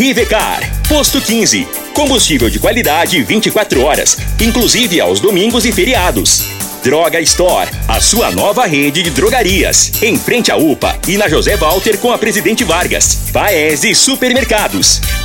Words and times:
Rivecar, 0.00 0.62
posto 0.88 1.20
15. 1.20 1.68
Combustível 1.92 2.48
de 2.48 2.58
qualidade 2.58 3.22
24 3.22 3.82
horas, 3.82 4.16
inclusive 4.40 4.98
aos 4.98 5.20
domingos 5.20 5.66
e 5.66 5.72
feriados. 5.72 6.42
Droga 6.82 7.20
Store, 7.20 7.68
a 7.86 8.00
sua 8.00 8.30
nova 8.30 8.64
rede 8.64 9.02
de 9.02 9.10
drogarias. 9.10 9.92
Em 10.00 10.16
frente 10.16 10.50
à 10.50 10.56
UPA 10.56 10.98
e 11.06 11.18
na 11.18 11.28
José 11.28 11.54
Walter 11.58 11.98
com 11.98 12.10
a 12.10 12.16
Presidente 12.16 12.64
Vargas. 12.64 13.30
Paese 13.30 13.94
Supermercados. 13.94 15.02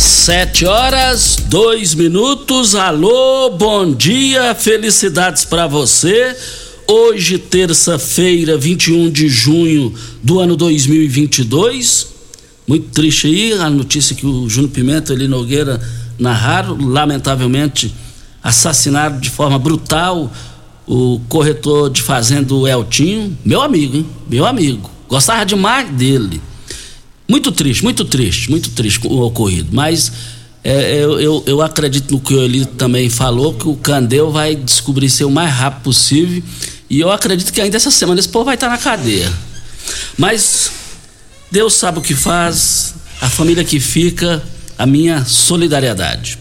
Sete 0.00 0.64
horas, 0.64 1.36
dois 1.46 1.94
minutos. 1.94 2.74
Alô, 2.74 3.50
bom 3.50 3.92
dia, 3.92 4.54
felicidades 4.54 5.44
para 5.44 5.66
você. 5.66 6.34
Hoje, 6.88 7.36
terça-feira, 7.36 8.56
21 8.56 9.10
de 9.10 9.28
junho 9.28 9.92
do 10.22 10.40
ano 10.40 10.56
2022. 10.56 12.06
Muito 12.66 12.88
triste 12.88 13.26
aí 13.26 13.52
a 13.52 13.68
notícia 13.68 14.16
que 14.16 14.24
o 14.24 14.48
Júnior 14.48 14.72
Pimenta 14.72 15.12
e 15.12 15.16
Eli 15.16 15.28
Nogueira 15.28 15.78
narraram. 16.18 16.78
Lamentavelmente, 16.80 17.94
assassinado 18.42 19.20
de 19.20 19.28
forma 19.28 19.58
brutal 19.58 20.32
o 20.86 21.20
corretor 21.28 21.90
de 21.90 22.00
fazenda 22.00 22.54
o 22.54 22.66
Eltinho. 22.66 23.36
Meu 23.44 23.60
amigo, 23.60 23.98
hein? 23.98 24.06
Meu 24.26 24.46
amigo. 24.46 24.90
Gostava 25.06 25.44
demais 25.44 25.90
dele. 25.90 26.40
Muito 27.30 27.52
triste, 27.52 27.84
muito 27.84 28.04
triste, 28.04 28.50
muito 28.50 28.70
triste 28.70 29.06
o 29.06 29.20
ocorrido. 29.20 29.68
Mas 29.70 30.10
é, 30.64 30.96
eu, 30.96 31.20
eu, 31.20 31.44
eu 31.46 31.62
acredito 31.62 32.10
no 32.10 32.18
que 32.18 32.34
o 32.34 32.42
Eli 32.42 32.66
também 32.66 33.08
falou, 33.08 33.54
que 33.54 33.68
o 33.68 33.76
Candeu 33.76 34.32
vai 34.32 34.56
descobrir 34.56 35.08
ser 35.08 35.26
o 35.26 35.30
mais 35.30 35.54
rápido 35.54 35.84
possível. 35.84 36.42
E 36.90 36.98
eu 36.98 37.08
acredito 37.12 37.52
que 37.52 37.60
ainda 37.60 37.76
essa 37.76 37.88
semana 37.92 38.18
esse 38.18 38.28
povo 38.28 38.46
vai 38.46 38.56
estar 38.56 38.68
na 38.68 38.76
cadeia. 38.76 39.32
Mas 40.18 40.72
Deus 41.52 41.74
sabe 41.74 42.00
o 42.00 42.02
que 42.02 42.16
faz, 42.16 42.96
a 43.20 43.30
família 43.30 43.62
que 43.62 43.78
fica, 43.78 44.42
a 44.76 44.84
minha 44.84 45.24
solidariedade. 45.24 46.36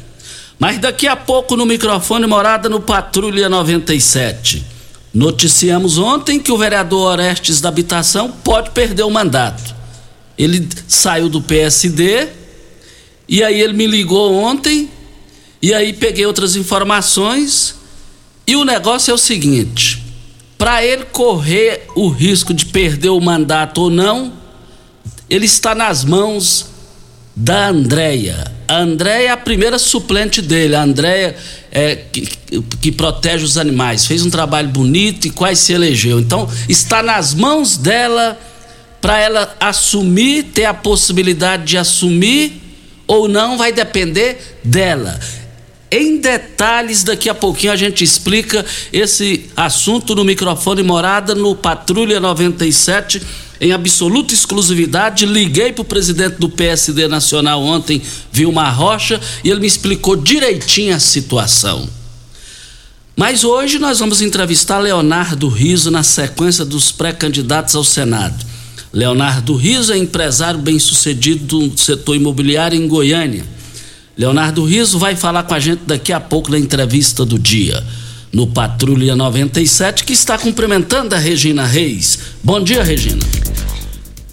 Mas 0.58 0.80
daqui 0.80 1.06
a 1.06 1.16
pouco 1.16 1.56
no 1.56 1.68
microfone 1.68 2.26
morada 2.26 2.68
no 2.68 2.82
Patrulha 2.82 3.48
97. 3.48 4.66
Noticiamos 5.14 6.00
ontem 6.00 6.40
que 6.40 6.52
o 6.52 6.58
vereador 6.58 7.12
Orestes 7.12 7.62
da 7.62 7.70
Habitação 7.70 8.32
pode 8.44 8.72
perder 8.72 9.04
o 9.04 9.12
mandato. 9.12 9.78
Ele 10.40 10.66
saiu 10.88 11.28
do 11.28 11.42
PSD 11.42 12.30
e 13.28 13.44
aí 13.44 13.62
ele 13.62 13.74
me 13.74 13.86
ligou 13.86 14.34
ontem 14.34 14.90
e 15.62 15.74
aí 15.74 15.92
peguei 15.92 16.26
outras 16.26 16.56
informações 16.56 17.76
e 18.48 18.56
o 18.56 18.64
negócio 18.64 19.12
é 19.12 19.14
o 19.14 19.18
seguinte: 19.18 20.02
para 20.58 20.84
ele 20.84 21.04
correr 21.12 21.86
o 21.94 22.08
risco 22.08 22.54
de 22.54 22.66
perder 22.68 23.10
o 23.10 23.20
mandato 23.20 23.82
ou 23.82 23.90
não, 23.90 24.32
ele 25.30 25.46
está 25.46 25.76
nas 25.76 26.06
mãos 26.06 26.68
da 27.36 27.68
Andréia. 27.68 28.52
A 28.68 28.78
Andréia 28.78 29.28
é 29.28 29.32
a 29.32 29.38
primeira 29.38 29.78
suplente 29.78 30.42
dele. 30.42 30.76
A 30.76 30.84
Andréia 30.84 31.36
é, 31.72 31.96
que, 31.96 32.28
que 32.82 32.92
protege 32.92 33.44
os 33.44 33.58
animais. 33.58 34.06
Fez 34.06 34.26
um 34.26 34.30
trabalho 34.30 34.70
bonito 34.70 35.28
e 35.28 35.32
quase 35.32 35.62
se 35.62 35.74
elegeu. 35.74 36.20
Então, 36.20 36.50
está 36.68 37.02
nas 37.02 37.34
mãos 37.34 37.78
dela 37.78 38.40
para 39.02 39.18
ela 39.18 39.56
assumir, 39.60 40.44
ter 40.44 40.66
a 40.66 40.74
possibilidade 40.74 41.66
de 41.66 41.78
assumir 41.78 42.62
ou 43.08 43.28
não, 43.28 43.58
vai 43.58 43.72
depender 43.72 44.60
dela. 44.64 45.20
Em 45.92 46.18
detalhes, 46.18 47.04
daqui 47.04 47.28
a 47.28 47.34
pouquinho 47.34 47.74
a 47.74 47.76
gente 47.76 48.04
explica 48.04 48.64
esse 48.94 49.50
assunto 49.58 50.14
no 50.14 50.24
microfone 50.24 50.84
morada 50.84 51.34
no 51.34 51.56
Patrulha 51.56 52.20
97, 52.20 53.20
em 53.60 53.72
absoluta 53.72 54.32
exclusividade. 54.32 55.26
Liguei 55.26 55.74
para 55.74 55.82
o 55.82 55.86
presidente 55.86 56.36
do 56.36 56.48
PSD 56.48 57.08
Nacional 57.08 57.64
ontem, 57.64 58.00
Vilmar 58.32 58.78
Rocha, 58.78 59.20
e 59.44 59.50
ele 59.50 59.62
me 59.62 59.68
explicou 59.68 60.16
direitinho 60.16 60.96
a 60.96 61.00
situação. 61.00 61.90
Mas 63.16 63.44
hoje 63.44 63.80
nós 63.80 63.98
vamos 63.98 64.22
entrevistar 64.22 64.78
Leonardo 64.78 65.50
Riso 65.50 65.90
na 65.90 66.04
sequência 66.04 66.64
dos 66.64 66.92
pré-candidatos 66.92 67.76
ao 67.76 67.84
Senado. 67.84 68.49
Leonardo 68.92 69.56
Riso 69.56 69.94
é 69.94 69.98
empresário 69.98 70.60
bem-sucedido 70.60 71.70
do 71.70 71.78
setor 71.78 72.16
imobiliário 72.16 72.80
em 72.80 72.88
Goiânia. 72.88 73.46
Leonardo 74.18 74.66
Riso 74.66 74.98
vai 74.98 75.16
falar 75.16 75.44
com 75.44 75.54
a 75.54 75.60
gente 75.60 75.82
daqui 75.86 76.12
a 76.12 76.20
pouco 76.20 76.50
na 76.50 76.58
entrevista 76.58 77.24
do 77.24 77.38
dia. 77.38 77.84
No 78.34 78.48
Patrulha 78.48 79.16
97, 79.16 80.04
que 80.04 80.14
está 80.14 80.38
cumprimentando 80.38 81.16
a 81.16 81.18
Regina 81.18 81.66
Reis. 81.66 82.20
Bom 82.44 82.62
dia, 82.62 82.84
Regina. 82.84 83.24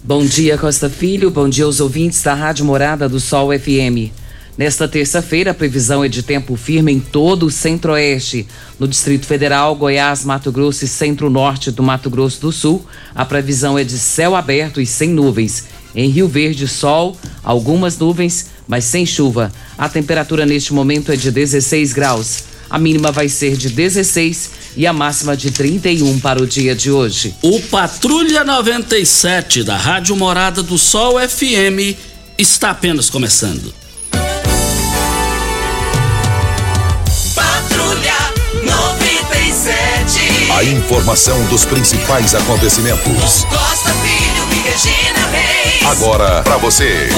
Bom 0.03 0.25
dia, 0.25 0.57
Costa 0.57 0.89
Filho. 0.89 1.29
Bom 1.29 1.47
dia 1.47 1.65
aos 1.65 1.79
ouvintes 1.79 2.21
da 2.23 2.33
Rádio 2.33 2.65
Morada 2.65 3.07
do 3.07 3.19
Sol 3.19 3.49
FM. 3.57 4.11
Nesta 4.57 4.87
terça-feira, 4.87 5.51
a 5.51 5.53
previsão 5.53 6.03
é 6.03 6.07
de 6.07 6.23
tempo 6.23 6.55
firme 6.55 6.91
em 6.91 6.99
todo 6.99 7.45
o 7.45 7.51
centro-oeste. 7.51 8.47
No 8.79 8.87
Distrito 8.87 9.27
Federal, 9.27 9.75
Goiás, 9.75 10.25
Mato 10.25 10.51
Grosso 10.51 10.83
e 10.83 10.87
centro-norte 10.87 11.69
do 11.69 11.83
Mato 11.83 12.09
Grosso 12.09 12.41
do 12.41 12.51
Sul, 12.51 12.83
a 13.13 13.23
previsão 13.23 13.77
é 13.77 13.83
de 13.83 13.99
céu 13.99 14.35
aberto 14.35 14.81
e 14.81 14.85
sem 14.85 15.09
nuvens. 15.09 15.65
Em 15.93 16.09
Rio 16.09 16.27
Verde, 16.27 16.67
sol, 16.67 17.15
algumas 17.43 17.99
nuvens, 17.99 18.47
mas 18.67 18.83
sem 18.83 19.05
chuva. 19.05 19.51
A 19.77 19.87
temperatura 19.87 20.43
neste 20.43 20.73
momento 20.73 21.11
é 21.11 21.15
de 21.15 21.29
16 21.29 21.93
graus. 21.93 22.43
A 22.67 22.79
mínima 22.79 23.11
vai 23.11 23.29
ser 23.29 23.55
de 23.55 23.69
16 23.69 24.49
e 24.75 24.87
a 24.87 24.91
máxima 24.91 25.37
de 25.37 25.51
31 25.51 26.19
para 26.19 26.41
o 26.41 26.47
dia 26.47 26.75
de 26.75 26.89
hoje. 26.89 27.33
O 27.43 27.61
Patrulha 27.61 28.43
97 28.43 29.63
da 29.63 29.77
Rádio 29.77 30.15
Morada 30.15 30.63
do 30.63 30.79
Sol 30.79 31.19
FM 31.19 31.95
está 32.39 32.71
apenas 32.71 33.07
começando. 33.07 33.86
A 40.57 40.63
informação 40.63 41.45
dos 41.49 41.65
principais 41.65 42.33
acontecimentos. 42.33 43.43
Costa 43.43 43.93
Filho 43.93 44.43
e 44.51 44.67
Regina 44.67 45.27
Reis. 45.27 45.85
Agora 45.85 46.41
para 46.41 46.57
você. 46.57 47.09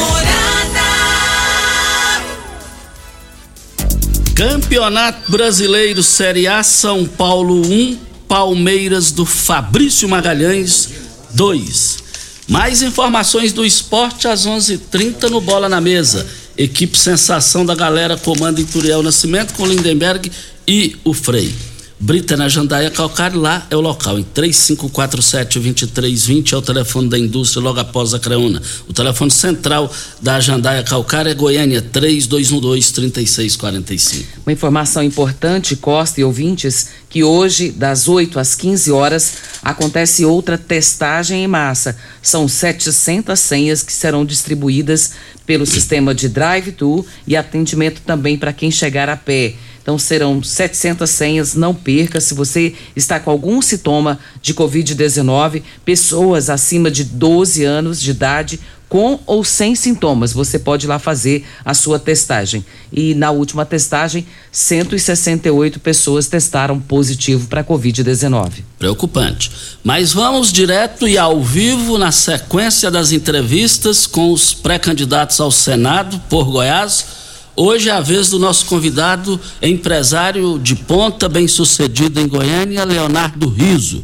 Campeonato 4.35 5.31
Brasileiro 5.31 6.03
Série 6.03 6.47
A 6.49 6.61
São 6.63 7.05
Paulo 7.05 7.65
1, 7.65 7.97
Palmeiras 8.27 9.13
do 9.13 9.25
Fabrício 9.25 10.09
Magalhães 10.09 10.89
2. 11.29 11.99
Mais 12.45 12.81
informações 12.81 13.53
do 13.53 13.65
esporte 13.65 14.27
às 14.27 14.45
11:30 14.45 14.73
h 14.73 14.81
30 14.91 15.29
no 15.29 15.39
Bola 15.39 15.69
na 15.69 15.79
Mesa. 15.79 16.27
Equipe 16.57 16.97
Sensação 16.97 17.65
da 17.65 17.73
Galera 17.73 18.17
comanda 18.17 18.59
Ituriel 18.59 19.01
Nascimento 19.01 19.53
com 19.53 19.65
Lindenberg 19.65 20.29
e 20.67 20.97
o 21.05 21.13
Frei. 21.13 21.68
Brita 22.01 22.37
na 22.37 22.47
Jandaia 22.47 22.89
Calcário, 22.89 23.41
lá 23.41 23.67
é 23.69 23.75
o 23.75 23.81
local, 23.81 24.17
em 24.17 24.23
3547-2320 24.23 26.53
é 26.53 26.55
o 26.55 26.61
telefone 26.61 27.09
da 27.09 27.19
indústria 27.19 27.61
logo 27.61 27.77
após 27.77 28.13
a 28.13 28.19
Creuna. 28.19 28.61
O 28.87 28.93
telefone 28.93 29.29
central 29.29 29.91
da 30.21 30.39
Jandaia 30.39 30.81
Calcário 30.81 31.29
é 31.29 31.33
Goiânia 31.33 31.81
3212-3645. 31.81 34.23
Uma 34.45 34.53
informação 34.53 35.03
importante, 35.03 35.75
Costa 35.75 36.21
e 36.21 36.23
ouvintes, 36.23 36.87
que 37.09 37.21
hoje, 37.21 37.69
das 37.69 38.07
8 38.07 38.39
às 38.39 38.55
15 38.55 38.93
horas, 38.93 39.33
acontece 39.61 40.23
outra 40.23 40.57
testagem 40.57 41.43
em 41.43 41.47
massa. 41.47 41.97
São 42.21 42.47
700 42.47 43.37
senhas 43.37 43.83
que 43.83 43.91
serão 43.91 44.25
distribuídas 44.25 45.11
pelo 45.45 45.65
sistema 45.65 46.15
de 46.15 46.29
drive-thru 46.29 47.05
e 47.27 47.35
atendimento 47.35 48.01
também 48.05 48.37
para 48.37 48.53
quem 48.53 48.71
chegar 48.71 49.09
a 49.09 49.17
pé. 49.17 49.55
Então 49.81 49.97
serão 49.97 50.43
700 50.43 51.09
senhas, 51.09 51.55
não 51.55 51.73
perca. 51.73 52.21
Se 52.21 52.33
você 52.33 52.73
está 52.95 53.19
com 53.19 53.31
algum 53.31 53.61
sintoma 53.61 54.19
de 54.41 54.53
Covid-19, 54.53 55.63
pessoas 55.83 56.49
acima 56.49 56.91
de 56.91 57.03
12 57.03 57.63
anos 57.63 58.01
de 58.01 58.11
idade 58.11 58.59
com 58.89 59.19
ou 59.27 59.43
sem 59.43 59.75
sintomas, 59.75 60.33
você 60.33 60.57
pode 60.57 60.87
ir 60.87 60.89
lá 60.89 60.97
fazer 60.97 61.45
a 61.63 61.75
sua 61.75 61.99
testagem. 61.99 62.65
E 62.91 63.13
na 63.13 63.29
última 63.29 63.63
testagem, 63.63 64.25
168 64.51 65.79
pessoas 65.79 66.27
testaram 66.27 66.79
positivo 66.79 67.47
para 67.47 67.63
Covid-19. 67.63 68.63
Preocupante. 68.79 69.51
Mas 69.83 70.11
vamos 70.11 70.51
direto 70.51 71.07
e 71.07 71.19
ao 71.19 71.41
vivo 71.41 71.99
na 71.99 72.11
sequência 72.11 72.89
das 72.89 73.11
entrevistas 73.11 74.07
com 74.07 74.33
os 74.33 74.55
pré-candidatos 74.55 75.39
ao 75.39 75.51
Senado 75.51 76.19
por 76.27 76.45
Goiás. 76.45 77.18
Hoje 77.61 77.89
é 77.89 77.91
a 77.91 77.99
vez 77.99 78.29
do 78.29 78.39
nosso 78.39 78.65
convidado, 78.67 79.37
empresário 79.61 80.57
de 80.57 80.77
ponta, 80.77 81.27
bem-sucedido 81.27 82.21
em 82.21 82.25
Goiânia, 82.25 82.85
Leonardo 82.85 83.49
Riso. 83.49 84.01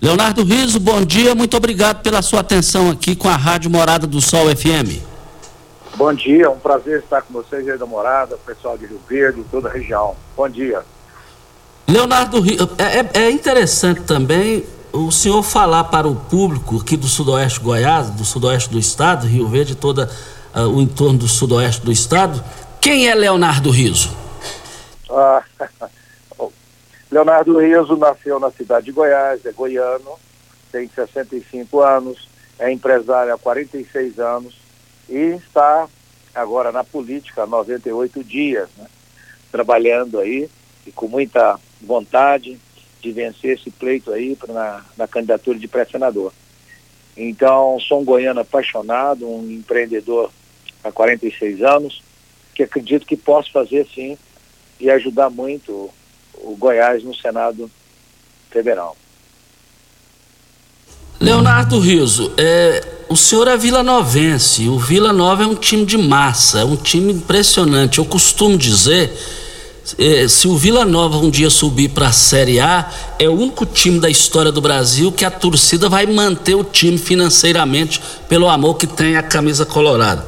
Leonardo 0.00 0.42
Riso, 0.42 0.80
bom 0.80 1.04
dia, 1.04 1.34
muito 1.34 1.54
obrigado 1.54 2.00
pela 2.00 2.22
sua 2.22 2.40
atenção 2.40 2.90
aqui 2.90 3.14
com 3.14 3.28
a 3.28 3.36
Rádio 3.36 3.70
Morada 3.70 4.06
do 4.06 4.22
Sol 4.22 4.46
FM. 4.56 5.02
Bom 5.96 6.14
dia, 6.14 6.46
é 6.46 6.48
um 6.48 6.58
prazer 6.58 7.00
estar 7.00 7.20
com 7.20 7.34
vocês 7.34 7.68
aí 7.68 7.76
da 7.76 7.84
Morada, 7.84 8.38
pessoal 8.46 8.78
de 8.78 8.86
Rio 8.86 9.00
Verde, 9.06 9.44
toda 9.50 9.68
a 9.68 9.72
região. 9.72 10.16
Bom 10.34 10.48
dia. 10.48 10.80
Leonardo 11.86 12.40
Riso, 12.40 12.70
é, 12.78 13.00
é, 13.00 13.24
é 13.24 13.30
interessante 13.30 14.00
também 14.00 14.64
o 14.94 15.12
senhor 15.12 15.42
falar 15.42 15.84
para 15.84 16.08
o 16.08 16.16
público 16.16 16.78
aqui 16.78 16.96
do 16.96 17.06
Sudoeste 17.06 17.60
Goiás, 17.60 18.08
do 18.08 18.24
Sudoeste 18.24 18.70
do 18.70 18.78
Estado, 18.78 19.26
Rio 19.26 19.46
Verde, 19.46 19.74
todo 19.74 20.08
uh, 20.54 20.60
o 20.68 20.80
entorno 20.80 21.18
do 21.18 21.28
Sudoeste 21.28 21.84
do 21.84 21.92
Estado, 21.92 22.42
quem 22.80 23.08
é 23.08 23.14
Leonardo 23.14 23.70
Riso? 23.70 24.16
Ah, 25.10 25.42
Leonardo 27.10 27.58
Riso 27.58 27.96
nasceu 27.96 28.38
na 28.38 28.50
cidade 28.50 28.86
de 28.86 28.92
Goiás, 28.92 29.44
é 29.46 29.52
goiano, 29.52 30.18
tem 30.70 30.88
65 30.88 31.80
anos, 31.80 32.28
é 32.58 32.70
empresário 32.70 33.32
há 33.32 33.38
46 33.38 34.18
anos 34.18 34.54
e 35.08 35.36
está 35.36 35.88
agora 36.34 36.70
na 36.70 36.84
política 36.84 37.44
há 37.44 37.46
98 37.46 38.22
dias, 38.22 38.68
né? 38.76 38.86
trabalhando 39.50 40.18
aí 40.20 40.48
e 40.86 40.92
com 40.92 41.08
muita 41.08 41.58
vontade 41.80 42.58
de 43.00 43.12
vencer 43.12 43.56
esse 43.56 43.70
pleito 43.70 44.12
aí 44.12 44.36
pra, 44.36 44.52
na, 44.52 44.84
na 44.96 45.08
candidatura 45.08 45.58
de 45.58 45.68
pré-senador. 45.68 46.32
Então, 47.16 47.78
sou 47.80 48.00
um 48.00 48.04
goiano 48.04 48.40
apaixonado, 48.40 49.28
um 49.28 49.50
empreendedor 49.50 50.30
há 50.84 50.92
46 50.92 51.62
anos, 51.62 52.02
que 52.58 52.64
acredito 52.64 53.06
que 53.06 53.16
posso 53.16 53.52
fazer 53.52 53.86
sim 53.94 54.18
e 54.80 54.90
ajudar 54.90 55.30
muito 55.30 55.88
o, 56.34 56.56
Goiás 56.56 57.04
no 57.04 57.14
Senado 57.14 57.70
Federal. 58.50 58.96
Leonardo 61.20 61.78
Riso, 61.78 62.32
é, 62.36 62.84
o 63.08 63.16
senhor 63.16 63.46
é 63.46 63.56
Vila 63.56 63.84
Novense. 63.84 64.68
O 64.68 64.76
Vila 64.76 65.12
Nova 65.12 65.44
é 65.44 65.46
um 65.46 65.54
time 65.54 65.86
de 65.86 65.96
massa, 65.96 66.60
é 66.60 66.64
um 66.64 66.74
time 66.74 67.12
impressionante. 67.12 67.98
Eu 67.98 68.04
costumo 68.04 68.58
dizer, 68.58 69.16
é, 69.96 70.26
se 70.26 70.48
o 70.48 70.56
Vila 70.56 70.84
Nova 70.84 71.18
um 71.18 71.30
dia 71.30 71.50
subir 71.50 71.90
para 71.90 72.08
a 72.08 72.12
Série 72.12 72.58
A, 72.58 72.90
é 73.20 73.28
o 73.28 73.34
único 73.34 73.64
time 73.66 74.00
da 74.00 74.10
história 74.10 74.50
do 74.50 74.60
Brasil 74.60 75.12
que 75.12 75.24
a 75.24 75.30
torcida 75.30 75.88
vai 75.88 76.06
manter 76.06 76.56
o 76.56 76.64
time 76.64 76.98
financeiramente 76.98 78.00
pelo 78.28 78.48
amor 78.48 78.74
que 78.74 78.86
tem 78.88 79.16
a 79.16 79.22
camisa 79.22 79.64
colorada. 79.64 80.26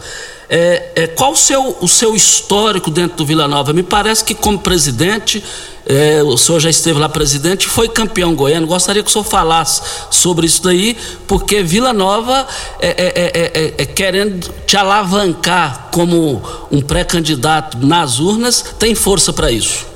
É, 0.52 0.90
é, 0.96 1.06
qual 1.06 1.30
o 1.30 1.36
seu, 1.36 1.76
o 1.80 1.86
seu 1.86 2.12
histórico 2.12 2.90
dentro 2.90 3.18
do 3.18 3.24
Vila 3.24 3.46
Nova? 3.46 3.72
Me 3.72 3.84
parece 3.84 4.24
que, 4.24 4.34
como 4.34 4.58
presidente, 4.58 5.44
é, 5.86 6.24
o 6.24 6.36
senhor 6.36 6.58
já 6.58 6.68
esteve 6.68 6.98
lá 6.98 7.08
presidente, 7.08 7.68
foi 7.68 7.88
campeão 7.88 8.34
goiano. 8.34 8.66
Gostaria 8.66 9.00
que 9.00 9.08
o 9.08 9.12
senhor 9.12 9.22
falasse 9.22 9.80
sobre 10.10 10.46
isso 10.46 10.60
daí, 10.64 10.98
porque 11.28 11.62
Vila 11.62 11.92
Nova 11.92 12.48
é, 12.80 12.88
é, 12.88 13.74
é 13.80 13.86
querendo 13.86 14.52
te 14.66 14.76
alavancar 14.76 15.88
como 15.92 16.42
um 16.68 16.82
pré-candidato 16.82 17.78
nas 17.78 18.18
urnas, 18.18 18.60
tem 18.76 18.92
força 18.92 19.32
para 19.32 19.52
isso? 19.52 19.86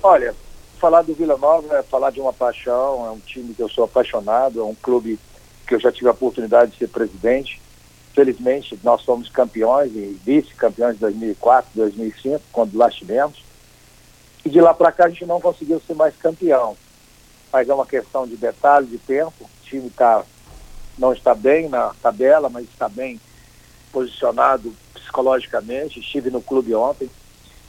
Olha, 0.00 0.32
falar 0.80 1.02
do 1.02 1.12
Vila 1.12 1.36
Nova 1.36 1.78
é 1.78 1.82
falar 1.82 2.10
de 2.10 2.20
uma 2.20 2.32
paixão, 2.32 3.04
é 3.04 3.10
um 3.10 3.18
time 3.18 3.52
que 3.52 3.60
eu 3.60 3.68
sou 3.68 3.82
apaixonado, 3.82 4.60
é 4.60 4.64
um 4.64 4.76
clube 4.76 5.18
que 5.66 5.74
eu 5.74 5.80
já 5.80 5.90
tive 5.90 6.06
a 6.06 6.12
oportunidade 6.12 6.70
de 6.70 6.78
ser 6.78 6.88
presidente 6.88 7.60
Felizmente, 8.14 8.78
nós 8.82 9.02
somos 9.02 9.28
campeões 9.30 9.90
e 9.94 10.18
vice-campeões 10.24 10.94
de 10.94 11.00
2004, 11.00 11.70
2005, 11.74 12.42
quando 12.52 12.76
lá 12.76 12.88
estivemos. 12.88 13.42
E 14.44 14.50
de 14.50 14.60
lá 14.60 14.74
para 14.74 14.92
cá 14.92 15.06
a 15.06 15.08
gente 15.08 15.24
não 15.24 15.40
conseguiu 15.40 15.80
ser 15.80 15.94
mais 15.94 16.14
campeão. 16.16 16.76
Mas 17.52 17.68
é 17.68 17.74
uma 17.74 17.86
questão 17.86 18.26
de 18.26 18.36
detalhe, 18.36 18.86
de 18.86 18.98
tempo. 18.98 19.44
O 19.44 19.64
time 19.64 19.88
tá, 19.90 20.24
não 20.98 21.12
está 21.12 21.34
bem 21.34 21.68
na 21.68 21.94
tabela, 22.02 22.48
mas 22.50 22.64
está 22.64 22.88
bem 22.88 23.20
posicionado 23.90 24.74
psicologicamente. 24.92 26.00
Estive 26.00 26.30
no 26.30 26.42
clube 26.42 26.74
ontem. 26.74 27.10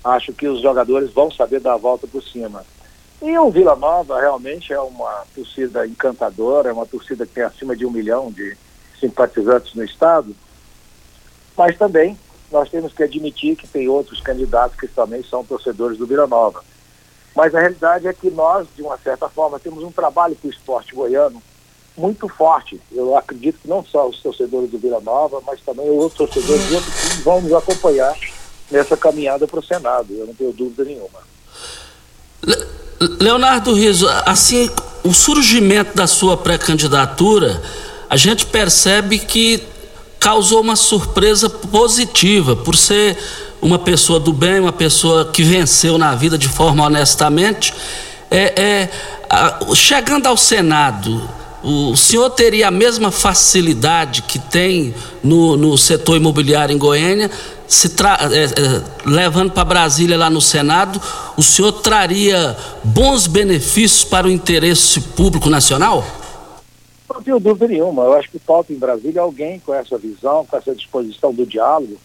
Acho 0.04 0.34
que 0.34 0.48
os 0.48 0.62
jogadores 0.62 1.14
vão 1.14 1.32
saber 1.32 1.62
dar 1.62 1.76
a 1.76 1.78
volta 1.78 2.06
por 2.06 2.22
cima. 2.22 2.66
E 3.22 3.38
o 3.38 3.50
Vila 3.50 3.76
Nova 3.78 4.20
realmente 4.20 4.74
é 4.74 4.80
uma 4.82 5.24
torcida 5.34 5.88
encantadora, 5.88 6.70
é 6.70 6.74
uma 6.74 6.86
torcida 6.86 7.26
que 7.26 7.34
tem 7.34 7.44
acima 7.44 7.74
de 7.74 7.86
um 7.86 7.92
milhão 7.92 8.30
de, 8.30 8.58
simpatizantes 9.04 9.74
no 9.76 9.84
Estado, 9.84 10.34
mas 11.58 11.78
também 11.78 12.18
nós 12.50 12.70
temos 12.70 12.94
que 12.94 13.04
admitir 13.04 13.58
que 13.58 13.68
tem 13.68 13.90
outros 13.90 14.22
candidatos 14.22 14.80
que 14.80 14.88
também 14.88 15.22
são 15.24 15.44
torcedores 15.44 15.98
do 15.98 16.08
Vila 16.08 16.26
Nova. 16.26 16.64
Mas 17.36 17.54
a 17.54 17.60
realidade 17.60 18.08
é 18.08 18.14
que 18.14 18.30
nós, 18.30 18.68
de 18.76 18.82
uma 18.82 18.98
certa 18.98 19.28
forma, 19.28 19.60
temos 19.60 19.84
um 19.84 19.92
trabalho 19.92 20.36
para 20.36 20.48
o 20.48 20.52
esporte 20.52 20.94
goiano 20.94 21.42
muito 21.98 22.28
forte. 22.30 22.80
Eu 22.92 23.18
acredito 23.18 23.60
que 23.60 23.68
não 23.68 23.84
só 23.84 24.08
os 24.08 24.22
torcedores 24.22 24.70
do 24.70 24.78
Vila 24.78 25.02
Nova, 25.02 25.42
mas 25.46 25.60
também 25.62 25.90
outros 25.90 26.18
torcedores 26.18 26.68
de 26.68 26.76
outros 26.76 26.96
times 26.96 27.24
vão 27.24 27.42
nos 27.42 27.54
acompanhar 27.54 28.16
nessa 28.70 28.96
caminhada 28.96 29.48
para 29.48 29.60
o 29.60 29.64
Senado. 29.64 30.14
Eu 30.14 30.28
não 30.28 30.34
tenho 30.34 30.54
dúvida 30.54 30.86
nenhuma. 30.86 31.20
Leonardo 33.20 33.74
Riso, 33.74 34.08
assim, 34.26 34.70
o 35.04 35.14
surgimento 35.14 35.96
da 35.96 36.08
sua 36.08 36.38
pré-candidatura 36.38 37.62
a 38.13 38.15
gente 38.15 38.46
percebe 38.46 39.17
que 39.17 39.60
causou 40.20 40.62
uma 40.62 40.75
surpresa 40.75 41.50
positiva 41.50 42.55
por 42.55 42.75
ser 42.75 43.17
uma 43.60 43.79
pessoa 43.79 44.20
do 44.20 44.32
bem, 44.32 44.60
uma 44.60 44.72
pessoa 44.72 45.25
que 45.25 45.41
venceu 45.41 45.98
na 45.98 46.13
vida 46.13 46.38
de 46.38 46.48
forma 46.48 46.86
honestamente. 46.86 47.74
É, 48.29 48.62
é 48.62 48.89
a, 49.27 49.58
chegando 49.74 50.27
ao 50.27 50.38
Senado, 50.38 51.27
o 51.63 51.98
senhor 51.98 52.29
teria 52.29 52.67
a 52.67 52.72
mesma 52.72 53.10
facilidade 53.10 54.22
que 54.22 54.38
tem 54.38 54.93
no, 55.24 55.58
no 55.58 55.75
setor 55.75 56.15
imobiliário 56.15 56.72
em 56.72 56.77
Goiânia, 56.77 57.32
se 57.67 57.89
tra, 57.89 58.20
é, 58.32 58.43
é, 58.43 58.82
levando 59.08 59.50
para 59.50 59.65
Brasília 59.65 60.20
lá 60.20 60.29
no 60.29 60.39
Senado, 60.39 61.01
o 61.36 61.41
senhor 61.41 61.72
traria 61.72 62.55
bons 62.84 63.25
benefícios 63.25 64.03
para 64.03 64.27
o 64.27 64.29
interesse 64.29 65.01
público 65.01 65.50
nacional? 65.50 66.05
Não 67.13 67.22
tenho 67.22 67.39
dúvida 67.39 67.67
nenhuma. 67.67 68.03
Eu 68.03 68.13
acho 68.13 68.29
que 68.29 68.39
falta 68.39 68.74
em 68.74 68.77
Brasília 68.77 69.22
alguém 69.22 69.60
com 69.60 69.74
essa 69.74 69.98
visão, 70.00 70.46
com 70.46 70.58
essa 70.58 70.74
disposição 70.74 71.32
do 71.32 71.46
diálogo, 71.46 71.98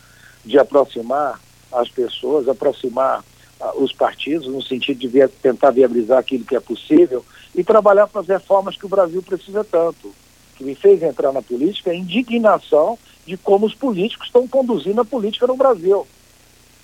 de 0.44 0.58
aproximar 0.58 1.40
as 1.72 1.88
pessoas, 1.88 2.46
aproximar 2.46 3.24
uh, 3.58 3.82
os 3.82 3.92
partidos, 3.92 4.46
no 4.46 4.62
sentido 4.62 4.98
de 4.98 5.08
via 5.08 5.28
tentar 5.28 5.70
viabilizar 5.70 6.18
aquilo 6.18 6.44
que 6.44 6.54
é 6.54 6.60
possível 6.60 7.24
e 7.54 7.64
trabalhar 7.64 8.06
para 8.06 8.20
as 8.20 8.28
reformas 8.28 8.76
que 8.76 8.84
o 8.84 8.88
Brasil 8.88 9.22
precisa 9.22 9.64
tanto. 9.64 10.08
O 10.08 10.14
que 10.56 10.64
me 10.64 10.74
fez 10.74 11.02
entrar 11.02 11.32
na 11.32 11.40
política 11.40 11.90
é 11.90 11.94
a 11.94 11.98
indignação 11.98 12.98
de 13.26 13.36
como 13.38 13.64
os 13.64 13.74
políticos 13.74 14.26
estão 14.26 14.46
conduzindo 14.46 15.00
a 15.00 15.04
política 15.04 15.46
no 15.46 15.56
Brasil. 15.56 16.06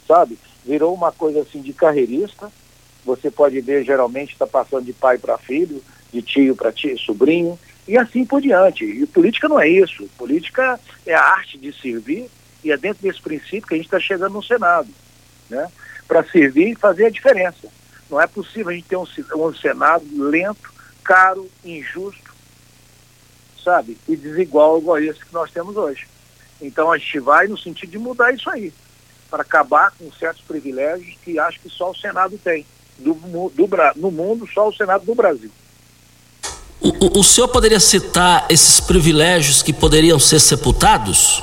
Sabe? 0.08 0.38
Virou 0.64 0.94
uma 0.94 1.12
coisa 1.12 1.42
assim 1.42 1.60
de 1.60 1.72
carreirista. 1.74 2.50
Você 3.04 3.30
pode 3.30 3.60
ver, 3.60 3.84
geralmente, 3.84 4.32
está 4.32 4.46
passando 4.46 4.84
de 4.84 4.92
pai 4.94 5.18
para 5.18 5.36
filho 5.36 5.82
de 6.14 6.22
tio 6.22 6.54
para 6.54 6.72
tio, 6.72 6.96
sobrinho, 6.98 7.58
e 7.86 7.98
assim 7.98 8.24
por 8.24 8.40
diante. 8.40 8.84
E 8.84 9.06
política 9.06 9.48
não 9.48 9.60
é 9.60 9.68
isso. 9.68 10.08
Política 10.16 10.78
é 11.06 11.14
a 11.14 11.22
arte 11.22 11.58
de 11.58 11.72
servir, 11.72 12.30
e 12.62 12.72
é 12.72 12.76
dentro 12.76 13.02
desse 13.02 13.20
princípio 13.20 13.66
que 13.66 13.74
a 13.74 13.76
gente 13.76 13.86
está 13.86 14.00
chegando 14.00 14.32
no 14.32 14.42
Senado, 14.42 14.88
né? 15.50 15.70
Para 16.08 16.24
servir 16.24 16.72
e 16.72 16.74
fazer 16.74 17.06
a 17.06 17.10
diferença. 17.10 17.68
Não 18.10 18.20
é 18.20 18.26
possível 18.26 18.70
a 18.70 18.72
gente 18.72 18.86
ter 18.86 18.96
um, 18.96 19.06
um 19.36 19.54
Senado 19.54 20.04
lento, 20.16 20.72
caro, 21.02 21.48
injusto, 21.64 22.34
sabe? 23.62 23.98
E 24.08 24.16
desigual 24.16 24.78
igual 24.78 24.98
esse 24.98 25.20
que 25.20 25.32
nós 25.32 25.50
temos 25.50 25.76
hoje. 25.76 26.06
Então 26.60 26.90
a 26.90 26.96
gente 26.96 27.18
vai 27.20 27.46
no 27.46 27.58
sentido 27.58 27.90
de 27.90 27.98
mudar 27.98 28.32
isso 28.32 28.48
aí, 28.48 28.72
para 29.30 29.42
acabar 29.42 29.90
com 29.92 30.10
certos 30.12 30.42
privilégios 30.42 31.16
que 31.22 31.38
acho 31.38 31.60
que 31.60 31.68
só 31.68 31.90
o 31.90 31.96
Senado 31.96 32.38
tem. 32.38 32.64
Do, 32.96 33.14
do, 33.14 33.68
no 33.96 34.10
mundo, 34.10 34.48
só 34.54 34.68
o 34.68 34.74
Senado 34.74 35.04
do 35.04 35.16
Brasil. 35.16 35.50
O, 36.84 37.20
o 37.20 37.24
senhor 37.24 37.48
poderia 37.48 37.80
citar 37.80 38.46
esses 38.50 38.78
privilégios 38.78 39.62
que 39.62 39.72
poderiam 39.72 40.18
ser 40.18 40.38
sepultados? 40.38 41.42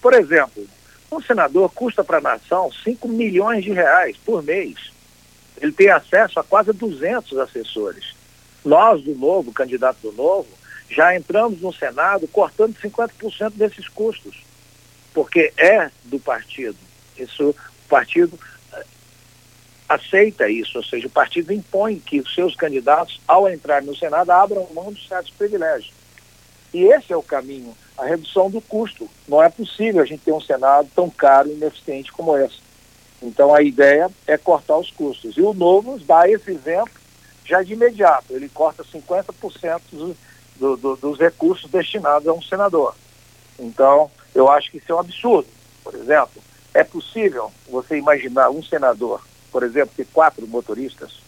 Por 0.00 0.14
exemplo, 0.14 0.66
um 1.12 1.20
senador 1.20 1.70
custa 1.74 2.02
para 2.02 2.16
a 2.16 2.22
nação 2.22 2.70
5 2.82 3.06
milhões 3.06 3.62
de 3.62 3.72
reais 3.72 4.16
por 4.24 4.42
mês. 4.42 4.90
Ele 5.60 5.70
tem 5.70 5.90
acesso 5.90 6.40
a 6.40 6.42
quase 6.42 6.72
200 6.72 7.36
assessores. 7.36 8.14
Nós, 8.64 9.02
do 9.02 9.14
Novo, 9.14 9.52
candidato 9.52 9.98
do 10.00 10.12
Novo, 10.12 10.48
já 10.88 11.14
entramos 11.14 11.60
no 11.60 11.74
Senado 11.74 12.26
cortando 12.26 12.74
50% 12.74 13.52
desses 13.52 13.86
custos, 13.86 14.42
porque 15.12 15.52
é 15.58 15.90
do 16.04 16.18
partido. 16.18 16.78
Isso, 17.18 17.50
o 17.50 17.88
partido 17.88 18.38
aceita 19.90 20.48
isso, 20.48 20.78
ou 20.78 20.84
seja, 20.84 21.06
o 21.06 21.10
partido 21.10 21.52
impõe 21.52 21.98
que 21.98 22.20
os 22.20 22.34
seus 22.34 22.54
candidatos, 22.54 23.20
ao 23.26 23.48
entrar 23.48 23.82
no 23.82 23.96
Senado, 23.96 24.30
abram 24.30 24.68
mão 24.72 24.92
de 24.92 25.06
certos 25.06 25.32
privilégios. 25.32 25.92
E 26.72 26.84
esse 26.84 27.12
é 27.12 27.16
o 27.16 27.22
caminho, 27.22 27.76
a 27.98 28.04
redução 28.04 28.48
do 28.48 28.60
custo. 28.60 29.10
Não 29.26 29.42
é 29.42 29.48
possível 29.48 30.00
a 30.00 30.06
gente 30.06 30.22
ter 30.22 30.32
um 30.32 30.40
Senado 30.40 30.88
tão 30.94 31.10
caro 31.10 31.48
e 31.48 31.54
ineficiente 31.54 32.12
como 32.12 32.36
esse. 32.36 32.60
Então 33.20 33.52
a 33.52 33.62
ideia 33.62 34.08
é 34.26 34.38
cortar 34.38 34.78
os 34.78 34.90
custos. 34.90 35.36
E 35.36 35.42
o 35.42 35.52
Novo 35.52 35.98
dá 35.98 36.28
esse 36.28 36.52
exemplo 36.52 36.94
já 37.44 37.62
de 37.62 37.72
imediato. 37.72 38.32
Ele 38.32 38.48
corta 38.48 38.84
50% 38.84 39.80
dos 39.90 40.16
do, 40.60 40.76
do, 40.76 40.96
dos 40.96 41.18
recursos 41.18 41.68
destinados 41.70 42.28
a 42.28 42.32
um 42.32 42.42
senador. 42.42 42.94
Então, 43.58 44.10
eu 44.34 44.48
acho 44.48 44.70
que 44.70 44.76
isso 44.76 44.92
é 44.92 44.94
um 44.94 45.00
absurdo. 45.00 45.48
Por 45.82 45.94
exemplo, 45.94 46.42
é 46.74 46.84
possível 46.84 47.50
você 47.68 47.96
imaginar 47.96 48.50
um 48.50 48.62
senador, 48.62 49.22
por 49.50 49.62
exemplo, 49.62 49.92
ter 49.96 50.06
quatro 50.12 50.46
motoristas? 50.46 51.20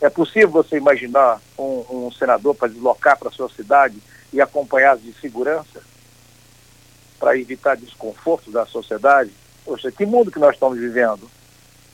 É 0.00 0.08
possível 0.08 0.48
você 0.48 0.76
imaginar 0.76 1.40
um, 1.58 2.06
um 2.06 2.12
senador 2.12 2.54
para 2.54 2.68
deslocar 2.68 3.18
para 3.18 3.30
sua 3.30 3.48
cidade 3.50 3.98
e 4.32 4.40
acompanhar 4.40 4.96
de 4.96 5.12
segurança 5.20 5.82
para 7.18 7.36
evitar 7.36 7.76
desconforto 7.76 8.50
da 8.50 8.64
sociedade? 8.64 9.30
Poxa, 9.64 9.92
que 9.92 10.06
mundo 10.06 10.30
que 10.30 10.38
nós 10.38 10.54
estamos 10.54 10.78
vivendo? 10.78 11.30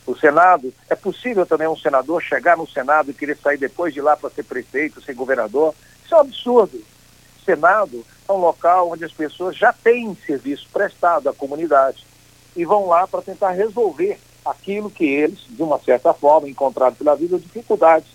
O 0.05 0.15
Senado, 0.15 0.73
é 0.89 0.95
possível 0.95 1.45
também 1.45 1.67
um 1.67 1.75
senador 1.75 2.23
chegar 2.23 2.55
no 2.55 2.65
Senado 2.65 3.11
e 3.11 3.13
querer 3.13 3.37
sair 3.37 3.57
depois 3.57 3.93
de 3.93 3.99
lá 3.99 4.15
para 4.15 4.29
ser 4.29 4.43
prefeito, 4.43 5.01
ser 5.01 5.13
governador? 5.13 5.75
Isso 6.05 6.15
é 6.15 6.17
um 6.17 6.21
absurdo. 6.21 6.81
Senado 7.43 8.05
é 8.27 8.31
um 8.31 8.37
local 8.37 8.91
onde 8.91 9.03
as 9.03 9.11
pessoas 9.11 9.57
já 9.57 9.73
têm 9.73 10.15
serviço 10.25 10.65
prestado 10.71 11.27
à 11.27 11.33
comunidade 11.33 12.05
e 12.55 12.63
vão 12.63 12.87
lá 12.87 13.05
para 13.05 13.21
tentar 13.21 13.51
resolver 13.51 14.17
aquilo 14.49 14.89
que 14.89 15.05
eles, 15.05 15.39
de 15.49 15.61
uma 15.61 15.79
certa 15.79 16.13
forma, 16.13 16.49
encontraram 16.49 16.95
pela 16.95 17.15
vida, 17.15 17.39
dificuldades 17.39 18.09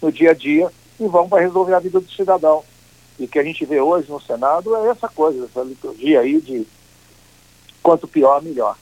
no 0.00 0.10
dia 0.10 0.30
a 0.30 0.34
dia 0.34 0.70
e 0.98 1.06
vão 1.06 1.28
para 1.28 1.42
resolver 1.42 1.74
a 1.74 1.80
vida 1.80 2.00
do 2.00 2.10
cidadão. 2.10 2.62
E 3.18 3.26
que 3.26 3.38
a 3.38 3.42
gente 3.42 3.64
vê 3.64 3.80
hoje 3.80 4.10
no 4.10 4.20
Senado 4.20 4.74
é 4.76 4.88
essa 4.88 5.08
coisa, 5.08 5.44
essa 5.44 5.62
liturgia 5.62 6.20
aí 6.20 6.40
de 6.40 6.66
quanto 7.82 8.08
pior, 8.08 8.42
melhor. 8.42 8.76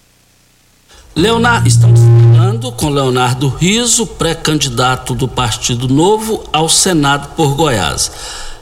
Leonardo, 1.14 1.66
estamos 1.66 2.00
falando 2.00 2.70
com 2.72 2.88
Leonardo 2.88 3.48
Riso, 3.48 4.06
pré-candidato 4.06 5.14
do 5.14 5.26
Partido 5.26 5.88
Novo 5.88 6.44
ao 6.52 6.68
Senado 6.68 7.34
por 7.34 7.56
Goiás. 7.56 8.12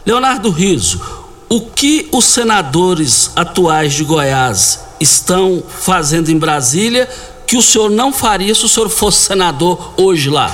Leonardo 0.06 0.50
Riso, 0.50 1.00
o 1.48 1.60
que 1.60 2.08
os 2.12 2.24
senadores 2.24 3.32
atuais 3.36 3.92
de 3.92 4.04
Goiás 4.04 4.86
estão 4.98 5.62
fazendo 5.68 6.30
em 6.30 6.38
Brasília 6.38 7.08
que 7.46 7.56
o 7.56 7.62
senhor 7.62 7.90
não 7.90 8.12
faria 8.12 8.54
se 8.54 8.64
o 8.64 8.68
senhor 8.68 8.88
fosse 8.88 9.26
senador 9.26 9.94
hoje 10.00 10.28
lá? 10.28 10.48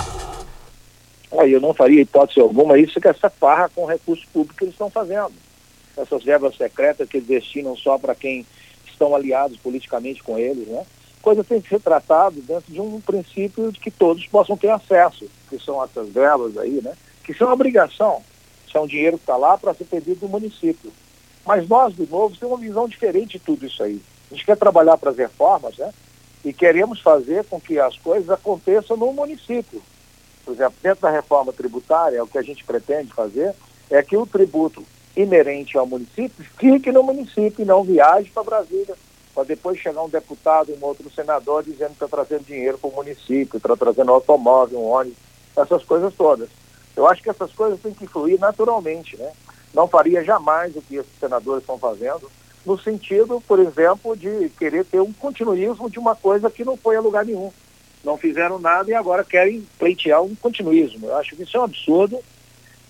Ah, 1.38 1.46
eu 1.46 1.60
não 1.60 1.72
faria 1.72 2.02
hipótese 2.02 2.40
alguma 2.40 2.78
isso 2.78 3.00
que 3.00 3.08
essa 3.08 3.30
farra 3.30 3.70
com 3.74 3.86
recursos 3.86 4.26
públicos 4.26 4.56
que 4.56 4.64
eles 4.64 4.74
estão 4.74 4.90
fazendo. 4.90 5.32
Essas 5.96 6.22
verbas 6.22 6.56
secretas 6.56 7.08
que 7.08 7.16
eles 7.16 7.28
destinam 7.28 7.76
só 7.76 7.98
para 7.98 8.14
quem 8.14 8.46
estão 8.86 9.14
aliados 9.14 9.56
politicamente 9.58 10.22
com 10.22 10.38
eles, 10.38 10.68
né? 10.68 10.84
coisa 11.22 11.44
tem 11.44 11.60
que 11.60 11.68
ser 11.68 11.80
tratada 11.80 12.34
dentro 12.40 12.70
de 12.70 12.80
um 12.80 13.00
princípio 13.00 13.70
de 13.70 13.78
que 13.78 13.90
todos 13.90 14.26
possam 14.26 14.56
ter 14.56 14.70
acesso, 14.70 15.30
que 15.48 15.58
são 15.58 15.82
essas 15.82 16.08
verbas 16.08 16.58
aí, 16.58 16.80
né? 16.82 16.92
Que 17.24 17.32
são 17.32 17.50
obrigação, 17.50 18.20
um 18.74 18.86
dinheiro 18.86 19.18
que 19.18 19.22
está 19.22 19.36
lá 19.36 19.56
para 19.56 19.74
ser 19.74 19.84
pedido 19.84 20.20
do 20.20 20.28
município. 20.28 20.90
Mas 21.46 21.68
nós, 21.68 21.94
do 21.94 22.06
Novo, 22.06 22.36
temos 22.36 22.56
uma 22.56 22.66
visão 22.66 22.88
diferente 22.88 23.38
de 23.38 23.38
tudo 23.38 23.66
isso 23.66 23.82
aí. 23.82 24.00
A 24.30 24.34
gente 24.34 24.46
quer 24.46 24.56
trabalhar 24.56 24.96
para 24.96 25.10
as 25.10 25.16
reformas, 25.16 25.76
né? 25.76 25.92
E 26.44 26.52
queremos 26.52 27.00
fazer 27.00 27.44
com 27.44 27.60
que 27.60 27.78
as 27.78 27.96
coisas 27.98 28.28
aconteçam 28.30 28.96
no 28.96 29.12
município. 29.12 29.82
Por 30.44 30.54
exemplo, 30.54 30.74
dentro 30.82 31.02
da 31.02 31.10
reforma 31.10 31.52
tributária, 31.52 32.22
o 32.22 32.26
que 32.26 32.38
a 32.38 32.42
gente 32.42 32.64
pretende 32.64 33.12
fazer 33.12 33.54
é 33.88 34.02
que 34.02 34.16
o 34.16 34.26
tributo 34.26 34.84
inerente 35.16 35.76
ao 35.76 35.86
município 35.86 36.44
fique 36.58 36.90
no 36.90 37.02
município 37.02 37.62
e 37.62 37.64
não 37.64 37.84
viaje 37.84 38.30
para 38.30 38.42
Brasília 38.42 38.96
para 39.34 39.44
depois 39.44 39.78
chegar 39.78 40.02
um 40.02 40.08
deputado, 40.08 40.72
um 40.74 40.84
outro 40.84 41.10
senador 41.10 41.62
dizendo 41.62 41.88
que 41.88 42.04
está 42.04 42.08
trazendo 42.08 42.44
dinheiro 42.44 42.76
para 42.76 42.90
o 42.90 42.94
município, 42.94 43.56
está 43.56 43.76
trazendo 43.76 44.10
um 44.10 44.14
automóvel, 44.14 44.78
um 44.78 44.90
ônibus, 44.90 45.18
essas 45.56 45.82
coisas 45.84 46.12
todas. 46.14 46.48
Eu 46.94 47.06
acho 47.06 47.22
que 47.22 47.30
essas 47.30 47.52
coisas 47.52 47.80
têm 47.80 47.94
que 47.94 48.06
fluir 48.06 48.38
naturalmente, 48.38 49.16
né? 49.16 49.32
Não 49.72 49.88
faria 49.88 50.22
jamais 50.22 50.76
o 50.76 50.82
que 50.82 50.96
esses 50.96 51.18
senadores 51.18 51.62
estão 51.62 51.78
fazendo, 51.78 52.30
no 52.64 52.78
sentido, 52.78 53.42
por 53.46 53.58
exemplo, 53.58 54.16
de 54.16 54.48
querer 54.50 54.84
ter 54.84 55.00
um 55.00 55.12
continuismo 55.12 55.90
de 55.90 55.98
uma 55.98 56.14
coisa 56.14 56.50
que 56.50 56.64
não 56.64 56.76
foi 56.76 56.96
a 56.96 57.00
lugar 57.00 57.24
nenhum. 57.24 57.52
Não 58.04 58.16
fizeram 58.16 58.58
nada 58.58 58.90
e 58.90 58.94
agora 58.94 59.24
querem 59.24 59.66
pleitear 59.78 60.22
um 60.22 60.34
continuismo. 60.34 61.08
Eu 61.08 61.16
acho 61.16 61.36
que 61.36 61.42
isso 61.42 61.56
é 61.56 61.60
um 61.60 61.64
absurdo, 61.64 62.18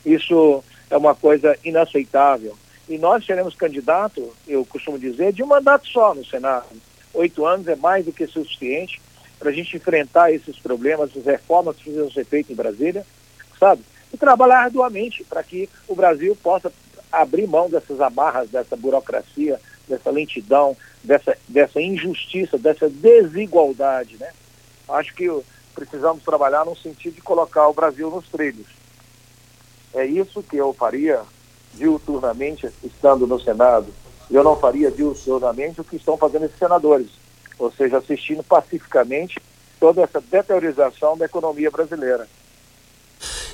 isso 0.04 0.62
é 0.90 0.96
uma 0.96 1.14
coisa 1.14 1.56
inaceitável. 1.64 2.56
E 2.88 2.98
nós 2.98 3.24
seremos 3.24 3.54
candidato, 3.54 4.34
eu 4.46 4.64
costumo 4.64 4.98
dizer, 4.98 5.32
de 5.32 5.42
um 5.42 5.46
mandato 5.46 5.88
só 5.88 6.14
no 6.14 6.24
Senado. 6.24 6.66
Oito 7.14 7.46
anos 7.46 7.66
é 7.68 7.76
mais 7.76 8.04
do 8.04 8.12
que 8.12 8.26
suficiente 8.26 9.00
para 9.38 9.50
a 9.50 9.52
gente 9.52 9.76
enfrentar 9.76 10.32
esses 10.32 10.58
problemas, 10.58 11.10
essas 11.10 11.24
reformas 11.24 11.76
que 11.76 11.84
precisam 11.84 12.10
ser 12.10 12.24
feitas 12.24 12.50
em 12.50 12.54
Brasília, 12.56 13.06
sabe? 13.58 13.82
E 14.12 14.16
trabalhar 14.16 14.64
arduamente 14.64 15.24
para 15.24 15.42
que 15.42 15.68
o 15.88 15.94
Brasil 15.94 16.36
possa 16.42 16.72
abrir 17.12 17.46
mão 17.46 17.68
dessas 17.68 18.00
amarras, 18.00 18.48
dessa 18.48 18.74
burocracia, 18.74 19.60
dessa 19.86 20.10
lentidão, 20.10 20.76
dessa, 21.04 21.36
dessa 21.46 21.80
injustiça, 21.80 22.56
dessa 22.56 22.88
desigualdade, 22.88 24.16
né? 24.18 24.30
Acho 24.88 25.14
que 25.14 25.28
precisamos 25.74 26.22
trabalhar 26.24 26.64
no 26.64 26.76
sentido 26.76 27.14
de 27.14 27.22
colocar 27.22 27.68
o 27.68 27.74
Brasil 27.74 28.10
nos 28.10 28.26
trilhos. 28.28 28.66
É 29.94 30.04
isso 30.04 30.42
que 30.42 30.56
eu 30.56 30.72
faria 30.72 31.20
diuturnamente 31.74 32.68
estando 32.82 33.26
no 33.26 33.40
Senado. 33.40 33.92
Eu 34.30 34.42
não 34.42 34.56
faria 34.56 34.90
diuturnamente 34.90 35.80
o 35.80 35.84
que 35.84 35.96
estão 35.96 36.16
fazendo 36.16 36.46
esses 36.46 36.58
senadores, 36.58 37.08
ou 37.58 37.70
seja, 37.70 37.98
assistindo 37.98 38.42
pacificamente 38.42 39.40
toda 39.78 40.02
essa 40.02 40.20
deteriorização 40.20 41.16
da 41.16 41.26
economia 41.26 41.70
brasileira. 41.70 42.26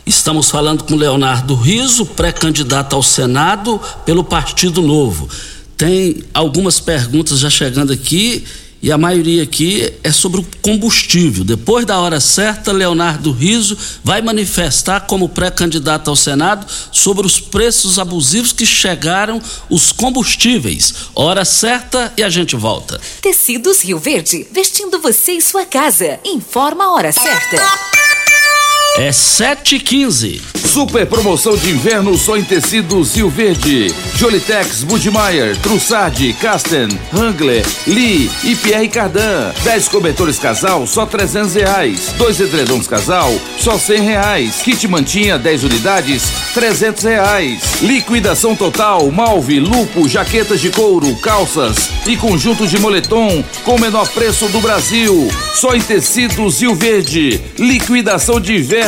Estamos 0.09 0.50
falando 0.50 0.85
com 0.85 0.97
Leonardo 0.97 1.55
Riso, 1.55 2.07
pré-candidato 2.07 2.97
ao 2.97 3.03
Senado 3.03 3.79
pelo 4.07 4.25
Partido 4.25 4.81
Novo. 4.81 5.29
Tem 5.77 6.25
algumas 6.33 6.81
perguntas 6.81 7.41
já 7.41 7.50
chegando 7.50 7.93
aqui 7.93 8.43
e 8.81 8.91
a 8.91 8.97
maioria 8.97 9.43
aqui 9.43 9.93
é 10.03 10.11
sobre 10.11 10.41
o 10.41 10.47
combustível. 10.62 11.45
Depois 11.45 11.85
da 11.85 11.99
hora 11.99 12.21
certa, 12.21 12.73
Leonardo 12.73 13.31
Riso 13.33 13.77
vai 14.03 14.23
manifestar 14.23 15.00
como 15.00 15.29
pré-candidato 15.29 16.09
ao 16.09 16.17
Senado 16.17 16.67
sobre 16.91 17.27
os 17.27 17.38
preços 17.38 17.99
abusivos 17.99 18.50
que 18.50 18.65
chegaram 18.65 19.43
os 19.69 19.93
combustíveis. 19.93 20.95
Hora 21.15 21.45
certa 21.45 22.15
e 22.17 22.23
a 22.23 22.31
gente 22.31 22.57
volta. 22.57 22.99
Tecidos 23.21 23.83
Rio 23.83 23.99
Verde, 23.99 24.47
vestindo 24.53 25.00
você 25.00 25.33
e 25.33 25.43
sua 25.43 25.67
casa. 25.67 26.19
Informa 26.25 26.85
a 26.85 26.93
hora 26.93 27.12
certa. 27.12 27.98
É 28.99 29.11
7h15. 29.11 30.40
Super 30.67 31.07
promoção 31.07 31.57
de 31.57 31.71
inverno 31.71 32.19
só 32.19 32.37
em 32.37 32.43
tecidos 32.43 33.14
Rio 33.14 33.31
Verde. 33.31 33.95
Jolitex, 34.17 34.83
Budmeier, 34.83 35.57
Trussardi, 35.59 36.33
Casten, 36.33 36.88
Hangler, 37.14 37.64
Lee 37.87 38.28
e 38.43 38.57
Pierre 38.57 38.88
Cardan. 38.88 39.52
10 39.62 39.88
cobertores 39.88 40.37
casal, 40.40 40.85
só 40.85 41.07
300 41.07 41.55
reais. 41.55 42.12
Dois 42.19 42.40
edredons 42.40 42.88
casal, 42.88 43.33
só 43.57 43.78
100 43.78 44.00
reais. 44.00 44.57
Kit 44.62 44.88
mantinha, 44.88 45.38
10 45.38 45.62
unidades, 45.62 46.25
trezentos 46.52 47.05
reais. 47.05 47.81
Liquidação 47.81 48.57
total, 48.57 49.09
malve, 49.12 49.61
lupo, 49.61 50.09
jaquetas 50.09 50.61
de 50.61 50.71
couro, 50.71 51.14
calças 51.21 51.88
e 52.05 52.17
conjuntos 52.17 52.69
de 52.69 52.81
moletom 52.81 53.45
com 53.64 53.78
menor 53.78 54.09
preço 54.09 54.49
do 54.49 54.61
Brasil. 54.61 55.31
Só 55.55 55.75
em 55.75 55.81
tecidos 55.81 56.61
Rio 56.61 56.75
Verde. 56.75 57.40
Liquidação 57.59 58.40
de 58.40 58.57
inverno 58.57 58.88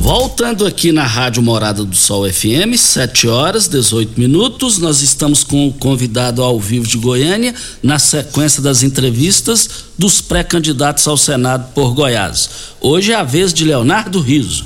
Voltando 0.00 0.66
aqui 0.66 0.92
na 0.92 1.04
Rádio 1.04 1.42
Morada 1.42 1.84
do 1.84 1.94
Sol 1.94 2.26
FM, 2.26 2.74
7 2.74 3.28
horas 3.28 3.68
18 3.68 4.18
minutos. 4.18 4.78
Nós 4.78 5.02
estamos 5.02 5.44
com 5.44 5.68
o 5.68 5.72
convidado 5.74 6.42
ao 6.42 6.58
vivo 6.58 6.86
de 6.86 6.96
Goiânia, 6.96 7.54
na 7.82 7.98
sequência 7.98 8.62
das 8.62 8.82
entrevistas 8.82 9.68
dos 9.98 10.22
pré-candidatos 10.22 11.06
ao 11.06 11.18
Senado 11.18 11.70
por 11.74 11.92
Goiás. 11.92 12.48
Hoje 12.80 13.12
é 13.12 13.14
a 13.14 13.22
vez 13.22 13.52
de 13.52 13.62
Leonardo 13.62 14.20
Riso. 14.20 14.64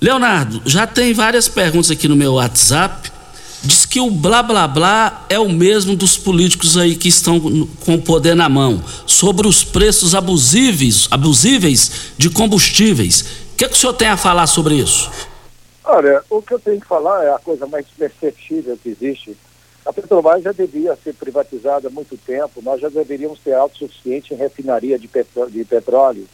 Leonardo, 0.00 0.62
já 0.64 0.86
tem 0.86 1.12
várias 1.12 1.48
perguntas 1.48 1.90
aqui 1.90 2.06
no 2.06 2.14
meu 2.14 2.34
WhatsApp. 2.34 3.10
Diz 3.64 3.84
que 3.84 4.00
o 4.00 4.08
blá 4.08 4.40
blá 4.40 4.68
blá 4.68 5.26
é 5.28 5.38
o 5.38 5.50
mesmo 5.50 5.96
dos 5.96 6.16
políticos 6.16 6.76
aí 6.78 6.94
que 6.94 7.08
estão 7.08 7.40
com 7.80 7.96
o 7.96 8.00
poder 8.00 8.36
na 8.36 8.48
mão, 8.48 8.82
sobre 9.04 9.48
os 9.48 9.64
preços 9.64 10.14
abusíveis, 10.14 11.08
abusíveis 11.10 11.90
de 12.16 12.30
combustíveis. 12.30 13.24
Que, 13.60 13.68
que 13.68 13.74
o 13.74 13.76
senhor 13.76 13.92
tem 13.92 14.08
a 14.08 14.16
falar 14.16 14.46
sobre 14.46 14.76
isso? 14.76 15.10
Olha, 15.84 16.22
o 16.30 16.40
que 16.40 16.54
eu 16.54 16.58
tenho 16.58 16.80
que 16.80 16.86
falar 16.86 17.24
é 17.24 17.30
a 17.30 17.38
coisa 17.38 17.66
mais 17.66 17.84
perceptível 17.88 18.74
que 18.78 18.88
existe. 18.88 19.36
A 19.84 19.92
Petrobras 19.92 20.42
já 20.42 20.50
devia 20.50 20.96
ser 20.96 21.12
privatizada 21.12 21.88
há 21.88 21.90
muito 21.90 22.16
tempo, 22.16 22.62
nós 22.62 22.80
já 22.80 22.88
deveríamos 22.88 23.38
ter 23.40 23.52
autossuficiente 23.52 24.32
em 24.32 24.36
refinaria 24.38 24.98
de, 24.98 25.06
petró 25.06 25.44
de 25.44 25.62
petróleo. 25.62 26.26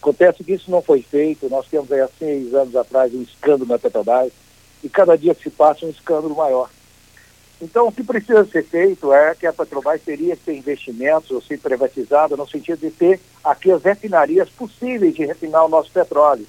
Acontece 0.00 0.42
que 0.42 0.54
isso 0.54 0.70
não 0.70 0.80
foi 0.80 1.02
feito, 1.02 1.46
nós 1.50 1.66
temos 1.66 1.92
aí 1.92 2.00
há 2.00 2.08
seis 2.18 2.54
anos 2.54 2.74
atrás 2.74 3.12
um 3.12 3.20
escândalo 3.20 3.66
na 3.66 3.78
Petrobras, 3.78 4.32
e 4.82 4.88
cada 4.88 5.14
dia 5.14 5.34
que 5.34 5.42
se 5.42 5.50
passa 5.50 5.84
um 5.84 5.90
escândalo 5.90 6.34
maior. 6.34 6.70
Então, 7.60 7.88
o 7.88 7.92
que 7.92 8.02
precisa 8.02 8.46
ser 8.46 8.64
feito 8.64 9.12
é 9.12 9.34
que 9.34 9.46
a 9.46 9.52
Petrobras 9.52 10.00
teria 10.00 10.34
que 10.36 10.44
ter 10.44 10.56
investimentos 10.56 11.32
ou 11.32 11.42
ser 11.42 11.58
privatizada 11.58 12.34
no 12.34 12.48
sentido 12.48 12.80
de 12.80 12.90
ter 12.90 13.20
aqui 13.44 13.70
as 13.70 13.82
refinarias 13.82 14.48
possíveis 14.48 15.14
de 15.14 15.26
refinar 15.26 15.66
o 15.66 15.68
nosso 15.68 15.90
petróleo. 15.90 16.46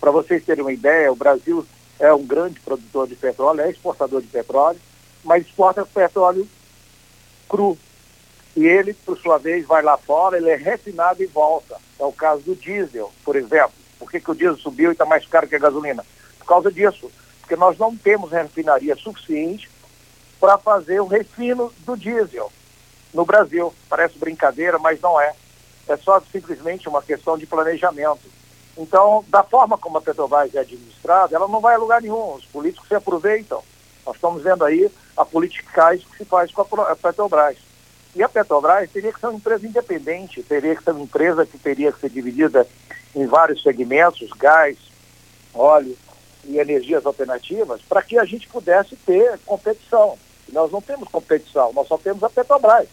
Para 0.00 0.10
vocês 0.10 0.44
terem 0.44 0.62
uma 0.62 0.72
ideia, 0.72 1.12
o 1.12 1.16
Brasil 1.16 1.66
é 1.98 2.12
um 2.12 2.24
grande 2.24 2.60
produtor 2.60 3.08
de 3.08 3.16
petróleo, 3.16 3.60
é 3.60 3.70
exportador 3.70 4.20
de 4.20 4.28
petróleo, 4.28 4.78
mas 5.24 5.44
exporta 5.44 5.84
petróleo 5.84 6.48
cru. 7.48 7.76
E 8.56 8.66
ele, 8.66 8.92
por 8.92 9.18
sua 9.18 9.38
vez, 9.38 9.66
vai 9.66 9.82
lá 9.82 9.96
fora, 9.96 10.36
ele 10.36 10.50
é 10.50 10.56
refinado 10.56 11.22
e 11.22 11.26
volta. 11.26 11.76
É 11.98 12.04
o 12.04 12.12
caso 12.12 12.42
do 12.42 12.56
diesel, 12.56 13.12
por 13.24 13.36
exemplo. 13.36 13.72
Por 13.98 14.10
que, 14.10 14.20
que 14.20 14.30
o 14.30 14.34
diesel 14.34 14.56
subiu 14.56 14.90
e 14.90 14.92
está 14.92 15.04
mais 15.04 15.26
caro 15.26 15.48
que 15.48 15.56
a 15.56 15.60
gasolina? 15.60 16.04
Por 16.38 16.46
causa 16.46 16.70
disso. 16.70 17.10
Porque 17.40 17.56
nós 17.56 17.78
não 17.78 17.96
temos 17.96 18.30
refinaria 18.30 18.94
suficiente 18.96 19.68
para 20.40 20.58
fazer 20.58 21.00
o 21.00 21.06
refino 21.06 21.72
do 21.80 21.96
diesel 21.96 22.52
no 23.12 23.24
Brasil. 23.24 23.74
Parece 23.88 24.18
brincadeira, 24.18 24.78
mas 24.78 25.00
não 25.00 25.20
é. 25.20 25.34
É 25.88 25.96
só 25.96 26.20
simplesmente 26.32 26.88
uma 26.88 27.02
questão 27.02 27.36
de 27.38 27.46
planejamento. 27.46 28.37
Então, 28.78 29.24
da 29.26 29.42
forma 29.42 29.76
como 29.76 29.98
a 29.98 30.00
Petrobras 30.00 30.54
é 30.54 30.60
administrada, 30.60 31.34
ela 31.34 31.48
não 31.48 31.60
vai 31.60 31.74
a 31.74 31.78
lugar 31.78 32.00
nenhum. 32.00 32.34
Os 32.34 32.44
políticos 32.44 32.86
se 32.86 32.94
aproveitam. 32.94 33.60
Nós 34.06 34.14
estamos 34.14 34.40
vendo 34.40 34.64
aí 34.64 34.88
a 35.16 35.24
politicagem 35.24 36.06
que 36.06 36.18
se 36.18 36.24
faz 36.24 36.52
com 36.52 36.62
a 36.62 36.94
Petrobras. 36.94 37.56
E 38.14 38.22
a 38.22 38.28
Petrobras 38.28 38.88
teria 38.90 39.12
que 39.12 39.18
ser 39.18 39.26
uma 39.26 39.36
empresa 39.36 39.66
independente, 39.66 40.44
teria 40.44 40.76
que 40.76 40.84
ser 40.84 40.92
uma 40.92 41.02
empresa 41.02 41.44
que 41.44 41.58
teria 41.58 41.90
que 41.90 42.00
ser 42.00 42.08
dividida 42.08 42.66
em 43.16 43.26
vários 43.26 43.62
segmentos, 43.62 44.30
gás, 44.38 44.78
óleo 45.52 45.96
e 46.44 46.58
energias 46.58 47.04
alternativas, 47.04 47.82
para 47.82 48.00
que 48.00 48.16
a 48.16 48.24
gente 48.24 48.48
pudesse 48.48 48.94
ter 48.94 49.38
competição. 49.44 50.16
Nós 50.52 50.70
não 50.70 50.80
temos 50.80 51.08
competição, 51.08 51.72
nós 51.72 51.88
só 51.88 51.98
temos 51.98 52.22
a 52.22 52.30
Petrobras. 52.30 52.88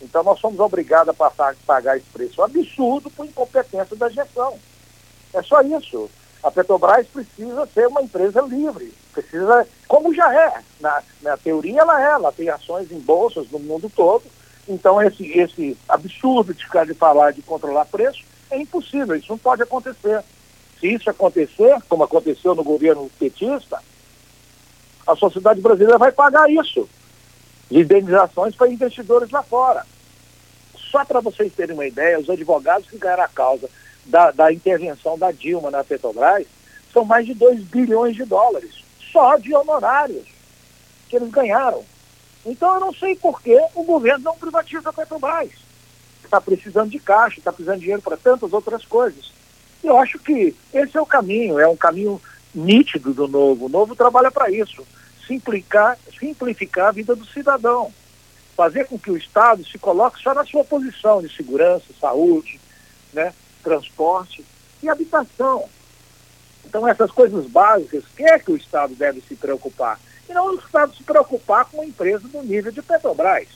Então 0.00 0.22
nós 0.22 0.38
somos 0.38 0.60
obrigados 0.60 1.08
a 1.08 1.14
passar, 1.14 1.56
pagar 1.66 1.96
esse 1.96 2.06
preço 2.06 2.40
absurdo 2.40 3.10
por 3.10 3.26
incompetência 3.26 3.96
da 3.96 4.08
gestão. 4.08 4.56
É 5.38 5.42
só 5.42 5.60
isso. 5.62 6.10
A 6.42 6.50
Petrobras 6.50 7.06
precisa 7.06 7.66
ser 7.66 7.86
uma 7.86 8.02
empresa 8.02 8.40
livre, 8.40 8.92
precisa, 9.12 9.66
como 9.86 10.14
já 10.14 10.32
é, 10.32 10.60
na, 10.80 11.02
na 11.22 11.36
teoria 11.36 11.80
ela 11.80 12.00
é, 12.00 12.10
ela 12.12 12.32
tem 12.32 12.48
ações 12.48 12.90
em 12.92 12.98
bolsas 12.98 13.50
no 13.50 13.58
mundo 13.58 13.90
todo, 13.94 14.24
então 14.68 15.02
esse, 15.02 15.26
esse 15.26 15.76
absurdo 15.88 16.54
de 16.54 16.64
ficar 16.64 16.86
de 16.86 16.94
falar 16.94 17.32
de 17.32 17.42
controlar 17.42 17.86
preço 17.86 18.22
É 18.50 18.58
impossível, 18.60 19.16
isso 19.16 19.30
não 19.30 19.38
pode 19.38 19.62
acontecer. 19.62 20.22
Se 20.78 20.86
isso 20.86 21.10
acontecer, 21.10 21.76
como 21.88 22.04
aconteceu 22.04 22.54
no 22.54 22.62
governo 22.62 23.10
petista, 23.18 23.80
a 25.06 25.16
sociedade 25.16 25.60
brasileira 25.60 25.98
vai 25.98 26.12
pagar 26.12 26.48
isso 26.50 26.88
de 27.70 27.80
indenizações 27.80 28.54
para 28.54 28.68
investidores 28.68 29.30
lá 29.30 29.42
fora. 29.42 29.84
Só 30.90 31.04
para 31.04 31.20
vocês 31.20 31.52
terem 31.52 31.74
uma 31.74 31.86
ideia, 31.86 32.18
os 32.18 32.30
advogados 32.30 32.88
que 32.88 32.96
ganharam 32.96 33.24
a 33.24 33.28
causa 33.28 33.68
da, 34.08 34.30
da 34.30 34.52
intervenção 34.52 35.18
da 35.18 35.30
Dilma 35.30 35.70
na 35.70 35.84
Petrobras 35.84 36.46
são 36.92 37.04
mais 37.04 37.26
de 37.26 37.34
2 37.34 37.60
bilhões 37.64 38.16
de 38.16 38.24
dólares, 38.24 38.82
só 39.12 39.36
de 39.36 39.54
honorários 39.54 40.26
que 41.08 41.16
eles 41.16 41.30
ganharam. 41.30 41.84
Então 42.44 42.74
eu 42.74 42.80
não 42.80 42.94
sei 42.94 43.14
por 43.14 43.40
que 43.42 43.56
o 43.74 43.84
governo 43.84 44.24
não 44.24 44.36
privatiza 44.36 44.88
a 44.88 44.92
Petrobras. 44.92 45.50
Está 46.24 46.40
precisando 46.40 46.90
de 46.90 46.98
caixa, 46.98 47.38
está 47.38 47.52
precisando 47.52 47.76
de 47.76 47.82
dinheiro 47.82 48.02
para 48.02 48.16
tantas 48.16 48.52
outras 48.52 48.84
coisas. 48.84 49.32
Eu 49.84 49.96
acho 49.98 50.18
que 50.18 50.54
esse 50.72 50.96
é 50.96 51.00
o 51.00 51.06
caminho, 51.06 51.58
é 51.58 51.68
um 51.68 51.76
caminho 51.76 52.20
nítido 52.54 53.12
do 53.14 53.28
novo. 53.28 53.66
O 53.66 53.68
novo 53.68 53.94
trabalha 53.94 54.30
para 54.30 54.50
isso, 54.50 54.86
simplificar, 55.26 55.98
simplificar 56.18 56.88
a 56.88 56.92
vida 56.92 57.14
do 57.14 57.24
cidadão, 57.26 57.92
fazer 58.56 58.86
com 58.86 58.98
que 58.98 59.10
o 59.10 59.16
Estado 59.16 59.64
se 59.64 59.78
coloque 59.78 60.20
só 60.20 60.34
na 60.34 60.44
sua 60.44 60.64
posição 60.64 61.22
de 61.22 61.34
segurança, 61.34 61.84
saúde, 62.00 62.58
né, 63.12 63.32
transporte 63.68 64.44
e 64.82 64.88
habitação. 64.88 65.68
Então 66.64 66.86
essas 66.88 67.10
coisas 67.10 67.46
básicas, 67.46 68.04
que 68.16 68.24
é 68.24 68.38
que 68.38 68.50
o 68.50 68.56
Estado 68.56 68.94
deve 68.94 69.20
se 69.20 69.34
preocupar? 69.34 70.00
E 70.28 70.32
não 70.32 70.54
o 70.54 70.58
Estado 70.58 70.94
se 70.94 71.02
preocupar 71.02 71.64
com 71.66 71.78
uma 71.78 71.86
empresa 71.86 72.26
do 72.28 72.42
nível 72.42 72.72
de 72.72 72.82
Petrobras, 72.82 73.48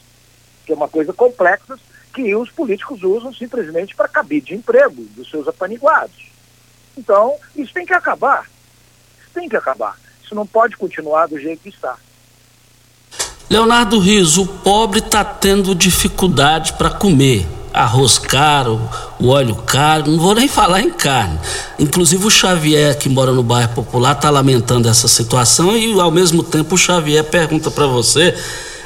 que 0.64 0.72
é 0.72 0.74
uma 0.74 0.88
coisa 0.88 1.12
complexa 1.12 1.78
que 2.14 2.34
os 2.34 2.50
políticos 2.50 3.02
usam 3.02 3.32
simplesmente 3.32 3.94
para 3.94 4.08
cabide 4.08 4.46
de 4.46 4.54
emprego 4.54 5.02
dos 5.16 5.30
seus 5.30 5.48
apaniguados. 5.48 6.30
Então, 6.96 7.36
isso 7.56 7.72
tem 7.72 7.86
que 7.86 7.94
acabar. 7.94 8.46
Isso 9.18 9.30
tem 9.32 9.48
que 9.48 9.56
acabar. 9.56 9.98
Isso 10.22 10.34
não 10.34 10.46
pode 10.46 10.76
continuar 10.76 11.26
do 11.26 11.38
jeito 11.38 11.62
que 11.62 11.70
está. 11.70 11.96
Leonardo 13.48 13.98
Riso, 13.98 14.42
o 14.42 14.48
pobre 14.58 14.98
está 14.98 15.24
tendo 15.24 15.74
dificuldade 15.74 16.74
para 16.74 16.90
comer. 16.90 17.46
Arroz 17.72 18.18
caro, 18.18 18.80
o 19.18 19.28
óleo 19.28 19.54
caro, 19.56 20.10
não 20.10 20.18
vou 20.18 20.34
nem 20.34 20.48
falar 20.48 20.80
em 20.80 20.90
carne. 20.90 21.38
Inclusive 21.78 22.26
o 22.26 22.30
Xavier, 22.30 22.98
que 22.98 23.08
mora 23.08 23.32
no 23.32 23.42
bairro 23.42 23.74
Popular, 23.74 24.12
está 24.12 24.30
lamentando 24.30 24.88
essa 24.88 25.08
situação 25.08 25.76
e 25.76 25.98
ao 26.00 26.10
mesmo 26.10 26.42
tempo 26.42 26.74
o 26.74 26.78
Xavier 26.78 27.24
pergunta 27.24 27.70
para 27.70 27.86
você 27.86 28.34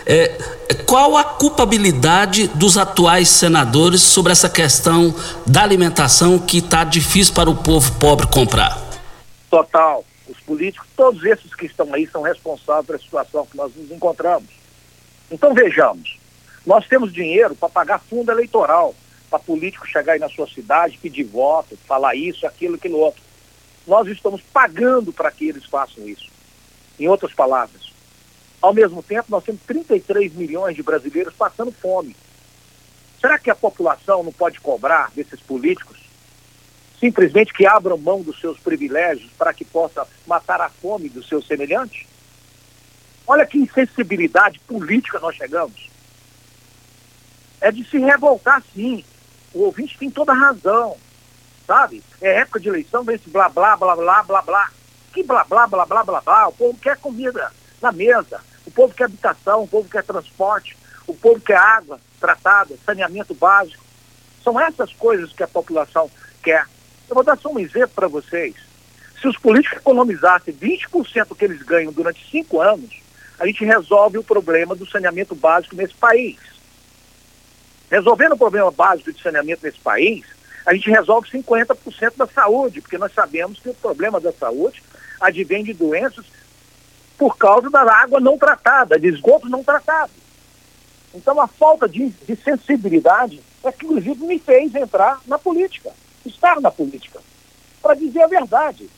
é, 0.07 0.39
qual 0.87 1.17
a 1.17 1.25
culpabilidade 1.25 2.47
dos 2.49 2.79
atuais 2.79 3.29
senadores 3.29 4.01
sobre 4.03 4.31
essa 4.31 4.49
questão 4.49 5.13
da 5.45 5.65
alimentação 5.65 6.39
que 6.39 6.59
está 6.59 6.85
difícil 6.85 7.35
para 7.35 7.51
o 7.51 7.57
povo 7.57 7.91
pobre 7.99 8.27
comprar? 8.29 8.81
Total. 9.51 10.05
Os 10.29 10.39
políticos, 10.41 10.89
todos 10.97 11.25
esses 11.25 11.53
que 11.55 11.67
estão 11.67 11.93
aí, 11.93 12.07
são 12.07 12.23
responsáveis 12.23 12.87
pela 12.87 13.25
situação 13.25 13.47
que 13.47 13.57
nós 13.57 13.73
nos 13.75 13.91
encontramos. 13.91 14.49
Então 15.31 15.53
vejamos, 15.53 16.19
nós 16.67 16.87
temos 16.89 17.13
dinheiro 17.13 17.55
para 17.55 17.69
pagar 17.69 18.01
fundo 18.01 18.33
eleitoral, 18.33 18.93
para 19.31 19.39
político 19.39 19.87
chegar 19.87 20.15
aí 20.15 20.19
na 20.19 20.29
sua 20.29 20.49
cidade, 20.49 20.99
pedir 20.99 21.23
voto, 21.23 21.79
falar 21.87 22.17
isso, 22.17 22.45
aquilo, 22.45 22.75
aquilo 22.75 22.99
outro. 22.99 23.23
Nós 23.87 24.09
estamos 24.09 24.43
pagando 24.53 25.13
para 25.13 25.31
que 25.31 25.49
eles 25.49 25.65
façam 25.65 26.09
isso. 26.09 26.29
Em 26.99 27.07
outras 27.07 27.33
palavras, 27.33 27.93
ao 28.61 28.75
mesmo 28.75 29.01
tempo, 29.03 29.27
nós 29.31 29.45
temos 29.45 29.61
33 29.63 30.35
milhões 30.35 30.75
de 30.75 30.83
brasileiros 30.83 31.35
passando 31.35 31.71
fome. 31.71 32.17
Será 33.21 33.39
que 33.39 33.51
a 33.51 33.55
população 33.55 34.25
não 34.25 34.33
pode 34.33 34.61
cobrar 34.61 35.13
desses 35.15 35.41
políticos 35.41 36.05
simplesmente 36.99 37.53
que 37.53 37.67
abram 37.67 37.99
mão 37.99 38.23
dos 38.23 38.41
seus 38.41 38.59
privilégios 38.59 39.31
para 39.37 39.53
que 39.53 39.65
possa 39.65 40.07
matar 40.27 40.61
a 40.61 40.69
fome 40.69 41.09
dos 41.09 41.29
seus 41.29 41.47
semelhantes? 41.47 42.07
Olha 43.27 43.47
que 43.47 43.59
insensibilidade 43.59 44.59
política 44.61 45.19
nós 45.21 45.37
chegamos. 45.37 45.96
É 47.67 47.73
de 47.73 47.83
se 47.83 47.99
revoltar, 47.99 48.63
sim. 48.73 49.05
O 49.53 49.63
ouvinte 49.65 49.99
tem 49.99 50.09
toda 50.09 50.31
a 50.31 50.37
razão, 50.37 50.97
sabe? 51.67 52.01
É 52.21 52.39
época 52.43 52.61
de 52.61 52.69
eleição, 52.69 53.03
vem 53.03 53.17
esse 53.17 53.29
blá, 53.29 53.49
blá, 53.49 53.77
blá, 53.77 53.97
blá, 53.97 54.23
blá, 54.23 54.43
blá. 54.43 54.71
Que 55.13 55.25
blá, 55.25 55.43
blá, 55.43 55.67
blá, 55.67 55.85
blá, 55.85 56.05
blá, 56.05 56.21
blá. 56.21 56.47
O 56.47 56.53
povo 56.53 56.79
quer 56.79 56.97
comida 56.97 57.51
na 57.83 57.91
mesa. 57.91 58.41
O 58.65 58.71
povo 58.71 58.95
quer 58.95 59.07
habitação, 59.07 59.65
o 59.65 59.67
povo 59.67 59.89
quer 59.89 60.05
transporte, 60.05 60.77
o 61.09 61.15
povo 61.15 61.41
quer 61.41 61.57
água 61.57 61.99
tratada, 62.21 62.79
saneamento 62.87 63.35
básico. 63.35 63.83
São 64.45 64.61
essas 64.61 64.93
coisas 64.93 65.33
que 65.33 65.43
a 65.43 65.49
população 65.49 66.09
quer. 66.45 66.67
Eu 67.09 67.17
vou 67.17 67.25
dar 67.25 67.37
só 67.37 67.51
um 67.51 67.59
exemplo 67.59 67.97
para 67.97 68.07
vocês. 68.07 68.55
Se 69.21 69.27
os 69.27 69.37
políticos 69.37 69.79
economizassem 69.79 70.55
20% 70.55 71.27
do 71.27 71.35
que 71.35 71.45
eles 71.45 71.63
ganham 71.63 71.93
durante 71.93 72.31
cinco 72.31 72.61
anos, 72.61 72.91
a 73.41 73.45
gente 73.45 73.65
resolve 73.65 74.19
o 74.19 74.23
problema 74.23 74.77
do 74.77 74.89
saneamento 74.89 75.35
básico 75.35 75.75
nesse 75.75 75.95
país. 75.95 76.39
Resolvendo 77.91 78.33
o 78.33 78.39
problema 78.39 78.71
básico 78.71 79.13
de 79.13 79.23
saneamento 79.23 79.65
nesse 79.65 79.79
país, 79.79 80.25
a 80.65 80.75
gente 80.75 80.91
resolve 80.91 81.31
50% 81.31 82.17
da 82.17 82.27
saúde, 82.27 82.81
porque 82.81 82.99
nós 82.99 83.13
sabemos 83.13 83.61
que 83.61 83.69
o 83.69 83.75
problema 83.75 84.21
da 84.21 84.33
saúde 84.33 84.83
advém 85.21 85.63
de 85.63 85.73
doenças 85.73 86.25
por 87.17 87.37
causa 87.37 87.71
da 87.71 87.81
água 87.81 88.21
não 88.21 88.37
tratada, 88.37 88.99
de 88.99 89.09
esgoto 89.09 89.49
não 89.49 89.63
tratado. 89.63 90.13
Então 91.15 91.41
a 91.41 91.47
falta 91.47 91.89
de, 91.89 92.09
de 92.09 92.37
sensibilidade 92.37 93.41
é 93.65 93.73
que 93.73 93.87
inclusive 93.87 94.25
me 94.25 94.39
fez 94.39 94.75
entrar 94.75 95.21
na 95.27 95.39
política, 95.39 95.93
estar 96.25 96.61
na 96.61 96.71
política. 96.71 97.21
Para 97.81 97.95
dizer 97.95 98.23
a 98.23 98.27
verdade, 98.27 98.91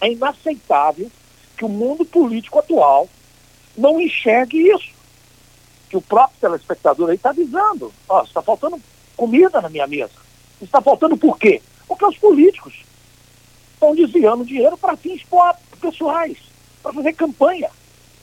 é 0.00 0.12
inaceitável 0.12 1.10
que 1.56 1.64
o 1.64 1.68
mundo 1.68 2.04
político 2.04 2.58
atual 2.58 3.08
não 3.76 4.00
enxergue 4.00 4.68
isso. 4.70 4.92
Que 5.92 5.98
o 5.98 6.00
próprio 6.00 6.40
telespectador 6.40 7.10
aí 7.10 7.16
está 7.16 7.28
avisando. 7.28 7.92
Ó, 8.08 8.22
está 8.22 8.40
faltando 8.40 8.80
comida 9.14 9.60
na 9.60 9.68
minha 9.68 9.86
mesa. 9.86 10.14
Está 10.58 10.80
faltando 10.80 11.18
por 11.18 11.38
quê? 11.38 11.60
Porque 11.86 12.06
os 12.06 12.16
políticos 12.16 12.82
estão 13.74 13.94
desviando 13.94 14.42
dinheiro 14.42 14.78
para 14.78 14.96
fins 14.96 15.20
pessoais 15.78 16.38
para 16.82 16.94
fazer 16.94 17.12
campanha. 17.12 17.68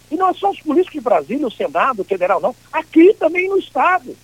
E 0.09 0.15
não 0.15 0.29
é 0.29 0.33
só 0.33 0.49
os 0.49 0.59
políticos 0.61 0.93
de 0.93 1.01
Brasília, 1.01 1.45
o 1.45 1.51
Senado, 1.51 2.01
o 2.01 2.03
Federal, 2.05 2.41
não. 2.41 2.55
Aqui 2.73 3.13
também 3.19 3.47
no 3.47 3.59
Estado. 3.59 4.17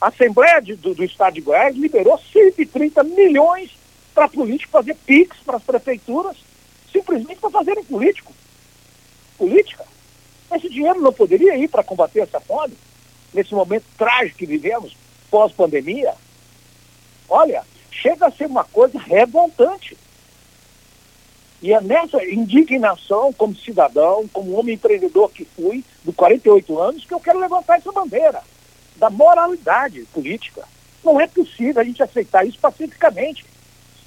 A 0.00 0.08
Assembleia 0.08 0.60
de, 0.60 0.74
do, 0.74 0.92
do, 0.92 1.04
Estado 1.04 1.34
de 1.34 1.42
Goiás 1.42 1.76
liberou 1.76 2.18
130 2.18 3.04
milhões 3.04 3.70
para 4.12 4.28
políticos 4.28 4.72
fazer 4.72 4.96
PIX 4.96 5.36
para 5.46 5.58
as 5.58 5.62
prefeituras, 5.62 6.38
simplesmente 6.90 7.38
para 7.38 7.50
fazerem 7.50 7.84
político. 7.84 8.32
Política. 9.38 9.84
Esse 10.52 10.68
dinheiro 10.68 11.00
não 11.00 11.12
poderia 11.12 11.56
ir 11.56 11.68
para 11.68 11.84
combater 11.84 12.20
essa 12.20 12.40
fome, 12.40 12.76
nesse 13.32 13.54
momento 13.54 13.84
trágico 13.96 14.38
que 14.38 14.46
vivemos, 14.46 14.96
pós-pandemia? 15.30 16.14
Olha, 17.28 17.62
chega 17.90 18.26
a 18.26 18.32
ser 18.32 18.46
uma 18.46 18.64
coisa 18.64 18.98
revoltante. 18.98 19.96
E 21.62 21.72
é 21.72 21.80
nessa 21.80 22.24
indignação, 22.24 23.32
como 23.32 23.54
cidadão, 23.54 24.26
como 24.32 24.58
homem 24.58 24.74
empreendedor 24.74 25.30
que 25.30 25.44
fui, 25.44 25.84
de 26.04 26.12
48 26.12 26.78
anos, 26.78 27.04
que 27.04 27.12
eu 27.12 27.20
quero 27.20 27.38
levantar 27.38 27.76
essa 27.76 27.92
bandeira 27.92 28.42
da 28.96 29.10
moralidade 29.10 30.04
política. 30.12 30.66
Não 31.04 31.20
é 31.20 31.26
possível 31.26 31.80
a 31.80 31.84
gente 31.84 32.02
aceitar 32.02 32.46
isso 32.46 32.58
pacificamente. 32.58 33.44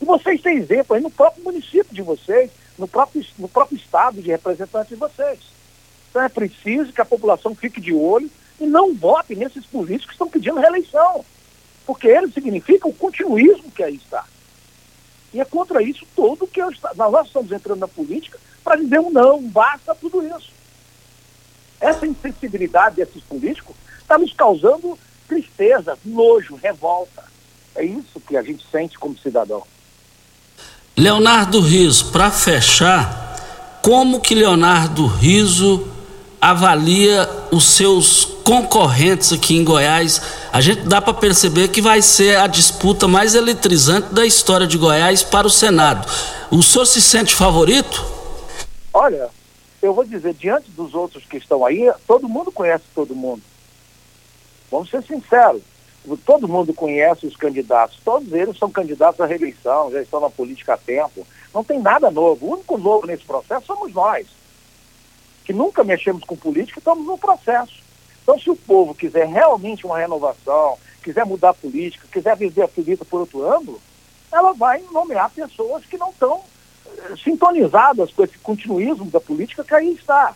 E 0.01 0.06
vocês 0.06 0.41
têm 0.41 0.58
exemplo 0.58 0.95
aí 0.95 1.01
no 1.01 1.12
próprio 1.12 1.43
município 1.43 1.93
de 1.93 2.01
vocês, 2.01 2.51
no 2.77 2.88
próprio, 2.88 3.23
no 3.38 3.47
próprio 3.47 3.77
estado 3.77 4.21
de 4.21 4.29
representantes 4.29 4.89
de 4.89 4.95
vocês. 4.95 5.39
Então 6.13 6.21
é 6.21 6.30
preciso 6.30 6.93
que 6.93 7.02
a 7.02 7.06
população 7.06 7.56
fique 7.56 7.82
de 7.82 7.91
olho 7.91 8.30
e 8.62 8.67
não 8.67 8.93
vote 8.93 9.36
nesses 9.36 9.65
políticos 9.65 10.06
que 10.06 10.13
estão 10.13 10.30
pedindo 10.30 10.60
reeleição. 10.60 11.26
Porque 11.88 12.08
eles 12.08 12.36
significam 12.36 12.91
o 12.91 12.93
continuismo 12.93 13.71
que 13.71 13.82
aí 13.82 13.95
está. 13.95 14.23
E 15.34 15.41
é 15.41 15.45
contra 15.45 15.82
isso 15.82 16.06
todo 16.15 16.45
que 16.45 16.62
nós 16.62 17.26
estamos 17.26 17.52
entrando 17.52 17.80
na 17.80 17.88
política 17.88 18.38
para 18.63 18.76
dizer 18.76 18.99
um 18.99 19.10
não, 19.10 19.41
basta 19.41 19.95
tudo 19.95 20.21
isso. 20.23 20.52
Essa 21.82 22.06
insensibilidade 22.06 22.97
desses 22.97 23.23
políticos 23.23 23.76
está 23.99 24.15
nos 24.15 24.34
causando 24.34 24.95
tristeza, 25.28 25.97
nojo, 26.06 26.54
revolta. 26.58 27.23
É 27.73 27.84
isso 27.84 28.19
que 28.19 28.38
a 28.38 28.43
gente 28.43 28.63
sente 28.71 28.99
como 28.99 29.17
cidadão. 29.17 29.63
Leonardo 30.95 31.60
Riso, 31.60 32.12
para 32.12 32.30
fechar, 32.30 33.80
como 33.82 34.21
que 34.21 34.36
Leonardo 34.36 35.08
Riso 35.08 35.91
avalia 36.43 37.29
os 37.51 37.63
seus 37.63 38.25
concorrentes 38.43 39.32
aqui 39.32 39.56
em 39.56 39.63
Goiás, 39.63 40.21
a 40.51 40.60
gente 40.60 40.82
dá 40.82 41.01
para 41.01 41.13
perceber 41.13 41.69
que 41.69 41.82
vai 41.82 42.01
ser 42.01 42.38
a 42.38 42.47
disputa 42.47 43.08
mais 43.08 43.34
eletrizante 43.34 44.13
da 44.13 44.25
história 44.25 44.67
de 44.67 44.77
Goiás 44.77 45.23
para 45.23 45.47
o 45.47 45.49
Senado. 45.49 46.06
O 46.51 46.62
senhor 46.62 46.86
se 46.86 47.01
sente 47.01 47.34
favorito? 47.34 48.06
Olha, 48.93 49.29
eu 49.82 49.93
vou 49.93 50.03
dizer, 50.03 50.34
diante 50.34 50.69
dos 50.71 50.93
outros 50.93 51.23
que 51.23 51.38
estão 51.38 51.65
aí, 51.65 51.89
todo 52.06 52.27
mundo 52.27 52.51
conhece 52.51 52.84
todo 52.93 53.15
mundo. 53.15 53.41
Vamos 54.69 54.89
ser 54.89 55.01
sinceros. 55.03 55.62
todo 56.25 56.45
mundo 56.45 56.73
conhece 56.73 57.25
os 57.25 57.38
candidatos, 57.38 58.01
todos 58.03 58.34
eles 58.34 58.58
são 58.58 58.69
candidatos 58.69 59.21
à 59.21 59.25
reeleição, 59.25 59.89
já 59.93 60.01
estão 60.01 60.19
na 60.19 60.29
política 60.29 60.73
há 60.73 60.77
tempo. 60.77 61.25
Não 61.53 61.63
tem 61.63 61.79
nada 61.79 62.12
novo. 62.12 62.45
O 62.45 62.53
único 62.56 62.77
novo 62.77 63.08
nesse 63.08 63.23
processo 63.23 63.65
somos 63.65 63.93
nós, 63.93 64.27
que 65.43 65.53
nunca 65.53 65.84
mexemos 65.84 66.23
com 66.23 66.36
política, 66.36 66.79
estamos 66.79 67.06
no 67.06 67.17
processo. 67.17 67.82
Então, 68.21 68.39
se 68.39 68.49
o 68.49 68.56
povo 68.56 68.95
quiser 68.95 69.27
realmente 69.27 69.86
uma 69.86 69.97
renovação, 69.97 70.77
quiser 71.03 71.25
mudar 71.25 71.49
a 71.49 71.53
política, 71.53 72.08
quiser 72.12 72.36
viver 72.38 72.63
a 72.63 72.67
política 72.67 73.06
por 73.06 73.21
outro 73.21 73.45
ângulo, 73.45 73.82
ela 74.32 74.53
vai 74.53 74.82
nomear 74.91 75.29
pessoas 75.29 75.86
que 75.86 75.97
não 75.97 76.10
estão 76.10 76.41
eh, 76.88 77.15
sintonizadas 77.21 78.12
com 78.12 78.23
esse 78.23 78.38
continuismo 78.39 79.06
da 79.06 79.19
política 79.19 79.63
que 79.63 79.75
aí 79.75 79.93
está. 79.93 80.34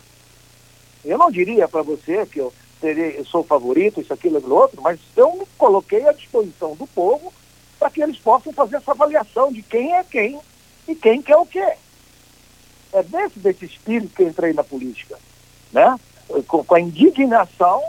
Eu 1.04 1.16
não 1.16 1.30
diria 1.30 1.66
para 1.66 1.82
você 1.82 2.26
que 2.26 2.38
eu, 2.38 2.52
terei, 2.80 3.18
eu 3.18 3.24
sou 3.24 3.42
favorito, 3.42 4.00
isso, 4.00 4.12
aquilo, 4.12 4.38
aquilo 4.38 4.54
outro, 4.54 4.82
mas 4.82 5.00
eu 5.16 5.32
me 5.32 5.46
coloquei 5.56 6.06
à 6.06 6.12
disposição 6.12 6.74
do 6.76 6.86
povo 6.86 7.32
para 7.78 7.90
que 7.90 8.02
eles 8.02 8.18
possam 8.18 8.52
fazer 8.52 8.76
essa 8.76 8.90
avaliação 8.90 9.52
de 9.52 9.62
quem 9.62 9.94
é 9.94 10.04
quem 10.04 10.38
e 10.86 10.94
quem 10.94 11.22
quer 11.22 11.36
o 11.36 11.46
quê. 11.46 11.74
É 12.92 13.02
desse, 13.02 13.38
desse 13.38 13.64
espírito 13.66 14.14
que 14.14 14.22
eu 14.22 14.28
entrei 14.28 14.52
na 14.52 14.64
política, 14.64 15.18
né? 15.72 15.98
com, 16.46 16.64
com 16.64 16.74
a 16.74 16.80
indignação 16.80 17.82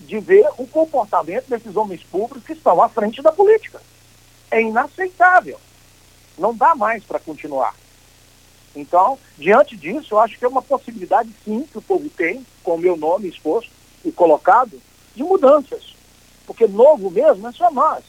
de 0.00 0.18
ver 0.20 0.46
o 0.58 0.66
comportamento 0.66 1.48
desses 1.48 1.74
homens 1.76 2.02
públicos 2.02 2.44
que 2.44 2.52
estão 2.52 2.80
à 2.82 2.88
frente 2.88 3.22
da 3.22 3.32
política. 3.32 3.80
É 4.50 4.60
inaceitável. 4.60 5.58
Não 6.38 6.54
dá 6.54 6.74
mais 6.74 7.02
para 7.04 7.18
continuar. 7.18 7.74
Então, 8.74 9.18
diante 9.38 9.74
disso, 9.76 10.14
eu 10.14 10.20
acho 10.20 10.38
que 10.38 10.44
é 10.44 10.48
uma 10.48 10.62
possibilidade 10.62 11.30
sim 11.44 11.62
que 11.62 11.78
o 11.78 11.82
povo 11.82 12.08
tem, 12.10 12.46
com 12.62 12.74
o 12.74 12.78
meu 12.78 12.96
nome 12.96 13.28
exposto 13.28 13.70
e 14.04 14.12
colocado, 14.12 14.80
de 15.14 15.22
mudanças. 15.22 15.94
Porque 16.46 16.66
novo 16.66 17.10
mesmo 17.10 17.48
é 17.48 17.52
só 17.52 17.70
nós. 17.70 18.04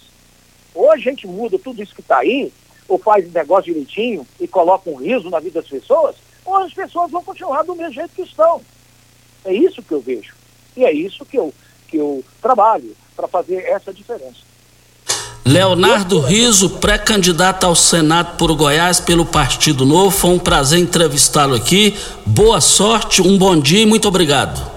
Ou 0.76 0.92
a 0.92 0.98
gente 0.98 1.26
muda 1.26 1.58
tudo 1.58 1.82
isso 1.82 1.96
que 1.96 2.02
está 2.02 2.20
aí, 2.20 2.52
ou 2.88 3.00
faz 3.00 3.26
o 3.26 3.32
negócio 3.32 3.74
direitinho 3.74 4.28
e 4.40 4.48
coloca 4.48 4.90
um 4.90 4.96
riso 4.96 5.30
na 5.30 5.40
vida 5.40 5.62
das 5.62 5.70
pessoas, 5.70 6.18
ou 6.48 6.56
as 6.64 6.74
pessoas 6.74 7.12
vão 7.12 7.22
continuar 7.22 7.64
do 7.64 7.76
mesmo 7.76 7.94
jeito 7.94 8.16
que 8.16 8.22
estão. 8.22 8.62
É 9.44 9.54
isso 9.54 9.84
que 9.84 9.92
eu 9.92 10.00
vejo. 10.00 10.34
E 10.76 10.86
é 10.86 10.92
isso 10.92 11.26
que 11.26 11.38
eu, 11.38 11.54
que 11.88 11.98
eu 11.98 12.24
trabalho 12.42 12.96
para 13.16 13.28
fazer 13.28 13.66
essa 13.66 13.94
diferença. 13.94 14.48
Leonardo 15.46 16.20
Riso, 16.20 16.78
pré-candidato 16.78 17.66
ao 17.66 17.76
Senado 17.76 18.38
por 18.38 18.54
Goiás 18.54 19.00
pelo 19.00 19.26
Partido 19.26 19.86
Novo. 19.86 20.12
Foi 20.12 20.32
um 20.32 20.40
prazer 20.40 20.80
entrevistá-lo 20.80 21.56
aqui. 21.56 21.96
Boa 22.26 22.62
sorte, 22.62 23.22
um 23.22 23.38
bom 23.38 23.60
dia 23.60 23.82
e 23.82 23.86
muito 23.86 24.08
obrigado. 24.08 24.72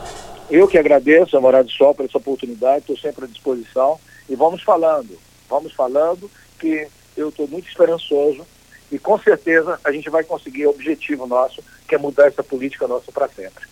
Eu 0.51 0.67
que 0.67 0.79
agradeço 0.79 1.37
a 1.37 1.41
Morada 1.41 1.65
do 1.65 1.71
Sol 1.71 1.95
por 1.95 2.05
essa 2.05 2.19
oportunidade, 2.19 2.81
estou 2.81 2.99
sempre 2.99 3.25
à 3.25 3.29
disposição. 3.29 3.99
E 4.29 4.35
vamos 4.35 4.63
falando, 4.63 5.19
vamos 5.49 5.73
falando 5.73 6.31
que 6.59 6.87
eu 7.17 7.29
estou 7.29 7.47
muito 7.47 7.69
esperançoso 7.69 8.45
e 8.91 8.99
com 8.99 9.19
certeza 9.19 9.79
a 9.85 9.93
gente 9.93 10.11
vai 10.11 10.25
conseguir 10.25 10.67
o 10.67 10.71
objetivo 10.71 11.27
nosso, 11.27 11.63
que 11.89 11.95
é 11.95 11.99
mudar 11.99 12.27
essa 12.27 12.43
política 12.43 12.87
nossa 12.89 13.13
para 13.13 13.29
sempre. 13.29 13.65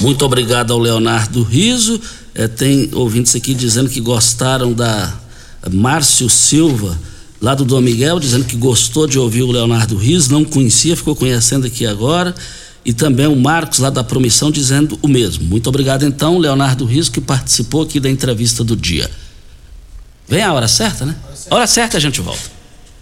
Muito 0.00 0.24
obrigado 0.24 0.72
ao 0.72 0.78
Leonardo 0.78 1.42
Riso. 1.42 2.00
É, 2.34 2.48
tem 2.48 2.90
ouvintes 2.94 3.34
aqui 3.34 3.54
dizendo 3.54 3.90
que 3.90 4.00
gostaram 4.00 4.72
da 4.72 5.12
Márcio 5.70 6.28
Silva, 6.28 6.98
lá 7.40 7.54
do 7.54 7.64
Dom 7.64 7.80
Miguel, 7.80 8.20
dizendo 8.20 8.44
que 8.44 8.56
gostou 8.56 9.06
de 9.06 9.18
ouvir 9.18 9.42
o 9.42 9.50
Leonardo 9.50 9.96
Riso, 9.96 10.32
não 10.32 10.44
conhecia, 10.44 10.96
ficou 10.96 11.16
conhecendo 11.16 11.66
aqui 11.66 11.86
agora. 11.86 12.34
E 12.82 12.94
também 12.94 13.26
o 13.26 13.36
Marcos, 13.36 13.78
lá 13.78 13.90
da 13.90 14.02
Promissão, 14.02 14.50
dizendo 14.50 14.98
o 15.02 15.08
mesmo. 15.08 15.44
Muito 15.44 15.68
obrigado, 15.68 16.04
então, 16.04 16.38
Leonardo 16.38 16.86
Riso, 16.86 17.12
que 17.12 17.20
participou 17.20 17.82
aqui 17.82 18.00
da 18.00 18.08
entrevista 18.08 18.64
do 18.64 18.74
dia. 18.74 19.10
Vem 20.26 20.42
a 20.42 20.52
hora 20.52 20.66
certa, 20.66 21.04
né? 21.04 21.14
Hora 21.50 21.66
certa 21.66 21.98
a 21.98 22.00
gente 22.00 22.22
volta. 22.22 22.59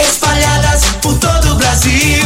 espalhadas 0.00 0.84
por 1.02 1.18
todo 1.18 1.52
o 1.52 1.54
Brasil. 1.56 2.22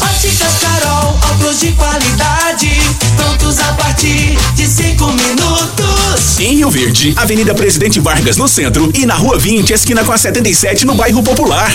Óticas 0.00 0.58
Carol, 0.60 1.18
óculos 1.30 1.60
de 1.60 1.72
qualidade, 1.72 2.70
prontos 3.16 3.58
a 3.60 3.72
partir 3.74 4.36
de 4.54 4.66
cinco 4.66 5.06
minutos. 5.12 6.38
Em 6.38 6.56
Rio 6.56 6.70
Verde, 6.70 7.12
Avenida 7.16 7.54
Presidente 7.54 8.00
Vargas 8.00 8.36
no 8.36 8.48
centro 8.48 8.90
e 8.94 9.06
na 9.06 9.14
Rua 9.14 9.38
20, 9.38 9.72
esquina 9.72 10.04
com 10.04 10.12
a 10.12 10.18
77 10.18 10.84
no 10.84 10.94
bairro 10.94 11.22
Popular. 11.22 11.70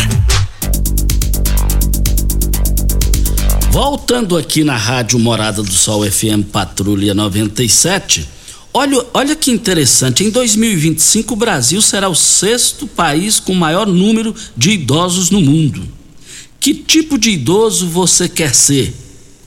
Voltando 3.71 4.36
aqui 4.36 4.63
na 4.63 4.75
Rádio 4.75 5.19
Morada 5.19 5.62
do 5.62 5.71
Sol 5.71 6.03
FM 6.10 6.43
Patrulha 6.51 7.13
97, 7.13 8.27
olha, 8.77 9.05
olha 9.13 9.35
que 9.35 9.51
interessante. 9.51 10.23
Em 10.23 10.29
2025, 10.29 11.33
o 11.33 11.37
Brasil 11.37 11.81
será 11.81 12.07
o 12.07 12.15
sexto 12.15 12.85
país 12.85 13.39
com 13.39 13.53
maior 13.53 13.87
número 13.87 14.35
de 14.55 14.71
idosos 14.71 15.29
no 15.29 15.41
mundo. 15.41 15.87
que 16.59 16.73
tipo 16.73 17.17
de 17.17 17.31
idoso 17.31 17.87
você 17.87 18.27
quer 18.27 18.53
ser? 18.53 18.93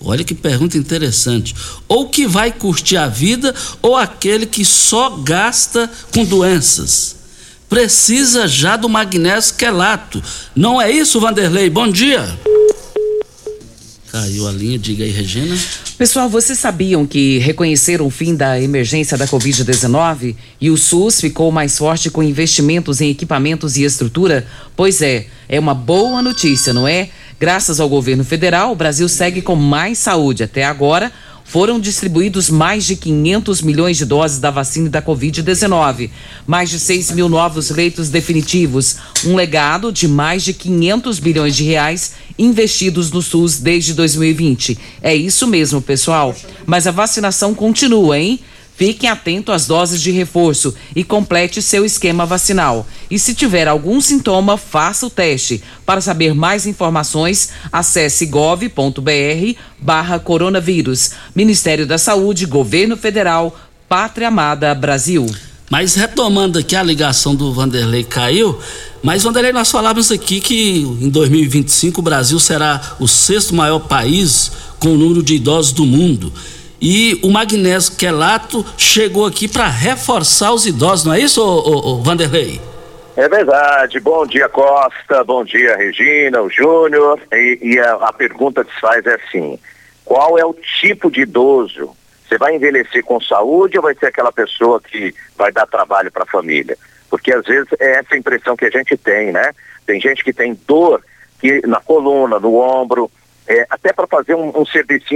Olha 0.02 0.24
que 0.24 0.34
pergunta 0.34 0.78
interessante. 0.78 1.54
Ou 1.86 2.08
que 2.08 2.26
vai 2.26 2.50
curtir 2.50 2.96
a 2.96 3.06
vida 3.06 3.54
ou 3.82 3.94
aquele 3.94 4.46
que 4.46 4.64
só 4.64 5.10
gasta 5.10 5.90
com 6.12 6.24
doenças? 6.24 7.16
Precisa 7.68 8.48
já 8.48 8.76
do 8.76 8.88
magnésio 8.88 9.54
quelato. 9.54 10.22
Não 10.56 10.80
é 10.80 10.90
isso, 10.90 11.20
Vanderlei? 11.20 11.68
Bom 11.68 11.88
dia. 11.88 12.38
Caiu 14.10 14.48
a 14.48 14.50
linha, 14.50 14.76
diga 14.76 15.04
aí, 15.04 15.10
Regina. 15.10 15.56
Pessoal, 15.96 16.28
vocês 16.28 16.58
sabiam 16.58 17.06
que 17.06 17.38
reconheceram 17.38 18.06
o 18.06 18.10
fim 18.10 18.34
da 18.34 18.60
emergência 18.60 19.16
da 19.16 19.24
Covid-19 19.24 20.34
e 20.60 20.68
o 20.68 20.76
SUS 20.76 21.20
ficou 21.20 21.52
mais 21.52 21.78
forte 21.78 22.10
com 22.10 22.20
investimentos 22.20 23.00
em 23.00 23.08
equipamentos 23.08 23.76
e 23.76 23.84
estrutura? 23.84 24.44
Pois 24.74 25.00
é, 25.00 25.26
é 25.48 25.60
uma 25.60 25.74
boa 25.74 26.20
notícia, 26.22 26.72
não 26.72 26.88
é? 26.88 27.08
Graças 27.38 27.78
ao 27.78 27.88
governo 27.88 28.24
federal, 28.24 28.72
o 28.72 28.76
Brasil 28.76 29.08
segue 29.08 29.40
com 29.40 29.54
mais 29.54 29.98
saúde. 29.98 30.42
Até 30.42 30.64
agora, 30.64 31.12
foram 31.50 31.80
distribuídos 31.80 32.48
mais 32.48 32.86
de 32.86 32.94
500 32.94 33.60
milhões 33.60 33.96
de 33.96 34.04
doses 34.04 34.38
da 34.38 34.52
vacina 34.52 34.88
da 34.88 35.02
Covid-19, 35.02 36.08
mais 36.46 36.70
de 36.70 36.78
6 36.78 37.10
mil 37.10 37.28
novos 37.28 37.70
leitos 37.70 38.08
definitivos, 38.08 38.98
um 39.26 39.34
legado 39.34 39.90
de 39.90 40.06
mais 40.06 40.44
de 40.44 40.54
500 40.54 41.18
bilhões 41.18 41.56
de 41.56 41.64
reais 41.64 42.12
investidos 42.38 43.10
no 43.10 43.20
SUS 43.20 43.58
desde 43.58 43.94
2020. 43.94 44.78
É 45.02 45.12
isso 45.12 45.44
mesmo, 45.48 45.82
pessoal. 45.82 46.36
Mas 46.64 46.86
a 46.86 46.92
vacinação 46.92 47.52
continua, 47.52 48.16
hein? 48.16 48.38
Fiquem 48.80 49.10
atentos 49.10 49.54
às 49.54 49.66
doses 49.66 50.00
de 50.00 50.10
reforço 50.10 50.74
e 50.96 51.04
complete 51.04 51.60
seu 51.60 51.84
esquema 51.84 52.24
vacinal. 52.24 52.86
E 53.10 53.18
se 53.18 53.34
tiver 53.34 53.68
algum 53.68 54.00
sintoma, 54.00 54.56
faça 54.56 55.04
o 55.04 55.10
teste. 55.10 55.62
Para 55.84 56.00
saber 56.00 56.34
mais 56.34 56.64
informações, 56.66 57.50
acesse 57.70 58.24
gov.br 58.24 59.54
barra 59.78 60.18
coronavírus. 60.18 61.10
Ministério 61.34 61.86
da 61.86 61.98
Saúde, 61.98 62.46
Governo 62.46 62.96
Federal, 62.96 63.54
Pátria 63.86 64.28
Amada 64.28 64.74
Brasil. 64.74 65.26
Mas 65.68 65.94
retomando 65.94 66.58
aqui 66.58 66.74
a 66.74 66.82
ligação 66.82 67.34
do 67.34 67.52
Vanderlei 67.52 68.02
caiu, 68.02 68.58
mas 69.02 69.24
Vanderlei 69.24 69.52
nós 69.52 69.70
falávamos 69.70 70.10
aqui 70.10 70.40
que 70.40 70.78
em 70.78 71.10
2025 71.10 72.00
o 72.00 72.02
Brasil 72.02 72.40
será 72.40 72.96
o 72.98 73.06
sexto 73.06 73.54
maior 73.54 73.80
país 73.80 74.50
com 74.78 74.94
o 74.94 74.96
número 74.96 75.22
de 75.22 75.34
idosos 75.34 75.72
do 75.72 75.84
mundo. 75.84 76.32
E 76.80 77.20
o 77.22 77.30
magnésio 77.30 77.94
quelato 77.96 78.64
chegou 78.78 79.26
aqui 79.26 79.46
para 79.46 79.68
reforçar 79.68 80.52
os 80.52 80.64
idosos, 80.64 81.04
não 81.04 81.12
é 81.12 81.20
isso, 81.20 81.42
ô, 81.42 81.90
ô, 81.90 82.02
Vanderlei? 82.02 82.58
É 83.16 83.28
verdade. 83.28 84.00
Bom 84.00 84.24
dia, 84.26 84.48
Costa. 84.48 85.22
Bom 85.24 85.44
dia, 85.44 85.76
Regina, 85.76 86.40
o 86.40 86.48
Júnior. 86.48 87.20
E, 87.32 87.58
e 87.60 87.78
a, 87.78 87.92
a, 87.96 88.12
pergunta 88.14 88.64
que 88.64 88.72
se 88.72 88.80
faz 88.80 89.04
é 89.04 89.14
assim: 89.16 89.58
qual 90.06 90.38
é 90.38 90.44
o 90.44 90.54
tipo 90.54 91.10
de 91.10 91.20
idoso? 91.20 91.94
Você 92.26 92.38
vai 92.38 92.54
envelhecer 92.54 93.04
com 93.04 93.20
saúde 93.20 93.76
ou 93.76 93.82
vai 93.82 93.94
ser 93.94 94.06
aquela 94.06 94.32
pessoa 94.32 94.80
que 94.80 95.14
vai 95.36 95.52
dar 95.52 95.66
trabalho 95.66 96.10
para 96.10 96.22
a 96.22 96.26
família? 96.26 96.78
Porque 97.10 97.30
às 97.34 97.44
vezes 97.44 97.68
é 97.78 97.98
essa 97.98 98.16
impressão 98.16 98.56
que 98.56 98.64
a 98.64 98.70
gente 98.70 98.96
tem, 98.96 99.32
né? 99.32 99.52
Tem 99.84 100.00
gente 100.00 100.24
que 100.24 100.32
tem 100.32 100.58
dor 100.66 101.02
que, 101.40 101.60
na 101.66 101.80
coluna, 101.80 102.38
no 102.38 102.56
ombro, 102.56 103.10
é, 103.50 103.66
até 103.68 103.92
para 103.92 104.06
fazer 104.06 104.36
um, 104.36 104.52
um 104.56 104.64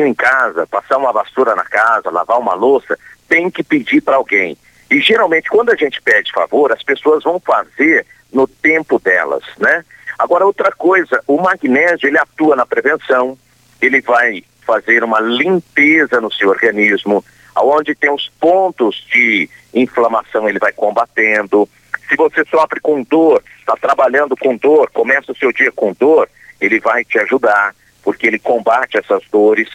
em 0.04 0.12
casa, 0.12 0.66
passar 0.66 0.98
uma 0.98 1.12
vassoura 1.12 1.54
na 1.54 1.62
casa, 1.62 2.10
lavar 2.10 2.40
uma 2.40 2.54
louça, 2.54 2.98
tem 3.28 3.48
que 3.48 3.62
pedir 3.62 4.00
para 4.00 4.16
alguém. 4.16 4.58
E 4.90 5.00
geralmente 5.00 5.48
quando 5.48 5.70
a 5.70 5.76
gente 5.76 6.02
pede 6.02 6.32
favor, 6.32 6.72
as 6.72 6.82
pessoas 6.82 7.22
vão 7.22 7.38
fazer 7.38 8.04
no 8.32 8.48
tempo 8.48 8.98
delas, 8.98 9.44
né? 9.56 9.84
Agora 10.18 10.44
outra 10.44 10.72
coisa, 10.72 11.22
o 11.28 11.40
magnésio 11.40 12.08
ele 12.08 12.18
atua 12.18 12.56
na 12.56 12.66
prevenção, 12.66 13.38
ele 13.80 14.00
vai 14.00 14.42
fazer 14.66 15.04
uma 15.04 15.20
limpeza 15.20 16.20
no 16.20 16.32
seu 16.32 16.48
organismo, 16.48 17.24
aonde 17.54 17.94
tem 17.94 18.10
os 18.10 18.28
pontos 18.40 19.06
de 19.12 19.48
inflamação 19.72 20.48
ele 20.48 20.58
vai 20.58 20.72
combatendo. 20.72 21.68
Se 22.08 22.16
você 22.16 22.44
sofre 22.46 22.80
com 22.80 23.00
dor, 23.04 23.44
está 23.60 23.76
trabalhando 23.76 24.36
com 24.36 24.56
dor, 24.56 24.90
começa 24.90 25.30
o 25.30 25.36
seu 25.36 25.52
dia 25.52 25.70
com 25.70 25.92
dor, 25.92 26.28
ele 26.60 26.80
vai 26.80 27.04
te 27.04 27.16
ajudar 27.20 27.72
porque 28.04 28.26
ele 28.26 28.38
combate 28.38 28.98
essas 28.98 29.22
dores. 29.32 29.68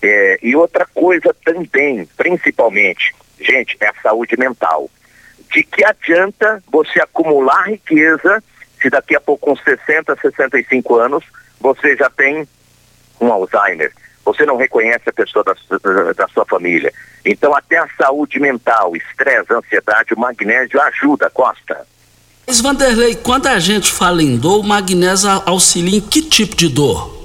É, 0.00 0.38
e 0.42 0.56
outra 0.56 0.86
coisa 0.86 1.34
também, 1.44 2.06
principalmente, 2.16 3.14
gente, 3.40 3.76
é 3.80 3.88
a 3.88 3.94
saúde 4.02 4.36
mental. 4.38 4.88
De 5.52 5.62
que 5.62 5.84
adianta 5.84 6.62
você 6.70 7.00
acumular 7.00 7.68
riqueza 7.68 8.42
se 8.80 8.88
daqui 8.88 9.14
a 9.14 9.20
pouco, 9.20 9.46
com 9.46 9.56
60, 9.56 10.16
65 10.16 10.96
anos, 10.96 11.24
você 11.60 11.96
já 11.96 12.10
tem 12.10 12.46
um 13.20 13.32
Alzheimer? 13.32 13.92
Você 14.24 14.44
não 14.44 14.56
reconhece 14.56 15.08
a 15.08 15.12
pessoa 15.12 15.44
da, 15.44 15.54
da 16.12 16.28
sua 16.28 16.44
família. 16.44 16.92
Então, 17.24 17.54
até 17.54 17.78
a 17.78 17.88
saúde 17.96 18.40
mental, 18.40 18.96
estresse, 18.96 19.52
ansiedade, 19.52 20.14
o 20.14 20.18
magnésio 20.18 20.80
ajuda, 20.80 21.30
Costa. 21.30 21.86
Mas, 22.46 22.60
Vanderlei, 22.60 23.14
quando 23.14 23.46
a 23.46 23.58
gente 23.58 23.90
fala 23.90 24.22
em 24.22 24.36
dor, 24.36 24.60
o 24.60 24.64
magnésio 24.64 25.30
auxilia 25.46 25.98
em 25.98 26.00
que 26.00 26.22
tipo 26.22 26.56
de 26.56 26.68
dor? 26.68 27.21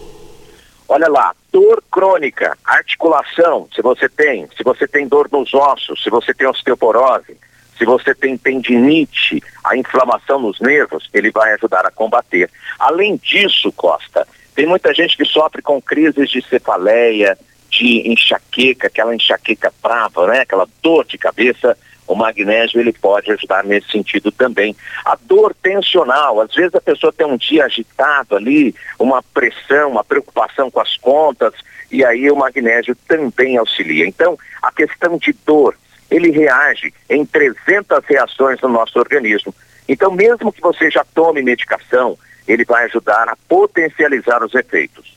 Olha 0.89 1.09
lá, 1.09 1.35
dor 1.51 1.83
crônica, 1.91 2.57
articulação, 2.63 3.67
se 3.75 3.81
você 3.81 4.07
tem, 4.07 4.47
se 4.55 4.63
você 4.63 4.87
tem 4.87 5.07
dor 5.07 5.27
nos 5.31 5.53
ossos, 5.53 6.01
se 6.01 6.09
você 6.09 6.33
tem 6.33 6.47
osteoporose, 6.47 7.37
se 7.77 7.85
você 7.85 8.15
tem 8.15 8.37
tendinite, 8.37 9.43
a 9.63 9.77
inflamação 9.77 10.39
nos 10.39 10.59
nervos, 10.59 11.09
ele 11.13 11.29
vai 11.29 11.53
ajudar 11.53 11.85
a 11.85 11.91
combater. 11.91 12.49
Além 12.79 13.17
disso, 13.17 13.71
Costa, 13.71 14.27
tem 14.55 14.65
muita 14.65 14.93
gente 14.93 15.15
que 15.15 15.25
sofre 15.25 15.61
com 15.61 15.81
crises 15.81 16.29
de 16.29 16.41
cefaleia, 16.41 17.37
de 17.69 18.09
enxaqueca, 18.09 18.87
aquela 18.87 19.13
enxaqueca 19.13 19.71
brava, 19.83 20.25
né? 20.27 20.39
Aquela 20.39 20.67
dor 20.81 21.05
de 21.05 21.17
cabeça 21.17 21.77
o 22.07 22.15
magnésio 22.15 22.79
ele 22.79 22.93
pode 22.93 23.31
ajudar 23.31 23.63
nesse 23.63 23.91
sentido 23.91 24.31
também. 24.31 24.75
A 25.05 25.17
dor 25.21 25.53
tensional, 25.61 26.39
às 26.39 26.53
vezes 26.53 26.73
a 26.73 26.81
pessoa 26.81 27.11
tem 27.11 27.27
um 27.27 27.37
dia 27.37 27.65
agitado 27.65 28.35
ali, 28.35 28.73
uma 28.97 29.21
pressão, 29.21 29.91
uma 29.91 30.03
preocupação 30.03 30.71
com 30.71 30.79
as 30.79 30.95
contas, 30.97 31.53
e 31.91 32.03
aí 32.03 32.31
o 32.31 32.35
magnésio 32.35 32.95
também 33.07 33.57
auxilia. 33.57 34.07
Então, 34.07 34.37
a 34.61 34.71
questão 34.71 35.17
de 35.17 35.33
dor, 35.45 35.77
ele 36.09 36.31
reage 36.31 36.93
em 37.09 37.25
300 37.25 37.99
reações 38.05 38.61
no 38.61 38.69
nosso 38.69 38.97
organismo. 38.97 39.53
Então, 39.87 40.11
mesmo 40.11 40.51
que 40.51 40.61
você 40.61 40.89
já 40.89 41.05
tome 41.13 41.41
medicação, 41.41 42.17
ele 42.47 42.63
vai 42.63 42.85
ajudar 42.85 43.27
a 43.27 43.37
potencializar 43.47 44.43
os 44.43 44.55
efeitos. 44.55 45.16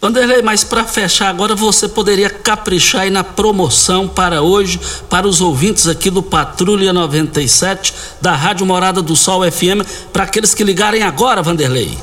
Vanderlei, 0.00 0.42
mas 0.42 0.62
para 0.62 0.84
fechar 0.84 1.28
agora, 1.28 1.56
você 1.56 1.88
poderia 1.88 2.30
caprichar 2.30 3.02
aí 3.02 3.10
na 3.10 3.24
promoção 3.24 4.06
para 4.06 4.42
hoje, 4.42 4.78
para 5.10 5.26
os 5.26 5.40
ouvintes 5.40 5.88
aqui 5.88 6.08
do 6.08 6.22
Patrulha 6.22 6.92
97, 6.92 7.92
da 8.22 8.32
Rádio 8.32 8.64
Morada 8.64 9.02
do 9.02 9.16
Sol 9.16 9.42
FM, 9.50 9.82
para 10.12 10.22
aqueles 10.22 10.54
que 10.54 10.62
ligarem 10.62 11.02
agora, 11.02 11.42
Vanderlei. 11.42 11.98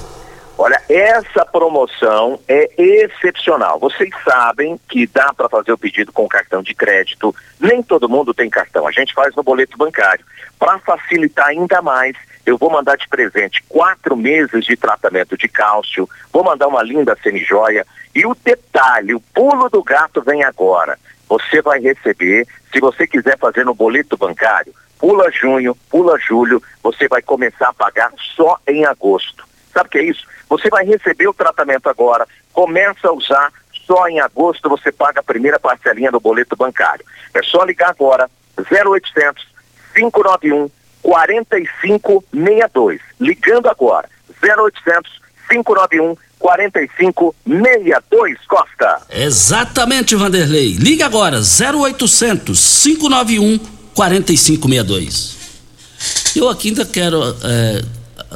Olha, 0.58 0.82
essa 0.90 1.46
promoção 1.46 2.38
é 2.50 2.70
excepcional. 2.78 3.80
Vocês 3.80 4.10
sabem 4.24 4.78
que 4.90 5.08
dá 5.08 5.34
para 5.34 5.48
fazer 5.48 5.72
o 5.72 5.78
pedido 5.78 6.12
com 6.12 6.28
cartão 6.28 6.62
de 6.62 6.74
crédito. 6.74 7.34
Nem 7.60 7.82
todo 7.82 8.10
mundo 8.10 8.34
tem 8.34 8.50
cartão, 8.50 8.86
a 8.86 8.92
gente 8.92 9.14
faz 9.14 9.34
no 9.36 9.44
boleto 9.44 9.78
bancário. 9.78 10.24
Para 10.60 10.80
facilitar 10.80 11.48
ainda 11.48 11.82
mais, 11.82 12.16
eu 12.46 12.58
vou 12.58 12.70
mandar 12.70 12.96
de 12.96 13.08
presente 13.08 13.64
quatro 13.68 14.16
meses 14.16 14.66
de 14.66 14.78
tratamento 14.78 15.38
de 15.38 15.48
cálcio, 15.48 16.08
vou 16.32 16.44
mandar 16.44 16.68
uma 16.68 16.84
linda 16.84 17.18
semijoia 17.22 17.86
e 18.14 18.26
o 18.26 18.36
detalhe, 18.36 19.16
o 19.16 19.20
pulo 19.20 19.70
do 19.70 19.84
gato 19.84 20.22
vem 20.22 20.44
agora. 20.44 20.98
Você 21.28 21.62
vai 21.62 21.80
receber, 21.80 22.48
se 22.72 22.80
você 22.80 23.08
quiser 23.08 23.38
fazer 23.40 23.66
no 23.66 23.74
boleto 23.74 24.16
bancário, 24.16 24.74
pula 25.00 25.32
junho, 25.32 25.76
pula 25.90 26.18
julho, 26.20 26.62
você 26.84 27.08
vai 27.08 27.22
começar 27.22 27.70
a 27.70 27.74
pagar 27.74 28.12
só 28.36 28.60
em 28.68 28.86
agosto. 28.86 29.44
Sabe 29.74 29.88
o 29.88 29.92
que 29.92 29.98
é 29.98 30.04
isso? 30.04 30.26
Você 30.48 30.70
vai 30.70 30.86
receber 30.86 31.28
o 31.28 31.34
tratamento 31.34 31.90
agora, 31.90 32.28
começa 32.54 33.08
a 33.08 33.12
usar, 33.12 33.52
só 33.86 34.08
em 34.08 34.20
agosto 34.20 34.70
você 34.70 34.92
paga 34.92 35.20
a 35.20 35.24
primeira 35.24 35.60
parcelinha 35.60 36.12
do 36.12 36.20
boleto 36.20 36.56
bancário. 36.56 37.06
É 37.34 37.42
só 37.42 37.64
ligar 37.64 37.90
agora, 37.90 38.30
0800 38.58 39.56
591 39.96 40.70
4562. 41.06 43.00
Ligando 43.20 43.68
agora, 43.70 44.10
0800 44.42 45.22
591 45.48 46.18
4562 46.40 48.40
Costa. 48.48 49.04
Exatamente, 49.12 50.16
Vanderlei. 50.16 50.74
Liga 50.74 51.06
agora, 51.06 51.40
0800 51.40 52.84
591 52.84 53.60
4562. 53.94 55.36
Eu 56.36 56.50
aqui 56.50 56.70
ainda 56.70 56.84
quero 56.86 57.22
é, 57.44 57.84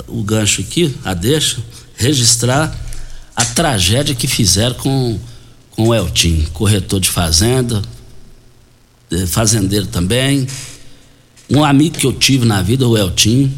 o 0.08 0.22
gancho 0.24 0.62
aqui, 0.62 0.96
a 1.04 1.16
deixa, 1.16 1.58
registrar 1.96 2.72
a 3.36 3.44
tragédia 3.46 4.14
que 4.14 4.28
fizeram 4.28 4.76
com, 4.76 5.20
com 5.72 5.88
o 5.88 5.96
Eltim, 5.96 6.48
corretor 6.54 7.00
de 7.00 7.10
fazenda, 7.10 7.82
é, 9.12 9.26
fazendeiro 9.26 9.88
também, 9.88 10.48
um 11.50 11.64
amigo 11.64 11.98
que 11.98 12.06
eu 12.06 12.14
tive 12.14 12.46
na 12.46 12.62
vida, 12.62 12.88
o 12.88 12.98
Eltim, 12.98 13.52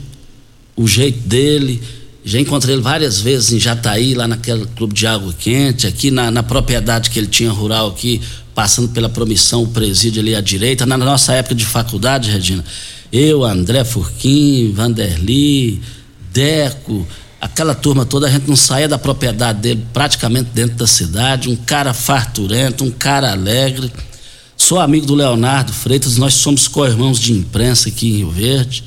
o 0.75 0.87
jeito 0.87 1.19
dele, 1.27 1.81
Já 2.23 2.39
encontrei 2.39 2.75
ele 2.75 2.83
várias 2.83 3.19
vezes 3.19 3.51
em 3.51 3.59
Jataí, 3.59 4.13
lá 4.13 4.27
naquele 4.27 4.65
clube 4.75 4.93
de 4.93 5.07
água 5.07 5.33
quente, 5.33 5.87
aqui 5.87 6.11
na, 6.11 6.29
na 6.29 6.43
propriedade 6.43 7.09
que 7.09 7.17
ele 7.17 7.27
tinha 7.27 7.51
rural 7.51 7.87
aqui, 7.87 8.21
passando 8.53 8.89
pela 8.89 9.09
promissão, 9.09 9.63
o 9.63 9.67
presídio 9.67 10.21
ali 10.21 10.35
à 10.35 10.41
direita. 10.41 10.85
Na 10.85 10.97
nossa 10.97 11.33
época 11.33 11.55
de 11.55 11.65
faculdade, 11.65 12.29
Regina, 12.29 12.63
eu, 13.11 13.43
André 13.43 13.83
Furquim, 13.83 14.71
Vanderli, 14.71 15.81
Deco, 16.31 17.07
aquela 17.39 17.73
turma 17.73 18.05
toda, 18.05 18.27
a 18.27 18.29
gente 18.29 18.47
não 18.47 18.55
saía 18.55 18.87
da 18.87 18.99
propriedade 18.99 19.59
dele, 19.59 19.83
praticamente 19.91 20.51
dentro 20.53 20.77
da 20.77 20.87
cidade. 20.87 21.49
Um 21.49 21.55
cara 21.55 21.91
farturento, 21.91 22.83
um 22.83 22.91
cara 22.91 23.31
alegre. 23.31 23.91
Sou 24.63 24.79
amigo 24.79 25.07
do 25.07 25.15
Leonardo 25.15 25.73
Freitas, 25.73 26.17
nós 26.17 26.35
somos 26.35 26.67
co-irmãos 26.67 27.19
de 27.19 27.33
imprensa 27.33 27.89
aqui 27.89 28.07
em 28.07 28.17
Rio 28.17 28.29
Verde 28.29 28.83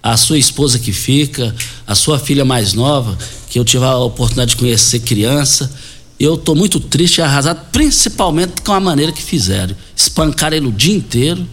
a 0.00 0.16
sua 0.16 0.38
esposa 0.38 0.78
que 0.78 0.92
fica, 0.92 1.52
a 1.84 1.94
sua 1.96 2.20
filha 2.20 2.44
mais 2.44 2.72
nova, 2.72 3.18
que 3.50 3.58
eu 3.58 3.64
tive 3.64 3.84
a 3.84 3.96
oportunidade 3.96 4.50
de 4.50 4.56
conhecer 4.58 5.00
criança. 5.00 5.74
Eu 6.20 6.36
estou 6.36 6.54
muito 6.54 6.78
triste 6.78 7.18
e 7.18 7.20
arrasado, 7.20 7.66
principalmente 7.72 8.62
com 8.62 8.72
a 8.72 8.78
maneira 8.78 9.10
que 9.10 9.20
fizeram. 9.20 9.74
Espancaram 9.94 10.56
ele 10.56 10.68
o 10.68 10.72
dia 10.72 10.94
inteiro 10.94 11.44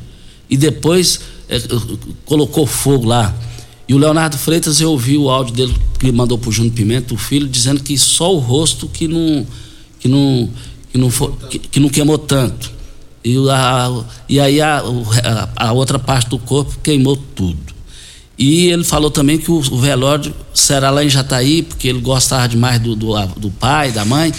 e 0.47 0.56
depois 0.56 1.20
é, 1.50 1.60
colocou 2.26 2.68
fogo 2.68 3.08
lá. 3.08 3.36
E 3.88 3.95
o 3.95 3.97
Leonardo 3.97 4.38
Freitas, 4.38 4.80
eu 4.80 4.91
ouvi 4.91 5.18
o 5.18 5.28
áudio 5.28 5.56
dele 5.56 5.76
que 6.00 6.12
mandou 6.12 6.38
pro 6.38 6.52
Júnior 6.52 6.76
Pimenta, 6.76 7.16
o 7.16 7.18
filho, 7.18 7.47
dizendo 7.47 7.82
que 7.82 7.97
só 7.97 8.32
o 8.32 8.38
rosto 8.38 8.88
que 8.88 9.08
não, 9.08 9.45
que 10.00 10.08
não, 10.08 10.50
que 10.91 10.97
não, 11.00 11.10
que, 11.50 11.58
que 11.58 11.80
não 11.80 11.89
queimou 11.89 12.20
tanto. 12.20 12.78
E, 13.24 13.38
a, 13.49 14.03
e 14.28 14.39
aí 14.39 14.61
a, 14.61 14.84
a, 15.55 15.72
outra 15.74 15.99
parte 15.99 16.30
do 16.30 16.39
corpo 16.39 16.78
queimou 16.82 17.17
tudo. 17.17 17.74
E 18.38 18.67
ele 18.67 18.86
falou 18.86 19.11
também 19.11 19.38
que 19.38 19.51
o, 19.51 19.61
velório 19.61 20.34
será 20.53 20.89
lá 20.89 21.03
em 21.03 21.09
Jataí, 21.09 21.61
porque 21.61 21.89
ele 21.89 21.99
gostava 21.99 22.47
demais 22.47 22.80
do, 22.80 22.95
do, 22.95 23.13
do 23.36 23.51
pai, 23.51 23.91
da 23.91 24.05
mãe. 24.05 24.34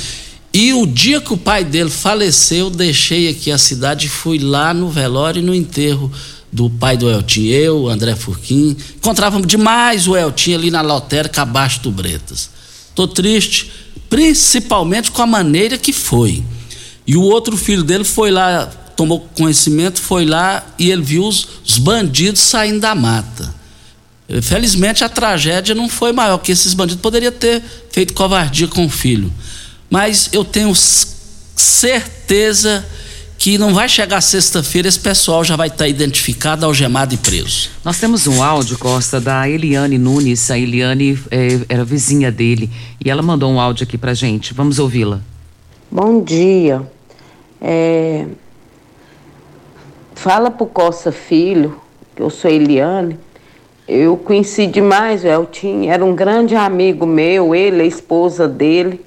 E 0.52 0.72
o 0.72 0.86
dia 0.86 1.20
que 1.20 1.32
o 1.32 1.36
pai 1.36 1.64
dele 1.64 1.90
faleceu, 1.90 2.70
deixei 2.70 3.28
aqui 3.28 3.52
a 3.52 3.58
cidade 3.58 4.06
e 4.06 4.08
fui 4.08 4.38
lá 4.38 4.72
no 4.72 4.88
velório 4.88 5.40
e 5.40 5.44
no 5.44 5.54
enterro 5.54 6.10
do 6.50 6.68
pai 6.68 6.96
do 6.96 7.08
Eltim. 7.08 7.46
Eu, 7.46 7.88
André 7.88 8.16
Furquim. 8.16 8.76
Encontrávamos 8.96 9.46
demais 9.46 10.08
o 10.08 10.16
Eltim 10.16 10.54
ali 10.54 10.70
na 10.70 10.80
lotérica 10.80 11.42
abaixo 11.42 11.80
do 11.82 11.90
Bretas. 11.90 12.50
Tô 12.94 13.06
triste, 13.06 13.70
principalmente 14.08 15.10
com 15.10 15.22
a 15.22 15.26
maneira 15.26 15.78
que 15.78 15.92
foi. 15.92 16.42
E 17.10 17.16
o 17.16 17.22
outro 17.22 17.56
filho 17.56 17.82
dele 17.82 18.04
foi 18.04 18.30
lá, 18.30 18.66
tomou 18.94 19.28
conhecimento, 19.34 20.00
foi 20.00 20.24
lá 20.24 20.64
e 20.78 20.92
ele 20.92 21.02
viu 21.02 21.24
os, 21.26 21.44
os 21.66 21.76
bandidos 21.76 22.40
saindo 22.40 22.78
da 22.78 22.94
mata. 22.94 23.52
Felizmente 24.40 25.02
a 25.02 25.08
tragédia 25.08 25.74
não 25.74 25.88
foi 25.88 26.12
maior, 26.12 26.38
que 26.38 26.52
esses 26.52 26.72
bandidos 26.72 27.02
poderiam 27.02 27.32
ter 27.32 27.64
feito 27.90 28.14
covardia 28.14 28.68
com 28.68 28.86
o 28.86 28.88
filho. 28.88 29.32
Mas 29.90 30.28
eu 30.32 30.44
tenho 30.44 30.72
certeza 31.56 32.86
que 33.36 33.58
não 33.58 33.74
vai 33.74 33.88
chegar 33.88 34.20
sexta-feira, 34.20 34.86
esse 34.86 35.00
pessoal 35.00 35.42
já 35.42 35.56
vai 35.56 35.66
estar 35.66 35.88
identificado, 35.88 36.64
algemado 36.64 37.12
e 37.12 37.16
preso. 37.16 37.70
Nós 37.84 37.98
temos 37.98 38.28
um 38.28 38.40
áudio, 38.40 38.78
Costa, 38.78 39.20
da 39.20 39.48
Eliane 39.48 39.98
Nunes. 39.98 40.48
A 40.48 40.56
Eliane 40.56 41.18
é, 41.28 41.58
era 41.68 41.84
vizinha 41.84 42.30
dele 42.30 42.70
e 43.04 43.10
ela 43.10 43.20
mandou 43.20 43.50
um 43.50 43.58
áudio 43.58 43.82
aqui 43.82 43.98
pra 43.98 44.14
gente. 44.14 44.54
Vamos 44.54 44.78
ouvi-la. 44.78 45.20
Bom 45.90 46.22
dia. 46.22 46.88
É... 47.60 48.26
Fala 50.14 50.50
pro 50.50 50.66
Costa 50.66 51.12
Filho, 51.12 51.80
que 52.14 52.22
eu 52.22 52.30
sou 52.30 52.50
Eliane 52.50 53.18
eu 53.92 54.16
conheci 54.16 54.68
demais 54.68 55.24
o 55.24 55.26
Eltim, 55.26 55.88
era 55.88 56.04
um 56.04 56.14
grande 56.14 56.54
amigo 56.54 57.04
meu, 57.04 57.52
ele, 57.52 57.82
a 57.82 57.84
esposa 57.84 58.46
dele, 58.46 59.04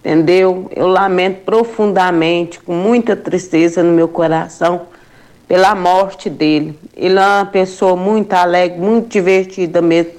entendeu? 0.00 0.70
Eu 0.74 0.86
lamento 0.86 1.42
profundamente, 1.44 2.58
com 2.58 2.72
muita 2.72 3.14
tristeza 3.14 3.82
no 3.82 3.92
meu 3.92 4.08
coração, 4.08 4.86
pela 5.46 5.74
morte 5.74 6.30
dele. 6.30 6.78
Ele 6.96 7.18
é 7.18 7.22
uma 7.22 7.44
pessoa 7.44 7.94
muito 7.94 8.32
alegre, 8.32 8.80
muito 8.80 9.12
divertida 9.12 9.82
mesmo. 9.82 10.12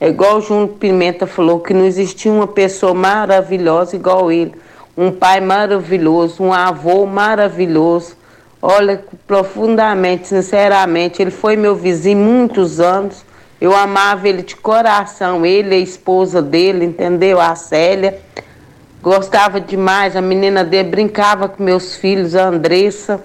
É 0.00 0.08
igual 0.08 0.38
o 0.38 0.40
Júnior 0.40 0.68
Pimenta 0.80 1.26
falou, 1.26 1.60
que 1.60 1.74
não 1.74 1.84
existia 1.84 2.32
uma 2.32 2.46
pessoa 2.46 2.94
maravilhosa 2.94 3.96
igual 3.96 4.32
ele. 4.32 4.54
Um 4.98 5.12
pai 5.12 5.40
maravilhoso, 5.40 6.42
um 6.42 6.52
avô 6.52 7.06
maravilhoso. 7.06 8.16
Olha, 8.60 9.02
profundamente, 9.26 10.26
sinceramente, 10.26 11.22
ele 11.22 11.30
foi 11.30 11.56
meu 11.56 11.76
vizinho 11.76 12.18
muitos 12.18 12.80
anos 12.80 13.24
eu 13.60 13.74
amava 13.74 14.28
ele 14.28 14.42
de 14.42 14.54
coração, 14.54 15.44
ele, 15.44 15.74
a 15.74 15.78
esposa 15.78 16.40
dele, 16.40 16.84
entendeu? 16.84 17.40
A 17.40 17.56
Célia. 17.56 18.20
Gostava 19.02 19.60
demais, 19.60 20.14
a 20.14 20.20
menina 20.20 20.62
dele 20.62 20.90
brincava 20.90 21.48
com 21.48 21.62
meus 21.62 21.96
filhos, 21.96 22.36
a 22.36 22.44
Andressa. 22.44 23.20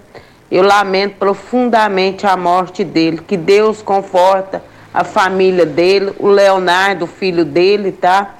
Eu 0.50 0.64
lamento 0.64 1.18
profundamente 1.18 2.26
a 2.26 2.36
morte 2.36 2.84
dele. 2.84 3.20
Que 3.20 3.38
Deus 3.38 3.84
conforta 3.84 4.64
a 4.92 5.04
família 5.04 5.68
dele, 5.68 6.14
o 6.18 6.28
Leonardo, 6.28 7.06
o 7.06 7.08
filho 7.08 7.46
dele, 7.46 7.92
tá? 7.92 8.34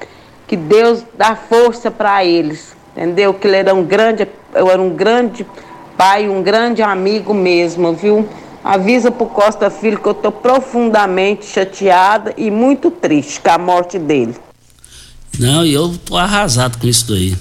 Que 0.48 0.56
Deus 0.56 1.06
dá 1.16 1.36
força 1.36 1.92
para 1.92 2.26
eles, 2.26 2.76
entendeu? 2.96 3.34
Que 3.34 3.48
ele 3.48 3.58
era 3.58 3.74
um 3.74 3.84
grande, 3.84 4.28
eu 4.54 4.70
era 4.70 4.82
um 4.82 4.90
grande 4.90 5.46
pai, 5.98 6.30
um 6.30 6.42
grande 6.42 6.82
amigo 6.82 7.34
mesmo, 7.34 7.94
viu? 7.94 8.28
Avisa 8.64 9.12
pro 9.12 9.26
Costa 9.26 9.70
Filho 9.70 10.00
que 10.00 10.08
eu 10.08 10.14
estou 10.14 10.32
profundamente 10.32 11.46
chateada 11.46 12.34
e 12.38 12.50
muito 12.50 12.90
triste 12.90 13.42
com 13.42 13.52
a 13.52 13.58
morte 13.58 14.00
dele. 14.00 14.36
Não, 15.38 15.66
e 15.66 15.74
eu 15.74 15.98
tô 16.06 16.16
arrasado 16.16 16.78
com 16.78 16.88
isso 16.88 17.08
daí. 17.10 17.36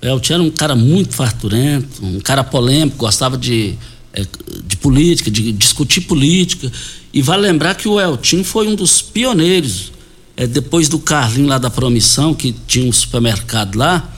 O 0.00 0.06
Elton 0.06 0.34
era 0.34 0.42
um 0.42 0.50
cara 0.50 0.76
muito 0.76 1.14
farturento, 1.14 2.04
um 2.04 2.20
cara 2.20 2.44
polêmico, 2.44 2.98
gostava 2.98 3.36
de, 3.38 3.76
é, 4.12 4.24
de 4.64 4.76
política, 4.76 5.30
de 5.30 5.50
discutir 5.52 6.02
política. 6.02 6.70
E 7.12 7.22
vale 7.22 7.42
lembrar 7.42 7.74
que 7.74 7.88
o 7.88 8.00
Elton 8.00 8.44
foi 8.44 8.68
um 8.68 8.74
dos 8.74 9.02
pioneiros. 9.02 9.92
É, 10.36 10.46
depois 10.46 10.88
do 10.88 10.98
Carlinho 10.98 11.48
lá 11.48 11.58
da 11.58 11.70
Promissão, 11.70 12.34
que 12.34 12.52
tinha 12.66 12.88
um 12.88 12.92
supermercado 12.92 13.76
lá, 13.76 14.10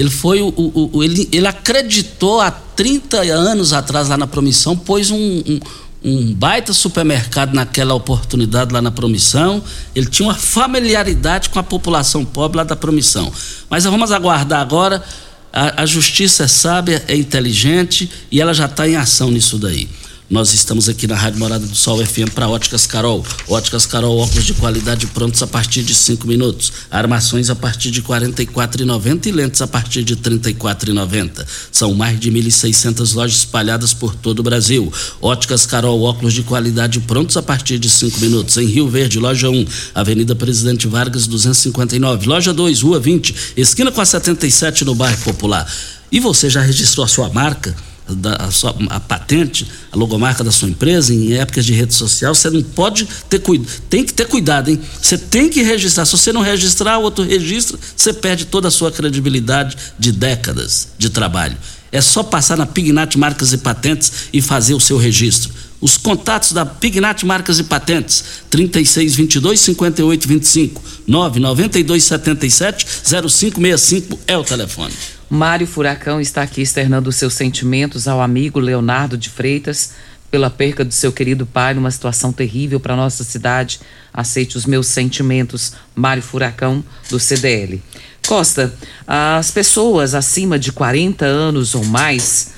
ele 0.00 0.08
foi 0.08 0.40
o, 0.40 0.48
o, 0.48 0.90
o 0.94 1.04
ele, 1.04 1.28
ele 1.30 1.46
acreditou 1.46 2.40
há 2.40 2.50
30 2.50 3.20
anos 3.20 3.74
atrás 3.74 4.08
lá 4.08 4.16
na 4.16 4.26
Promissão, 4.26 4.74
pôs 4.74 5.10
um, 5.10 5.18
um 5.18 5.60
um 6.02 6.32
baita 6.32 6.72
supermercado 6.72 7.52
naquela 7.52 7.92
oportunidade 7.92 8.72
lá 8.72 8.80
na 8.80 8.90
Promissão. 8.90 9.62
Ele 9.94 10.06
tinha 10.06 10.26
uma 10.26 10.34
familiaridade 10.34 11.50
com 11.50 11.58
a 11.58 11.62
população 11.62 12.24
pobre 12.24 12.56
lá 12.56 12.64
da 12.64 12.74
Promissão. 12.74 13.30
Mas 13.68 13.84
vamos 13.84 14.10
aguardar 14.10 14.62
agora. 14.62 15.04
A, 15.52 15.82
a 15.82 15.84
justiça 15.84 16.44
é 16.44 16.48
sábia, 16.48 17.04
é 17.06 17.14
inteligente 17.14 18.10
e 18.30 18.40
ela 18.40 18.54
já 18.54 18.64
está 18.64 18.88
em 18.88 18.96
ação 18.96 19.30
nisso 19.30 19.58
daí. 19.58 19.90
Nós 20.30 20.54
estamos 20.54 20.88
aqui 20.88 21.08
na 21.08 21.16
Rádio 21.16 21.40
Morada 21.40 21.66
do 21.66 21.74
Sol 21.74 22.06
FM 22.06 22.30
para 22.32 22.48
Óticas 22.48 22.86
Carol. 22.86 23.26
Óticas 23.48 23.84
Carol, 23.84 24.16
óculos 24.16 24.44
de 24.44 24.54
qualidade 24.54 25.08
prontos 25.08 25.42
a 25.42 25.46
partir 25.46 25.82
de 25.82 25.92
5 25.92 26.24
minutos. 26.24 26.72
Armações 26.88 27.50
a 27.50 27.56
partir 27.56 27.90
de 27.90 27.98
R$ 28.00 28.06
44,90 28.06 29.26
e 29.26 29.32
lentes 29.32 29.60
a 29.60 29.66
partir 29.66 30.04
de 30.04 30.14
R$ 30.14 30.20
34,90. 30.20 31.44
São 31.72 31.94
mais 31.94 32.20
de 32.20 32.30
1.600 32.30 33.12
lojas 33.12 33.38
espalhadas 33.38 33.92
por 33.92 34.14
todo 34.14 34.38
o 34.38 34.42
Brasil. 34.44 34.92
Óticas 35.20 35.66
Carol, 35.66 36.00
óculos 36.00 36.32
de 36.32 36.44
qualidade 36.44 37.00
prontos 37.00 37.36
a 37.36 37.42
partir 37.42 37.80
de 37.80 37.90
5 37.90 38.20
minutos. 38.20 38.56
Em 38.56 38.66
Rio 38.66 38.88
Verde, 38.88 39.18
loja 39.18 39.50
1, 39.50 39.66
Avenida 39.96 40.36
Presidente 40.36 40.86
Vargas 40.86 41.26
259. 41.26 42.28
Loja 42.28 42.54
2, 42.54 42.82
Rua 42.82 43.00
20, 43.00 43.34
esquina 43.56 43.90
com 43.90 44.00
a 44.00 44.06
77 44.06 44.84
no 44.84 44.94
bairro 44.94 45.20
Popular. 45.24 45.68
E 46.12 46.20
você 46.20 46.48
já 46.48 46.60
registrou 46.60 47.04
a 47.04 47.08
sua 47.08 47.28
marca? 47.30 47.89
Da, 48.14 48.36
a, 48.36 48.50
sua, 48.50 48.74
a, 48.88 49.00
patente, 49.00 49.66
a 49.90 49.96
logomarca 49.96 50.44
da 50.44 50.50
sua 50.50 50.68
empresa 50.68 51.14
em 51.14 51.34
épocas 51.34 51.64
de 51.64 51.72
rede 51.72 51.94
social, 51.94 52.34
você 52.34 52.50
não 52.50 52.62
pode 52.62 53.08
ter 53.28 53.40
cuidado, 53.40 53.68
tem 53.88 54.04
que 54.04 54.12
ter 54.12 54.26
cuidado, 54.26 54.70
hein? 54.70 54.80
Você 55.00 55.18
tem 55.18 55.48
que 55.48 55.62
registrar. 55.62 56.04
Se 56.04 56.12
você 56.12 56.32
não 56.32 56.40
registrar, 56.42 56.98
o 56.98 57.02
outro 57.02 57.24
registra, 57.24 57.78
você 57.96 58.12
perde 58.12 58.46
toda 58.46 58.68
a 58.68 58.70
sua 58.70 58.90
credibilidade 58.90 59.76
de 59.98 60.12
décadas 60.12 60.88
de 60.98 61.10
trabalho. 61.10 61.56
É 61.92 62.00
só 62.00 62.22
passar 62.22 62.56
na 62.56 62.66
Pignat 62.66 63.16
Marcas 63.16 63.52
e 63.52 63.58
Patentes 63.58 64.12
e 64.32 64.40
fazer 64.40 64.74
o 64.74 64.80
seu 64.80 64.96
registro. 64.96 65.52
Os 65.80 65.96
contatos 65.96 66.52
da 66.52 66.64
Pignat 66.66 67.24
Marcas 67.24 67.58
e 67.58 67.64
Patentes, 67.64 68.22
3622 68.50 69.60
5825 69.60 70.82
992 71.06 72.04
77 72.04 72.86
0565 73.04 74.18
é 74.26 74.36
o 74.36 74.44
telefone. 74.44 74.94
Mário 75.32 75.64
Furacão 75.64 76.20
está 76.20 76.42
aqui 76.42 76.60
externando 76.60 77.12
seus 77.12 77.34
sentimentos 77.34 78.08
ao 78.08 78.20
amigo 78.20 78.58
Leonardo 78.58 79.16
de 79.16 79.30
Freitas 79.30 79.92
pela 80.28 80.50
perca 80.50 80.84
do 80.84 80.92
seu 80.92 81.12
querido 81.12 81.46
pai 81.46 81.72
numa 81.72 81.90
situação 81.92 82.32
terrível 82.32 82.80
para 82.80 82.96
nossa 82.96 83.22
cidade. 83.22 83.78
Aceite 84.12 84.56
os 84.56 84.66
meus 84.66 84.88
sentimentos, 84.88 85.74
Mário 85.94 86.20
Furacão, 86.20 86.82
do 87.08 87.20
CDL. 87.20 87.80
Costa, 88.26 88.74
as 89.06 89.52
pessoas 89.52 90.16
acima 90.16 90.58
de 90.58 90.72
40 90.72 91.24
anos 91.24 91.76
ou 91.76 91.84
mais, 91.84 92.50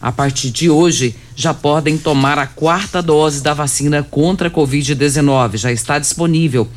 a 0.00 0.10
partir 0.10 0.50
de 0.50 0.68
hoje, 0.68 1.14
já 1.36 1.54
podem 1.54 1.96
tomar 1.96 2.40
a 2.40 2.46
quarta 2.48 3.00
dose 3.00 3.40
da 3.40 3.54
vacina 3.54 4.02
contra 4.02 4.48
a 4.48 4.50
Covid-19. 4.50 5.58
Já 5.58 5.70
está 5.70 6.00
disponível 6.00 6.68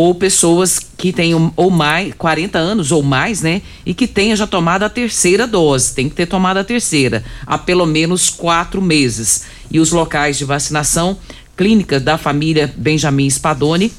ou 0.00 0.14
pessoas 0.14 0.78
que 0.78 1.12
tenham 1.12 1.52
ou 1.56 1.72
mais 1.72 2.14
40 2.16 2.56
anos 2.56 2.92
ou 2.92 3.02
mais, 3.02 3.42
né, 3.42 3.62
e 3.84 3.92
que 3.92 4.06
tenha 4.06 4.36
já 4.36 4.46
tomado 4.46 4.84
a 4.84 4.88
terceira 4.88 5.44
dose, 5.44 5.92
tem 5.92 6.08
que 6.08 6.14
ter 6.14 6.26
tomado 6.26 6.58
a 6.58 6.62
terceira 6.62 7.24
há 7.44 7.58
pelo 7.58 7.84
menos 7.84 8.30
quatro 8.30 8.80
meses. 8.80 9.46
E 9.68 9.80
os 9.80 9.90
locais 9.90 10.38
de 10.38 10.44
vacinação, 10.44 11.18
clínica 11.56 11.98
da 11.98 12.16
família 12.16 12.72
Benjamin 12.76 13.28
Spadoni, 13.28 13.92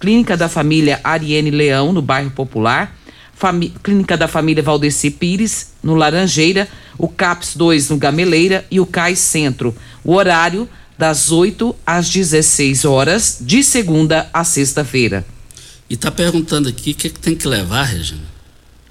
clínica 0.00 0.36
da 0.36 0.48
família 0.48 0.98
Ariane 1.04 1.52
Leão 1.52 1.92
no 1.92 2.02
bairro 2.02 2.32
Popular, 2.32 2.98
clínica 3.80 4.16
da 4.16 4.26
família 4.26 4.60
Valdeci 4.60 5.08
Pires 5.08 5.68
no 5.80 5.94
Laranjeira, 5.94 6.66
o 6.98 7.06
CAPS 7.06 7.54
2 7.54 7.90
no 7.90 7.96
Gameleira 7.96 8.66
e 8.72 8.80
o 8.80 8.86
CAIS 8.86 9.20
Centro. 9.20 9.72
O 10.02 10.14
horário 10.14 10.68
das 10.98 11.30
8 11.30 11.76
às 11.86 12.10
16 12.10 12.84
horas, 12.84 13.38
de 13.40 13.62
segunda 13.62 14.28
a 14.32 14.42
sexta-feira. 14.42 15.24
E 15.88 15.96
tá 15.96 16.10
perguntando 16.10 16.68
aqui 16.68 16.92
o 16.92 16.94
que, 16.94 17.10
que 17.10 17.20
tem 17.20 17.34
que 17.34 17.46
levar, 17.46 17.84
Regina? 17.84 18.22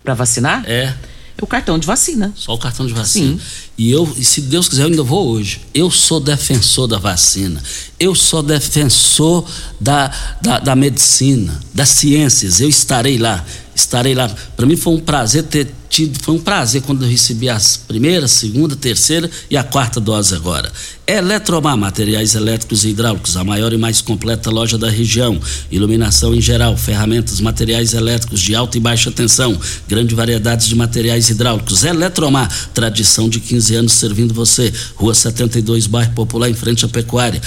Para 0.03 0.13
vacinar? 0.13 0.63
É. 0.67 0.93
O 1.41 1.47
cartão 1.47 1.77
de 1.77 1.85
vacina. 1.85 2.31
Só 2.35 2.53
o 2.53 2.57
cartão 2.57 2.85
de 2.85 2.93
vacina. 2.93 3.37
Sim. 3.37 3.41
E 3.77 3.91
eu, 3.91 4.11
e 4.17 4.23
se 4.23 4.41
Deus 4.41 4.69
quiser, 4.69 4.83
eu 4.83 4.87
ainda 4.87 5.03
vou 5.03 5.27
hoje. 5.27 5.61
Eu 5.73 5.89
sou 5.89 6.19
defensor 6.19 6.87
da 6.87 6.97
vacina. 6.97 7.61
Eu 8.03 8.13
sou 8.13 8.43
defensor 8.43 9.45
da, 9.79 10.11
da, 10.41 10.59
da 10.59 10.75
medicina, 10.75 11.57
das 11.73 11.87
ciências. 11.87 12.59
Eu 12.59 12.67
estarei 12.67 13.17
lá. 13.17 13.45
Estarei 13.73 14.13
lá. 14.13 14.27
Para 14.57 14.65
mim 14.65 14.75
foi 14.75 14.93
um 14.93 14.99
prazer 14.99 15.43
ter 15.43 15.73
tido, 15.93 16.19
foi 16.23 16.33
um 16.33 16.39
prazer 16.39 16.81
quando 16.81 17.03
eu 17.03 17.09
recebi 17.09 17.47
as 17.47 17.77
primeira, 17.77 18.27
segunda, 18.27 18.75
terceira 18.75 19.29
e 19.47 19.55
a 19.55 19.63
quarta 19.63 20.01
dose 20.01 20.33
agora. 20.33 20.71
Eletromar, 21.05 21.77
materiais 21.77 22.33
elétricos 22.33 22.83
e 22.83 22.89
hidráulicos, 22.89 23.37
a 23.37 23.43
maior 23.43 23.73
e 23.73 23.77
mais 23.77 24.01
completa 24.01 24.49
loja 24.49 24.77
da 24.77 24.89
região. 24.89 25.39
Iluminação 25.69 26.33
em 26.33 26.41
geral, 26.41 26.75
ferramentas, 26.77 27.39
materiais 27.41 27.93
elétricos 27.93 28.39
de 28.39 28.55
alta 28.55 28.77
e 28.77 28.79
baixa 28.79 29.11
tensão, 29.11 29.55
grande 29.87 30.15
variedade 30.15 30.67
de 30.67 30.75
materiais 30.75 31.29
hidráulicos. 31.29 31.83
Eletromar, 31.83 32.49
tradição 32.73 33.27
de 33.29 33.39
15 33.39 33.75
anos 33.75 33.93
servindo 33.93 34.33
você. 34.33 34.73
Rua 34.95 35.13
72, 35.13 35.87
bairro 35.87 36.13
Popular, 36.13 36.49
em 36.49 36.55
frente 36.55 36.85
à 36.85 36.87
Pecuária, 36.87 37.41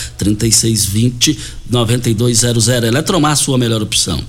3620 0.46 1.38
9200. 1.70 2.68
Eletromar, 2.68 3.36
sua 3.36 3.58
melhor 3.58 3.82
opção 3.82 4.22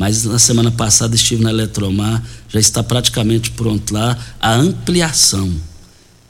mas 0.00 0.24
na 0.24 0.38
semana 0.38 0.70
passada 0.70 1.14
estive 1.14 1.44
na 1.44 1.50
Eletromar, 1.50 2.22
já 2.48 2.58
está 2.58 2.82
praticamente 2.82 3.50
pronto 3.50 3.92
lá 3.92 4.16
a 4.40 4.54
ampliação. 4.54 5.52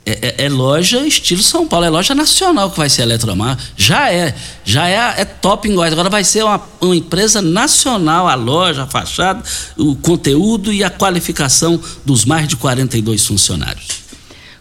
É, 0.04 0.10
é, 0.42 0.46
é, 0.46 0.48
loja 0.48 1.06
estilo 1.06 1.40
São 1.40 1.68
Paulo, 1.68 1.86
é 1.86 1.88
loja 1.88 2.12
nacional 2.12 2.72
que 2.72 2.76
vai 2.76 2.90
ser 2.90 3.02
a 3.02 3.04
Eletromar. 3.04 3.56
Já 3.76 4.10
é, 4.12 4.34
já 4.64 4.88
é, 4.88 5.20
é 5.20 5.24
top 5.24 5.68
em 5.68 5.74
Goiás. 5.76 5.92
Agora 5.92 6.10
vai 6.10 6.24
ser 6.24 6.42
uma, 6.42 6.60
uma 6.80 6.96
empresa 6.96 7.40
nacional, 7.40 8.26
a 8.26 8.34
loja, 8.34 8.82
a 8.82 8.86
fachada, 8.88 9.40
o 9.76 9.94
conteúdo 9.94 10.72
e 10.72 10.82
a 10.82 10.90
qualificação 10.90 11.80
dos 12.04 12.24
mais 12.24 12.48
de 12.48 12.56
42 12.56 13.24
funcionários. 13.24 14.00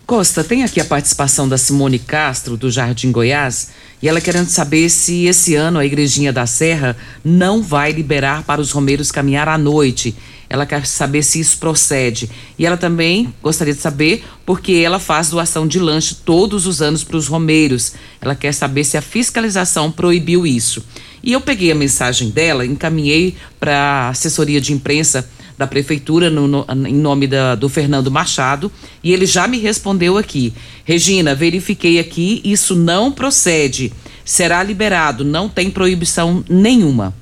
Costa, 0.06 0.44
tem 0.44 0.64
aqui 0.64 0.80
a 0.80 0.86
participação 0.86 1.50
da 1.50 1.58
Simone 1.58 1.98
Castro, 1.98 2.58
do 2.58 2.70
Jardim 2.70 3.12
Goiás, 3.12 3.70
e 4.02 4.08
ela 4.08 4.22
querendo 4.22 4.48
saber 4.48 4.90
se 4.90 5.26
esse 5.26 5.56
ano 5.56 5.80
a 5.80 5.86
Igrejinha 5.86 6.32
da 6.32 6.46
Serra 6.46 6.96
não 7.24 7.62
vai 7.62 7.92
liberar 7.92 8.44
para 8.44 8.62
os 8.62 8.72
romeiros 8.72 9.12
caminhar 9.12 9.50
à 9.50 9.58
noite. 9.58 10.16
Ela 10.50 10.66
quer 10.66 10.86
saber 10.86 11.22
se 11.22 11.40
isso 11.40 11.60
procede. 11.60 12.30
E 12.58 12.66
ela 12.66 12.78
também 12.78 13.34
gostaria 13.42 13.74
de 13.74 13.82
saber 13.82 14.24
porque 14.46 14.74
ela 14.74 15.00
faz 15.00 15.30
doação 15.30 15.68
de 15.68 15.78
lanche 15.80 16.16
todos 16.16 16.66
os 16.66 16.82
anos 16.82 17.04
para 17.04 17.18
os 17.18 17.28
romeiros. 17.28 17.94
Ela 18.20 18.34
quer 18.34 18.54
saber 18.54 18.84
se 18.84 18.98
a 18.98 19.02
fiscalização 19.02 19.92
proibiu 19.92 20.48
isso. 20.48 20.84
E 21.22 21.34
eu 21.34 21.42
peguei 21.42 21.72
a 21.72 21.76
mensagem 21.76 22.30
dela, 22.30 22.66
encaminhei 22.66 23.36
para 23.60 23.78
a 23.78 24.10
assessoria 24.10 24.62
de 24.62 24.74
imprensa 24.74 25.30
da 25.60 25.68
prefeitura 25.68 26.30
no, 26.30 26.48
no, 26.48 26.66
em 26.88 26.96
nome 26.96 27.28
da, 27.28 27.54
do 27.54 27.68
Fernando 27.68 28.10
Machado 28.10 28.72
e 29.04 29.12
ele 29.12 29.26
já 29.26 29.46
me 29.46 29.58
respondeu 29.58 30.18
aqui. 30.18 30.54
Regina, 30.86 31.36
verifiquei 31.36 32.00
aqui, 32.00 32.40
isso 32.46 32.76
não 32.76 33.12
procede. 33.12 33.92
Será 34.24 34.64
liberado, 34.64 35.26
não 35.26 35.50
tem 35.50 35.70
proibição 35.70 36.46
nenhuma. 36.48 37.14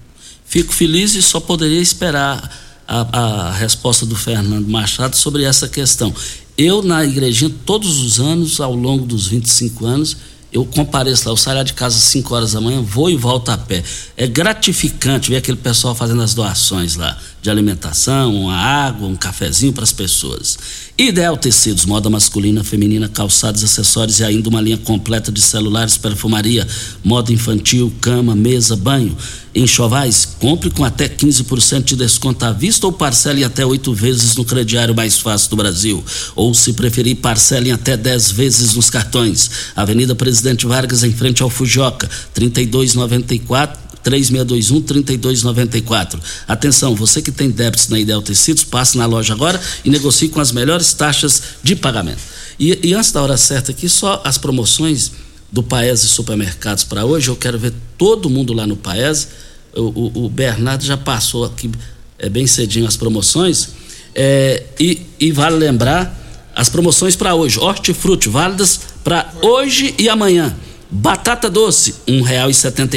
Fico 0.45 0.71
feliz 0.71 1.15
e 1.15 1.23
só 1.23 1.39
poderia 1.39 1.81
esperar 1.81 2.55
a, 2.87 3.47
a 3.47 3.51
resposta 3.53 4.05
do 4.05 4.15
Fernando 4.15 4.67
Machado 4.67 5.15
sobre 5.15 5.43
essa 5.43 5.67
questão. 5.67 6.13
Eu, 6.55 6.83
na 6.83 7.03
igrejinha, 7.03 7.51
todos 7.65 8.03
os 8.03 8.19
anos, 8.19 8.61
ao 8.61 8.75
longo 8.75 9.03
dos 9.03 9.25
25 9.25 9.83
anos, 9.83 10.15
eu 10.53 10.63
compareço 10.63 11.25
lá, 11.25 11.33
eu 11.33 11.37
saio 11.37 11.57
lá 11.57 11.63
de 11.63 11.73
casa 11.73 11.97
às 11.97 12.03
5 12.03 12.33
horas 12.35 12.53
da 12.53 12.61
manhã, 12.61 12.81
vou 12.81 13.09
e 13.09 13.17
volto 13.17 13.49
a 13.49 13.57
pé. 13.57 13.83
É 14.15 14.27
gratificante 14.27 15.31
ver 15.31 15.37
aquele 15.37 15.57
pessoal 15.57 15.95
fazendo 15.95 16.21
as 16.21 16.35
doações 16.35 16.95
lá 16.95 17.17
de 17.41 17.49
alimentação, 17.49 18.35
uma 18.35 18.55
água, 18.55 19.07
um 19.07 19.15
cafezinho 19.15 19.71
para 19.71 19.83
as 19.83 19.93
pessoas. 19.93 20.57
Ideal 20.97 21.37
Tecidos, 21.37 21.85
moda 21.85 22.09
masculina, 22.09 22.63
feminina, 22.63 23.07
calçados, 23.07 23.63
acessórios 23.63 24.19
e 24.19 24.23
ainda 24.23 24.49
uma 24.49 24.59
linha 24.59 24.77
completa 24.77 25.31
de 25.31 25.39
celulares, 25.39 25.95
perfumaria, 25.97 26.67
moda 27.03 27.31
infantil, 27.31 27.93
cama, 28.01 28.35
mesa, 28.35 28.75
banho. 28.75 29.15
Enxovais, 29.53 30.25
compre 30.39 30.69
com 30.69 30.83
até 30.83 31.07
15% 31.07 31.83
de 31.83 31.95
desconto 31.95 32.45
à 32.45 32.51
vista 32.51 32.85
ou 32.85 32.91
parcele 32.91 33.43
até 33.43 33.65
oito 33.65 33.93
vezes 33.93 34.35
no 34.35 34.45
crediário 34.45 34.95
mais 34.95 35.17
fácil 35.19 35.49
do 35.51 35.55
Brasil. 35.55 36.03
Ou, 36.35 36.53
se 36.53 36.73
preferir, 36.73 37.17
parcele 37.17 37.71
até 37.71 37.95
10 37.95 38.31
vezes 38.31 38.73
nos 38.75 38.89
cartões. 38.89 39.49
Avenida 39.75 40.13
Presidente 40.13 40.65
Vargas, 40.65 41.03
em 41.03 41.11
frente 41.13 41.41
ao 41.41 41.49
Fujoca, 41.49 42.09
3294 42.33 43.86
3621 44.03 44.81
3294. 44.81 46.19
Atenção, 46.47 46.95
você 46.95 47.21
que 47.21 47.31
tem 47.31 47.49
débitos 47.49 47.87
na 47.89 47.99
Ideal 47.99 48.21
Tecidos, 48.21 48.63
passe 48.63 48.97
na 48.97 49.05
loja 49.05 49.33
agora 49.33 49.59
e 49.83 49.89
negocie 49.89 50.29
com 50.29 50.39
as 50.39 50.51
melhores 50.51 50.93
taxas 50.93 51.41
de 51.63 51.75
pagamento. 51.75 52.21
E, 52.59 52.89
e 52.89 52.93
antes 52.93 53.11
da 53.11 53.21
hora 53.21 53.37
certa 53.37 53.71
aqui, 53.71 53.87
só 53.87 54.21
as 54.23 54.37
promoções 54.37 55.11
do 55.51 55.63
Paese 55.63 56.07
Supermercados 56.07 56.83
para 56.83 57.05
hoje. 57.05 57.29
Eu 57.29 57.35
quero 57.35 57.57
ver 57.57 57.73
todo 57.97 58.29
mundo 58.29 58.53
lá 58.53 58.67
no 58.67 58.75
Paese. 58.75 59.27
O, 59.75 59.81
o, 59.81 60.25
o 60.25 60.29
Bernardo 60.29 60.83
já 60.83 60.97
passou 60.97 61.45
aqui 61.45 61.69
é, 62.17 62.29
bem 62.29 62.47
cedinho 62.47 62.87
as 62.87 62.97
promoções. 62.97 63.69
É, 64.13 64.63
e, 64.79 65.01
e 65.19 65.31
vale 65.31 65.55
lembrar 65.55 66.15
as 66.55 66.69
promoções 66.69 67.15
para 67.15 67.35
hoje. 67.35 67.59
Hortifruti 67.59 68.29
válidas 68.29 68.79
para 69.03 69.31
hoje 69.41 69.93
e 69.97 70.09
amanhã. 70.09 70.55
Batata 70.89 71.49
doce, 71.49 71.95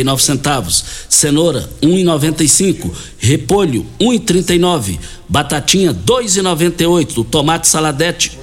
nove 0.05 0.23
centavos. 0.23 0.85
Cenoura, 1.09 1.69
noventa 2.05 2.45
e 2.45 2.49
cinco. 2.49 2.89
Repolho, 3.19 3.85
trinta 4.21 4.55
e 4.55 4.59
nove. 4.61 4.99
Batatinha, 5.29 5.93
dois 5.93 6.37
noventa 6.37 6.85
e 6.85 6.87
oito. 6.87 7.25
Tomate 7.25 7.67
saladete, 7.67 8.39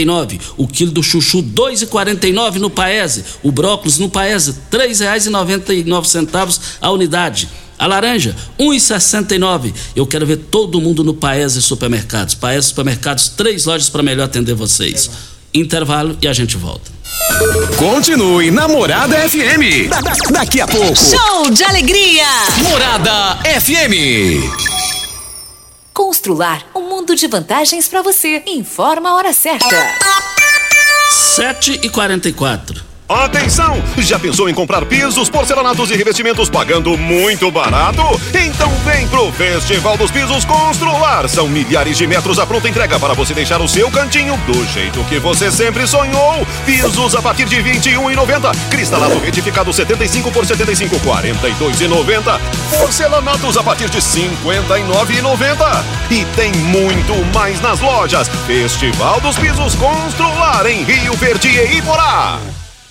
e 0.00 0.04
nove. 0.06 0.40
O 0.56 0.66
quilo 0.66 0.92
do 0.92 1.02
chuchu, 1.02 1.42
e 2.26 2.32
nove 2.32 2.58
no 2.58 2.70
Paese. 2.70 3.22
O 3.42 3.52
brócolis 3.52 3.98
no 3.98 4.08
Paese, 4.08 4.54
nove 5.84 6.08
centavos 6.08 6.60
a 6.80 6.90
unidade. 6.90 7.48
A 7.78 7.86
laranja, 7.86 8.34
1,69. 8.58 9.74
Eu 9.94 10.06
quero 10.06 10.26
ver 10.26 10.36
todo 10.36 10.80
mundo 10.80 11.04
no 11.04 11.14
Paese 11.14 11.60
Supermercados. 11.60 12.34
Paese 12.34 12.68
Supermercados, 12.68 13.28
três 13.28 13.66
lojas 13.66 13.90
para 13.90 14.02
melhor 14.02 14.24
atender 14.24 14.54
vocês. 14.54 15.10
Intervalo 15.52 16.16
e 16.22 16.28
a 16.28 16.32
gente 16.32 16.56
volta. 16.56 16.99
Continue 17.76 18.50
Namorada 18.50 19.16
FM. 19.28 19.88
Da, 19.88 20.00
da, 20.00 20.12
daqui 20.30 20.60
a 20.60 20.66
pouco. 20.66 20.94
Show 20.96 21.50
de 21.50 21.64
alegria. 21.64 22.26
Morada 22.62 23.38
FM. 23.60 24.42
Constrular 25.92 26.64
um 26.74 26.82
mundo 26.88 27.14
de 27.14 27.26
vantagens 27.26 27.88
para 27.88 28.02
você. 28.02 28.42
Informa 28.46 29.10
a 29.10 29.14
hora 29.14 29.32
certa. 29.32 29.66
7 31.36 31.80
e 31.82 31.88
44 31.88 32.89
Atenção! 33.10 33.82
Já 33.98 34.20
pensou 34.20 34.48
em 34.48 34.54
comprar 34.54 34.86
pisos, 34.86 35.28
porcelanatos 35.28 35.90
e 35.90 35.96
revestimentos 35.96 36.48
pagando 36.48 36.96
muito 36.96 37.50
barato? 37.50 38.02
Então 38.32 38.70
vem 38.84 39.08
pro 39.08 39.32
Festival 39.32 39.96
dos 39.96 40.12
Pisos 40.12 40.44
Constrular. 40.44 41.28
São 41.28 41.48
milhares 41.48 41.98
de 41.98 42.06
metros 42.06 42.38
à 42.38 42.46
pronta 42.46 42.68
entrega 42.68 43.00
para 43.00 43.12
você 43.12 43.34
deixar 43.34 43.60
o 43.60 43.66
seu 43.66 43.90
cantinho 43.90 44.36
do 44.46 44.64
jeito 44.64 45.02
que 45.08 45.18
você 45.18 45.50
sempre 45.50 45.88
sonhou. 45.88 46.46
Pisos 46.64 47.16
a 47.16 47.20
partir 47.20 47.46
de 47.46 47.60
R$ 47.60 47.72
21,90. 47.80 48.54
Cristalado 48.70 49.18
retificado 49.18 49.72
75 49.72 50.30
por 50.30 50.46
75, 50.46 50.94
R$ 50.98 51.32
42,90. 51.32 52.40
Porcelanatos 52.78 53.56
a 53.56 53.62
partir 53.64 53.90
de 53.90 53.98
R$ 53.98 54.04
59,90. 54.04 55.84
E 56.12 56.24
tem 56.36 56.52
muito 56.52 57.12
mais 57.34 57.60
nas 57.60 57.80
lojas. 57.80 58.28
Festival 58.46 59.20
dos 59.20 59.36
Pisos 59.36 59.74
Constrular 59.74 60.64
em 60.66 60.84
Rio 60.84 61.14
Verde 61.14 61.48
e 61.48 61.78
Iporá. 61.78 62.38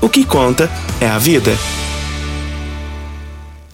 O 0.00 0.08
que 0.08 0.24
conta 0.24 0.70
é 1.00 1.06
a 1.06 1.18
vida. 1.18 1.52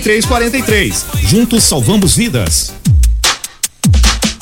4343. 0.00 1.04
Juntos 1.28 1.62
salvamos 1.62 2.16
vidas. 2.16 2.72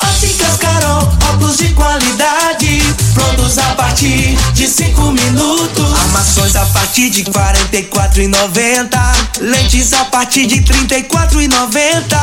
Óticas 0.01 0.57
Carol, 0.57 1.07
óculos 1.31 1.57
de 1.57 1.67
qualidade, 1.69 2.81
prontos 3.13 3.59
a 3.59 3.75
partir 3.75 4.37
de 4.53 4.67
5 4.67 5.11
minutos. 5.11 5.93
Armações 6.05 6.55
a 6.55 6.65
partir 6.67 7.09
de 7.09 7.25
44,90. 7.25 9.41
Lentes 9.41 9.91
a 9.93 10.05
partir 10.05 10.47
de 10.47 10.61
34,90. 10.61 12.17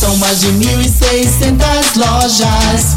São 0.00 0.16
mais 0.16 0.40
de 0.40 0.48
1.600 0.48 1.96
lojas 1.96 2.96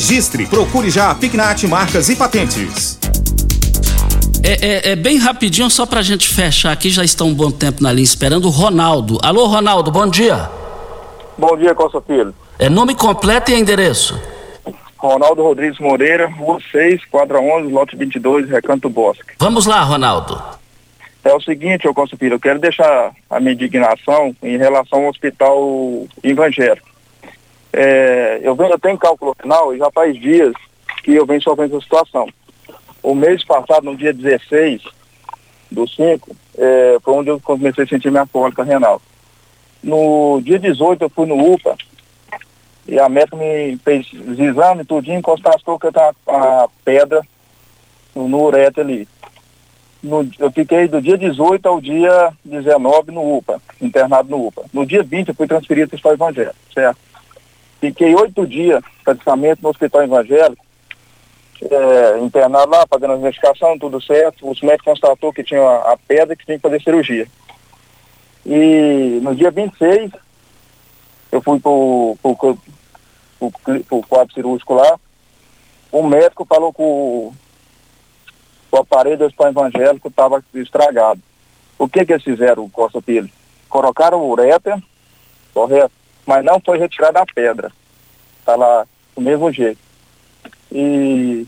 procure 0.49 0.89
já 0.89 1.11
a 1.11 1.15
Pignat 1.15 1.67
Marcas 1.67 2.09
e 2.09 2.15
Patentes. 2.15 2.99
É, 4.43 4.89
é, 4.89 4.91
é, 4.91 4.95
bem 4.95 5.17
rapidinho, 5.17 5.69
só 5.69 5.85
pra 5.85 6.01
gente 6.01 6.27
fechar 6.27 6.71
aqui, 6.71 6.89
já 6.89 7.03
está 7.03 7.23
um 7.23 7.33
bom 7.33 7.51
tempo 7.51 7.83
na 7.83 7.93
linha 7.93 8.03
esperando 8.03 8.45
o 8.45 8.49
Ronaldo. 8.49 9.19
Alô, 9.21 9.45
Ronaldo, 9.45 9.91
bom 9.91 10.07
dia. 10.07 10.49
Bom 11.37 11.55
dia, 11.55 11.75
Costa 11.75 12.01
Filho. 12.01 12.33
É 12.57 12.67
nome 12.67 12.95
completo 12.95 13.51
e 13.51 13.53
endereço? 13.53 14.19
Ronaldo 14.97 15.43
Rodrigues 15.43 15.79
Moreira, 15.79 16.27
Rua 16.27 16.59
6, 16.71 17.05
quadra 17.05 17.39
11, 17.39 17.71
lote 17.71 17.95
22, 17.95 18.49
Recanto 18.49 18.89
Bosque. 18.89 19.33
Vamos 19.39 19.65
lá, 19.65 19.81
Ronaldo. 19.81 20.41
É 21.23 21.33
o 21.33 21.41
seguinte, 21.41 21.87
ô 21.87 21.93
Costa 21.93 22.17
Filho, 22.17 22.35
eu 22.35 22.39
quero 22.39 22.59
deixar 22.59 23.11
a 23.29 23.39
minha 23.39 23.53
indignação 23.53 24.35
em 24.41 24.57
relação 24.57 25.03
ao 25.03 25.09
hospital 25.09 26.07
evangélico. 26.23 26.90
É, 27.73 28.39
eu 28.43 28.55
venho 28.55 28.73
até 28.73 28.91
em 28.91 28.97
cálculo 28.97 29.35
final 29.39 29.73
e 29.73 29.77
já 29.77 29.89
faz 29.91 30.19
dias 30.19 30.53
que 31.03 31.13
eu 31.13 31.25
venho 31.25 31.41
sofrendo 31.41 31.77
essa 31.77 31.83
situação. 31.83 32.27
O 33.01 33.15
mês 33.15 33.43
passado, 33.43 33.83
no 33.83 33.95
dia 33.95 34.13
16 34.13 34.83
do 35.71 35.87
5, 35.87 36.35
é, 36.57 36.97
foi 37.01 37.13
onde 37.13 37.29
eu 37.29 37.39
comecei 37.39 37.83
a 37.83 37.87
sentir 37.87 38.11
minha 38.11 38.27
cólica 38.27 38.63
renal. 38.63 39.01
No 39.81 40.39
dia 40.43 40.59
18 40.59 41.03
eu 41.03 41.09
fui 41.09 41.25
no 41.25 41.53
UPA 41.53 41.75
e 42.87 42.99
a 42.99 43.07
médica 43.07 43.37
me 43.37 43.77
fez 43.77 44.11
os 44.13 44.37
exames, 44.37 44.85
tudinho, 44.85 45.21
constatou 45.21 45.79
que 45.79 45.87
eu 45.87 45.93
tava 45.93 46.15
a 46.27 46.67
pedra 46.83 47.21
no, 48.13 48.27
no 48.27 48.43
uretra 48.43 48.83
ali. 48.83 49.07
No, 50.03 50.27
eu 50.39 50.51
fiquei 50.51 50.87
do 50.87 51.01
dia 51.01 51.17
18 51.17 51.65
ao 51.67 51.79
dia 51.79 52.33
19 52.43 53.11
no 53.11 53.37
UPA, 53.37 53.61
internado 53.79 54.29
no 54.29 54.47
UPA. 54.47 54.65
No 54.73 54.85
dia 54.85 55.03
20 55.03 55.29
eu 55.29 55.35
fui 55.35 55.47
transferido 55.47 55.97
para 55.97 56.11
o 56.11 56.13
Evangélico, 56.13 56.55
certo? 56.73 56.99
Fiquei 57.81 58.13
oito 58.13 58.45
dias 58.45 58.83
praticamente 59.03 59.63
no 59.63 59.69
Hospital 59.69 60.03
Evangélico, 60.03 60.63
é, 61.63 62.19
internado 62.19 62.71
lá, 62.71 62.85
fazendo 62.87 63.13
a 63.13 63.17
investigação, 63.17 63.77
tudo 63.79 63.99
certo. 63.99 64.47
Os 64.47 64.61
médicos 64.61 64.85
constatou 64.85 65.33
que 65.33 65.43
tinha 65.43 65.61
a, 65.61 65.97
pedra 66.07 66.35
que 66.35 66.45
tinha 66.45 66.57
que 66.57 66.61
fazer 66.61 66.79
cirurgia. 66.79 67.27
E 68.45 69.19
no 69.23 69.35
dia 69.35 69.49
26, 69.49 70.11
eu 71.31 71.41
fui 71.41 71.59
para 71.59 71.71
o 71.71 72.17
quadro 74.07 74.31
cirúrgico 74.31 74.75
lá. 74.75 74.99
O 75.91 76.03
médico 76.03 76.45
falou 76.45 76.71
que 76.71 76.83
o, 76.83 77.33
o 78.71 78.77
aparelho 78.77 79.17
do 79.17 79.25
hospital 79.25 79.49
evangélico 79.49 80.07
estava 80.07 80.43
estragado. 80.53 81.19
O 81.79 81.89
que 81.89 82.05
que 82.05 82.13
eles 82.13 82.23
fizeram, 82.23 82.69
Costa 82.69 83.01
Filho? 83.01 83.29
Colocaram 83.67 84.19
o 84.19 84.29
ureter, 84.29 84.79
correto? 85.51 86.00
Mas 86.25 86.43
não 86.43 86.59
foi 86.59 86.77
retirada 86.77 87.19
a 87.19 87.25
pedra. 87.25 87.71
Está 88.39 88.55
lá 88.55 88.85
do 89.15 89.21
mesmo 89.21 89.51
jeito. 89.51 89.79
E 90.71 91.45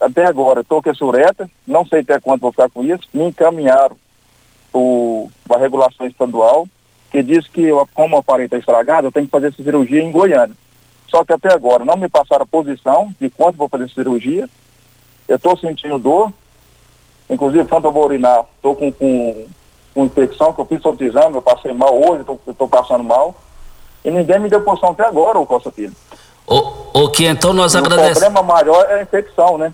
até 0.00 0.24
agora 0.24 0.60
estou 0.60 0.82
com 0.82 0.90
essa 0.90 1.04
uretra, 1.04 1.50
não 1.66 1.84
sei 1.86 2.00
até 2.00 2.18
quando 2.18 2.40
vou 2.40 2.52
ficar 2.52 2.70
com 2.70 2.82
isso, 2.82 3.08
me 3.12 3.24
encaminharam 3.24 3.96
para 5.46 5.56
a 5.56 5.60
regulação 5.60 6.06
estadual, 6.06 6.66
que 7.10 7.22
diz 7.22 7.46
que 7.48 7.62
eu, 7.62 7.86
como 7.92 8.16
o 8.16 8.20
aparelho 8.20 8.46
está 8.46 8.58
estragado, 8.58 9.08
eu 9.08 9.12
tenho 9.12 9.26
que 9.26 9.32
fazer 9.32 9.48
essa 9.48 9.62
cirurgia 9.62 10.02
em 10.02 10.12
Goiânia. 10.12 10.56
Só 11.08 11.24
que 11.24 11.32
até 11.32 11.52
agora 11.52 11.84
não 11.84 11.96
me 11.96 12.08
passaram 12.08 12.44
a 12.44 12.46
posição 12.46 13.12
de 13.20 13.28
quanto 13.28 13.56
vou 13.56 13.68
fazer 13.68 13.90
cirurgia. 13.90 14.48
Eu 15.26 15.36
estou 15.36 15.56
sentindo 15.56 15.98
dor, 15.98 16.32
inclusive 17.28 17.68
quando 17.68 17.86
eu 17.86 17.92
vou 17.92 18.04
urinar, 18.04 18.44
estou 18.54 18.76
com, 18.76 18.92
com, 18.92 19.46
com, 19.92 20.04
infecção, 20.04 20.52
que 20.52 20.60
eu 20.60 20.66
fiz 20.66 20.84
outro 20.84 21.04
exame, 21.04 21.34
eu 21.34 21.42
passei 21.42 21.72
mal 21.72 21.94
hoje, 21.94 22.24
estou 22.48 22.68
passando 22.68 23.02
mal. 23.02 23.34
E 24.04 24.10
ninguém 24.10 24.38
me 24.38 24.48
deu 24.48 24.60
posição 24.62 24.90
até 24.90 25.04
agora, 25.04 25.38
o 25.38 25.46
Costa 25.46 25.70
Filho. 25.70 25.92
O, 26.46 27.04
o 27.04 27.08
que 27.10 27.26
então 27.26 27.52
nós 27.52 27.76
agradecemos. 27.76 28.16
O 28.16 28.20
problema 28.20 28.42
maior 28.42 28.86
é 28.88 29.00
a 29.00 29.02
infecção, 29.02 29.58
né? 29.58 29.72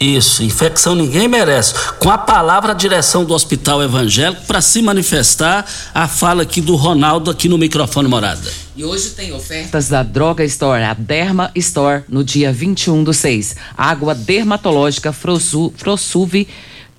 Isso, 0.00 0.42
infecção 0.42 0.94
ninguém 0.94 1.28
merece. 1.28 1.72
Com 1.98 2.10
a 2.10 2.18
palavra 2.18 2.72
a 2.72 2.74
direção 2.74 3.24
do 3.24 3.32
Hospital 3.32 3.82
Evangélico 3.82 4.44
para 4.44 4.60
se 4.60 4.82
manifestar 4.82 5.64
a 5.94 6.08
fala 6.08 6.42
aqui 6.42 6.60
do 6.60 6.74
Ronaldo 6.74 7.30
aqui 7.30 7.48
no 7.48 7.56
microfone 7.56 8.08
morada. 8.08 8.50
E 8.76 8.84
hoje 8.84 9.10
tem 9.10 9.32
ofertas 9.32 9.88
da 9.88 10.02
Droga 10.02 10.44
Store, 10.44 10.82
a 10.82 10.94
Derma 10.94 11.50
Store, 11.54 12.02
no 12.08 12.24
dia 12.24 12.52
21 12.52 13.04
do 13.04 13.14
6. 13.14 13.54
Água 13.78 14.14
dermatológica 14.14 15.12
Frosu, 15.12 15.72
Frosuve 15.76 16.48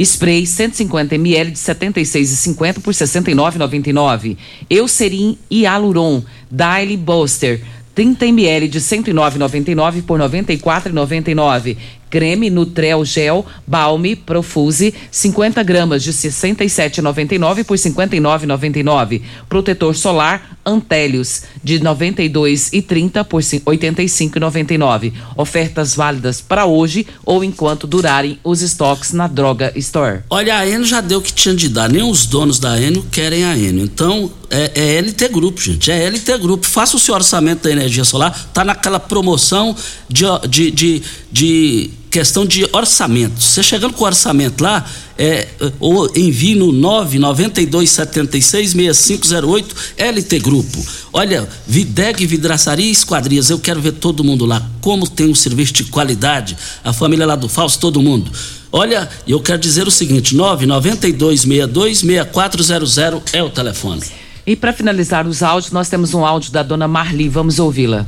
Spray 0.03 0.45
150 0.45 1.15
ml 1.15 1.51
de 1.51 1.57
76,50 1.57 2.81
por 2.81 2.93
69,99. 2.93 4.37
Eucerin 4.69 5.37
Hialuron 5.49 6.25
Daily 6.49 6.97
Buster 6.97 7.61
30 7.95 8.25
ml 8.25 8.67
de 8.67 8.79
109,99 8.79 10.03
por 10.03 10.19
94,99. 10.19 11.77
Creme 12.09 12.49
Nutrel 12.49 13.05
Gel 13.05 13.43
Balme 13.65 14.15
Profuse 14.15 14.93
50 15.09 15.63
gramas 15.63 16.03
de 16.03 16.11
67,99 16.11 17.63
por 17.63 17.77
59,99. 17.77 19.21
Protetor 19.47 19.95
solar 19.95 20.54
Antélios 20.65 21.43
de 21.63 21.79
92,30 21.79 23.23
por 23.23 23.41
85,99. 23.41 25.13
Ofertas 25.35 25.95
válidas 25.95 26.41
para 26.41 26.65
hoje 26.65 27.05
ou 27.23 27.43
enquanto 27.43 27.87
durarem 27.87 28.39
os 28.43 28.61
estoques 28.61 29.13
na 29.13 29.27
Droga 29.27 29.71
Store. 29.75 30.21
Olha, 30.29 30.57
a 30.57 30.67
Enio 30.67 30.85
já 30.85 31.01
deu 31.01 31.19
o 31.19 31.21
que 31.21 31.33
tinha 31.33 31.53
de 31.53 31.69
dar. 31.69 31.89
Nem 31.89 32.03
os 32.03 32.25
donos 32.25 32.59
da 32.59 32.79
Enio 32.79 33.05
querem 33.11 33.43
a 33.43 33.57
Enio. 33.57 33.83
Então, 33.83 34.31
é, 34.49 34.71
é 34.75 35.01
LT 35.01 35.27
Grupo, 35.29 35.61
gente. 35.61 35.91
É 35.91 36.09
LT 36.09 36.37
Grupo. 36.37 36.65
Faça 36.65 36.95
o 36.95 36.99
seu 36.99 37.13
orçamento 37.13 37.63
da 37.63 37.71
energia 37.71 38.03
solar. 38.03 38.49
Tá 38.53 38.63
naquela 38.63 38.99
promoção 38.99 39.75
de, 40.09 40.25
de, 40.49 40.71
de, 40.71 41.01
de 41.31 41.91
questão 42.15 42.45
de 42.45 42.65
orçamento. 42.71 43.41
Você 43.41 43.61
chegando 43.61 43.93
com 43.93 44.05
o 44.05 44.07
orçamento 44.07 44.63
lá, 44.63 44.85
é, 45.17 45.49
ou 45.81 46.09
envie 46.15 46.55
no 46.55 46.71
992766508 46.71 49.65
LT 49.97 50.39
Grupo. 50.39 50.81
Olha, 51.11 51.45
Videg 51.67 52.25
Vidraçaria 52.25 52.85
e 52.85 52.91
Esquadrias, 52.91 53.49
eu 53.49 53.59
quero 53.59 53.81
ver 53.81 53.91
todo 53.91 54.23
mundo 54.23 54.45
lá. 54.45 54.65
Como 54.79 55.09
tem 55.09 55.29
um 55.29 55.35
serviço 55.35 55.73
de 55.73 55.83
qualidade, 55.83 56.55
a 56.85 56.93
família 56.93 57.25
lá 57.25 57.35
do 57.35 57.49
Fausto, 57.49 57.81
todo 57.81 58.01
mundo. 58.01 58.31
Olha, 58.71 59.09
eu 59.27 59.41
quero 59.41 59.59
dizer 59.59 59.85
o 59.85 59.91
seguinte: 59.91 60.33
992626400 60.37 63.23
é 63.33 63.43
o 63.43 63.49
telefone. 63.49 64.03
E 64.47 64.55
para 64.55 64.71
finalizar 64.71 65.27
os 65.27 65.43
áudios, 65.43 65.73
nós 65.73 65.89
temos 65.89 66.13
um 66.13 66.25
áudio 66.25 66.53
da 66.53 66.63
dona 66.63 66.87
Marli. 66.87 67.27
Vamos 67.27 67.59
ouvi-la. 67.59 68.07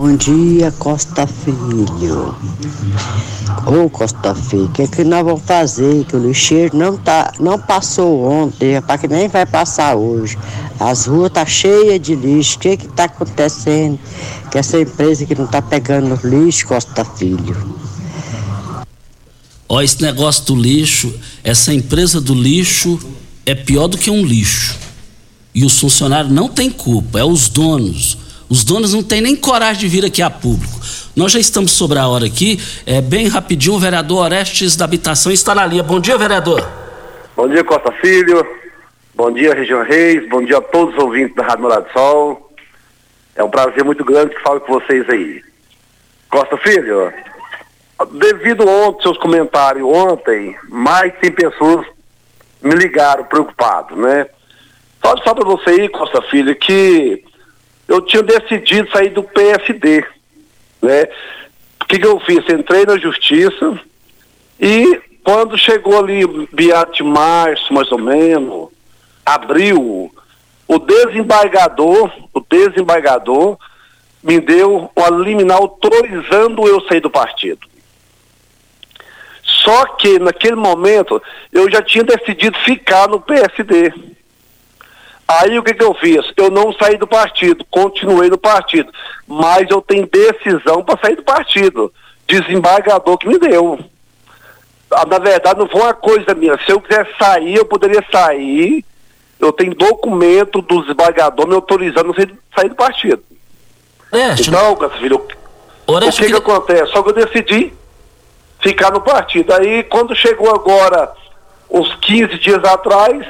Bom 0.00 0.14
dia, 0.14 0.70
Costa 0.78 1.26
Filho. 1.26 2.32
Ô 3.66 3.90
Costa 3.90 4.32
Filho, 4.32 4.66
o 4.66 4.68
que, 4.68 4.86
que 4.86 5.02
nós 5.02 5.24
vamos 5.24 5.42
fazer? 5.42 6.04
Que 6.04 6.14
o 6.14 6.24
lixeiro 6.24 6.76
não, 6.76 6.96
tá, 6.96 7.32
não 7.40 7.58
passou 7.58 8.22
ontem, 8.22 8.80
para 8.80 8.96
que 8.96 9.08
nem 9.08 9.26
vai 9.26 9.44
passar 9.44 9.96
hoje. 9.96 10.38
As 10.78 11.06
ruas 11.06 11.32
tá 11.32 11.44
cheias 11.44 12.00
de 12.00 12.14
lixo. 12.14 12.58
O 12.58 12.60
que 12.60 12.76
que 12.76 12.86
tá 12.86 13.06
acontecendo? 13.06 13.98
Que 14.52 14.58
essa 14.58 14.80
empresa 14.80 15.26
que 15.26 15.34
não 15.34 15.48
tá 15.48 15.60
pegando 15.60 16.16
lixo, 16.22 16.68
Costa 16.68 17.04
Filho. 17.04 17.56
Ó, 19.68 19.82
esse 19.82 20.00
negócio 20.00 20.44
do 20.44 20.54
lixo, 20.54 21.12
essa 21.42 21.74
empresa 21.74 22.20
do 22.20 22.34
lixo 22.34 23.00
é 23.44 23.52
pior 23.52 23.88
do 23.88 23.98
que 23.98 24.12
um 24.12 24.24
lixo. 24.24 24.78
E 25.52 25.64
os 25.64 25.76
funcionários 25.76 26.32
não 26.32 26.48
têm 26.48 26.70
culpa, 26.70 27.18
é 27.18 27.24
os 27.24 27.48
donos. 27.48 28.27
Os 28.48 28.64
donos 28.64 28.94
não 28.94 29.02
têm 29.02 29.20
nem 29.20 29.36
coragem 29.36 29.80
de 29.80 29.88
vir 29.88 30.04
aqui 30.06 30.22
a 30.22 30.30
público. 30.30 30.80
Nós 31.14 31.32
já 31.32 31.38
estamos 31.38 31.72
sobre 31.72 31.98
a 31.98 32.08
hora 32.08 32.24
aqui. 32.24 32.58
É 32.86 33.00
bem 33.00 33.28
rapidinho, 33.28 33.74
o 33.74 33.78
vereador 33.78 34.24
Orestes 34.24 34.74
da 34.74 34.86
Habitação 34.86 35.30
está 35.30 35.54
na 35.54 35.66
linha. 35.66 35.82
Bom 35.82 36.00
dia, 36.00 36.16
vereador. 36.16 36.66
Bom 37.36 37.46
dia, 37.46 37.62
Costa 37.62 37.92
Filho. 38.00 38.46
Bom 39.14 39.30
dia, 39.32 39.54
Região 39.54 39.84
Reis. 39.84 40.26
Bom 40.30 40.42
dia 40.42 40.58
a 40.58 40.62
todos 40.62 40.94
os 40.94 41.02
ouvintes 41.02 41.34
da 41.36 41.42
Rádio 41.42 41.62
Morado 41.62 41.86
do 41.86 41.92
Sol. 41.92 42.52
É 43.36 43.44
um 43.44 43.50
prazer 43.50 43.84
muito 43.84 44.02
grande 44.04 44.34
que 44.34 44.42
falo 44.42 44.60
com 44.60 44.72
vocês 44.72 45.08
aí. 45.10 45.42
Costa 46.30 46.56
Filho, 46.58 47.12
devido 48.12 48.66
ontem, 48.66 49.02
seus 49.02 49.18
comentários 49.18 49.84
ontem, 49.84 50.56
mais 50.68 51.12
de 51.12 51.20
100 51.20 51.32
pessoas 51.32 51.86
me 52.62 52.74
ligaram 52.74 53.24
preocupados, 53.24 53.96
né? 53.96 54.26
Só, 55.04 55.16
só 55.18 55.34
para 55.34 55.44
você 55.44 55.70
aí, 55.70 55.88
Costa 55.88 56.22
Filho, 56.22 56.54
que 56.56 57.24
eu 57.88 58.02
tinha 58.02 58.22
decidido 58.22 58.90
sair 58.90 59.08
do 59.08 59.22
PSD, 59.22 60.04
né? 60.82 61.08
O 61.80 61.86
que, 61.86 61.98
que 61.98 62.06
eu 62.06 62.20
fiz? 62.20 62.46
Entrei 62.48 62.84
na 62.84 62.98
justiça 62.98 63.80
e 64.60 65.00
quando 65.24 65.58
chegou 65.58 65.98
ali 65.98 66.22
meados 66.52 66.96
de 66.96 67.02
março, 67.02 67.72
mais 67.72 67.90
ou 67.90 67.98
menos, 67.98 68.68
abril, 69.24 70.12
o 70.66 70.78
desembargador, 70.78 72.10
o 72.32 72.40
desembargador 72.40 73.58
me 74.22 74.40
deu 74.40 74.90
uma 74.94 75.10
liminar 75.10 75.58
autorizando 75.58 76.66
eu 76.66 76.80
sair 76.82 77.00
do 77.00 77.10
partido. 77.10 77.66
Só 79.42 79.86
que 79.96 80.18
naquele 80.18 80.56
momento 80.56 81.22
eu 81.52 81.70
já 81.70 81.82
tinha 81.82 82.04
decidido 82.04 82.58
ficar 82.60 83.08
no 83.08 83.20
PSD. 83.20 83.92
Aí 85.28 85.58
o 85.58 85.62
que, 85.62 85.74
que 85.74 85.84
eu 85.84 85.92
fiz? 85.92 86.24
Eu 86.38 86.50
não 86.50 86.72
saí 86.72 86.96
do 86.96 87.06
partido, 87.06 87.62
continuei 87.70 88.30
no 88.30 88.38
partido. 88.38 88.90
Mas 89.26 89.68
eu 89.70 89.82
tenho 89.82 90.06
decisão 90.08 90.82
para 90.82 90.98
sair 90.98 91.16
do 91.16 91.22
partido. 91.22 91.92
Desembargador 92.26 93.18
que 93.18 93.28
me 93.28 93.38
deu. 93.38 93.78
Ah, 94.90 95.04
Na 95.04 95.18
verdade, 95.18 95.58
não 95.60 95.68
foi 95.68 95.82
uma 95.82 95.92
coisa 95.92 96.34
minha. 96.34 96.58
Se 96.64 96.72
eu 96.72 96.80
quiser 96.80 97.06
sair, 97.18 97.56
eu 97.56 97.66
poderia 97.66 98.02
sair. 98.10 98.82
Eu 99.38 99.52
tenho 99.52 99.74
documento 99.74 100.62
do 100.62 100.80
desembargador 100.80 101.46
me 101.46 101.54
autorizando 101.54 102.10
a 102.10 102.14
sair, 102.58 102.68
do 102.70 102.74
partido. 102.74 103.22
então, 104.48 104.74
Castilho, 104.76 105.26
o 105.86 106.00
que, 106.00 106.26
que 106.32 106.36
acontece? 106.36 106.92
Só 106.92 107.02
que 107.02 107.10
eu 107.10 107.12
decidi 107.26 107.72
ficar 108.60 108.90
no 108.90 109.00
partido. 109.02 109.52
Aí, 109.52 109.82
quando 109.84 110.16
chegou 110.16 110.50
agora, 110.50 111.12
uns 111.70 111.94
15 111.96 112.38
dias 112.38 112.64
atrás, 112.64 113.24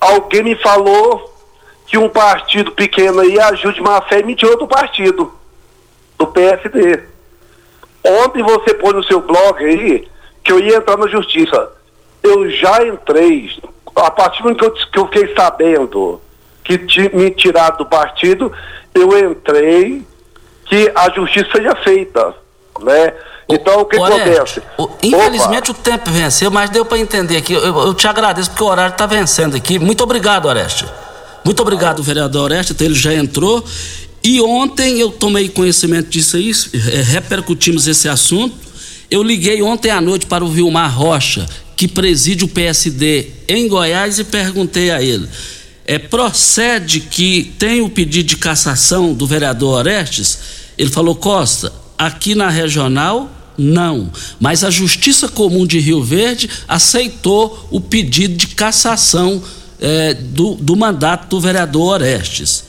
alguém 0.00 0.42
me 0.42 0.54
falou 0.56 1.29
que 1.90 1.98
um 1.98 2.08
partido 2.08 2.70
pequeno 2.70 3.18
aí, 3.18 3.38
ajude 3.40 3.80
má 3.80 4.00
fé, 4.02 4.22
me 4.22 4.36
tirou 4.36 4.56
do 4.56 4.68
partido, 4.68 5.34
do 6.16 6.26
PSD. 6.28 7.00
Ontem 8.06 8.44
você 8.44 8.72
pôs 8.74 8.94
no 8.94 9.02
seu 9.02 9.20
blog 9.20 9.58
aí 9.58 10.08
que 10.44 10.52
eu 10.52 10.60
ia 10.60 10.76
entrar 10.76 10.96
na 10.96 11.08
justiça. 11.08 11.68
Eu 12.22 12.48
já 12.48 12.86
entrei. 12.86 13.50
A 13.96 14.08
partir 14.08 14.38
do 14.38 14.44
momento 14.44 14.60
que 14.60 14.64
eu, 14.66 14.72
que 14.72 14.98
eu 15.00 15.06
fiquei 15.06 15.34
sabendo 15.34 16.22
que 16.62 16.78
me 17.12 17.28
tiraram 17.32 17.76
do 17.78 17.86
partido, 17.86 18.52
eu 18.94 19.18
entrei 19.18 20.06
que 20.66 20.92
a 20.94 21.10
justiça 21.10 21.48
seja 21.50 21.74
feita. 21.74 22.36
Né? 22.82 23.12
Então 23.48 23.80
o 23.80 23.84
que 23.84 23.98
Oreste, 23.98 24.60
acontece? 24.60 24.62
Infelizmente 25.02 25.72
o 25.72 25.74
tempo 25.74 26.08
venceu, 26.08 26.52
mas 26.52 26.70
deu 26.70 26.84
para 26.84 26.98
entender 26.98 27.36
aqui. 27.36 27.52
Eu, 27.52 27.64
eu 27.64 27.94
te 27.94 28.06
agradeço 28.06 28.48
porque 28.50 28.62
o 28.62 28.68
horário 28.68 28.92
está 28.92 29.06
vencendo 29.06 29.56
aqui. 29.56 29.76
Muito 29.76 30.04
obrigado, 30.04 30.46
Oreste. 30.46 30.86
Muito 31.44 31.60
obrigado, 31.60 32.02
vereador 32.02 32.44
Oreste. 32.44 32.74
Ele 32.80 32.94
já 32.94 33.14
entrou. 33.14 33.64
E 34.22 34.40
ontem 34.40 35.00
eu 35.00 35.10
tomei 35.10 35.48
conhecimento 35.48 36.10
disso 36.10 36.36
aí, 36.36 36.50
eh, 36.50 37.02
repercutimos 37.02 37.86
esse 37.86 38.08
assunto. 38.08 38.54
Eu 39.10 39.22
liguei 39.22 39.62
ontem 39.62 39.90
à 39.90 40.00
noite 40.00 40.26
para 40.26 40.44
o 40.44 40.48
Vilmar 40.48 40.94
Rocha, 40.96 41.48
que 41.74 41.88
preside 41.88 42.44
o 42.44 42.48
PSD 42.48 43.28
em 43.48 43.66
Goiás, 43.66 44.18
e 44.18 44.24
perguntei 44.24 44.90
a 44.90 45.02
ele: 45.02 45.26
é, 45.86 45.98
procede 45.98 47.00
que 47.00 47.52
tem 47.58 47.80
o 47.80 47.88
pedido 47.88 48.28
de 48.28 48.36
cassação 48.36 49.14
do 49.14 49.26
vereador 49.26 49.78
Orestes? 49.78 50.38
Ele 50.76 50.90
falou: 50.90 51.14
Costa, 51.14 51.72
aqui 51.98 52.34
na 52.34 52.50
regional 52.50 53.30
não, 53.58 54.10
mas 54.38 54.64
a 54.64 54.70
Justiça 54.70 55.28
Comum 55.28 55.66
de 55.66 55.78
Rio 55.78 56.02
Verde 56.02 56.48
aceitou 56.68 57.66
o 57.70 57.80
pedido 57.80 58.34
de 58.34 58.48
cassação 58.48 59.42
eh, 59.80 60.14
do, 60.14 60.54
do 60.54 60.76
mandato 60.76 61.28
do 61.28 61.40
vereador 61.40 61.94
Orestes. 61.94 62.64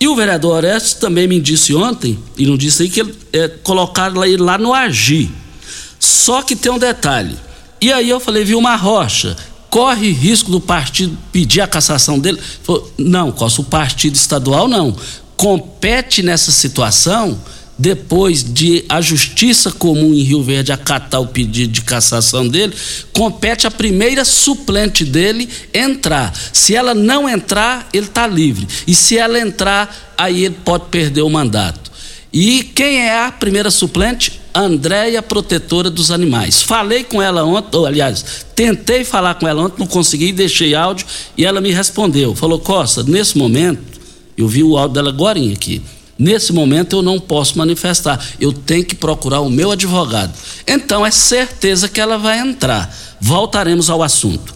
E 0.00 0.06
o 0.06 0.14
vereador 0.14 0.56
Orestes 0.56 0.94
também 0.94 1.26
me 1.26 1.40
disse 1.40 1.74
ontem, 1.74 2.18
e 2.36 2.46
não 2.46 2.56
disse 2.56 2.82
aí, 2.82 2.88
que 2.88 3.00
ele 3.00 3.14
eh, 3.32 3.48
colocaram 3.62 4.24
ele 4.24 4.42
lá 4.42 4.58
no 4.58 4.74
Agi. 4.74 5.30
Só 5.98 6.42
que 6.42 6.54
tem 6.54 6.70
um 6.70 6.78
detalhe. 6.78 7.36
E 7.80 7.92
aí 7.92 8.08
eu 8.08 8.20
falei, 8.20 8.44
viu 8.44 8.58
uma 8.58 8.76
rocha, 8.76 9.36
corre 9.70 10.10
risco 10.10 10.50
do 10.50 10.60
partido 10.60 11.16
pedir 11.32 11.60
a 11.60 11.66
cassação 11.66 12.18
dele? 12.18 12.38
Ele 12.38 12.46
Falou, 12.62 12.92
não, 12.98 13.32
Costa, 13.32 13.60
o 13.60 13.64
partido 13.64 14.14
estadual 14.14 14.68
não. 14.68 14.96
Compete 15.36 16.22
nessa 16.22 16.50
situação, 16.50 17.38
depois 17.78 18.42
de 18.42 18.84
a 18.88 19.00
Justiça 19.00 19.70
Comum 19.70 20.12
em 20.12 20.22
Rio 20.22 20.42
Verde 20.42 20.72
acatar 20.72 21.20
o 21.20 21.28
pedido 21.28 21.72
de 21.72 21.82
cassação 21.82 22.48
dele, 22.48 22.74
compete 23.12 23.66
a 23.66 23.70
primeira 23.70 24.24
suplente 24.24 25.04
dele 25.04 25.48
entrar. 25.72 26.34
Se 26.52 26.74
ela 26.74 26.92
não 26.92 27.28
entrar, 27.28 27.88
ele 27.92 28.06
está 28.06 28.26
livre. 28.26 28.66
E 28.86 28.94
se 28.94 29.16
ela 29.16 29.38
entrar, 29.38 30.14
aí 30.18 30.44
ele 30.44 30.56
pode 30.64 30.86
perder 30.86 31.22
o 31.22 31.30
mandato. 31.30 31.88
E 32.32 32.62
quem 32.62 33.00
é 33.00 33.24
a 33.24 33.32
primeira 33.32 33.70
suplente? 33.70 34.40
Andréia, 34.52 35.22
protetora 35.22 35.88
dos 35.88 36.10
animais. 36.10 36.62
Falei 36.62 37.04
com 37.04 37.22
ela 37.22 37.44
ontem, 37.44 37.76
ou, 37.76 37.86
aliás, 37.86 38.44
tentei 38.56 39.04
falar 39.04 39.36
com 39.36 39.46
ela 39.46 39.62
ontem, 39.62 39.78
não 39.78 39.86
consegui, 39.86 40.32
deixei 40.32 40.74
áudio 40.74 41.06
e 41.36 41.44
ela 41.44 41.60
me 41.60 41.70
respondeu. 41.70 42.34
Falou, 42.34 42.58
Costa, 42.58 43.04
nesse 43.04 43.38
momento, 43.38 44.00
eu 44.36 44.48
vi 44.48 44.64
o 44.64 44.76
áudio 44.76 44.94
dela 44.94 45.10
agora 45.10 45.38
aqui. 45.38 45.80
Nesse 46.18 46.52
momento 46.52 46.96
eu 46.96 47.02
não 47.02 47.20
posso 47.20 47.56
manifestar, 47.56 48.20
eu 48.40 48.52
tenho 48.52 48.84
que 48.84 48.94
procurar 48.94 49.40
o 49.40 49.50
meu 49.50 49.70
advogado. 49.70 50.32
Então 50.66 51.06
é 51.06 51.10
certeza 51.10 51.88
que 51.88 52.00
ela 52.00 52.18
vai 52.18 52.38
entrar. 52.40 52.92
Voltaremos 53.20 53.88
ao 53.88 54.02
assunto. 54.02 54.52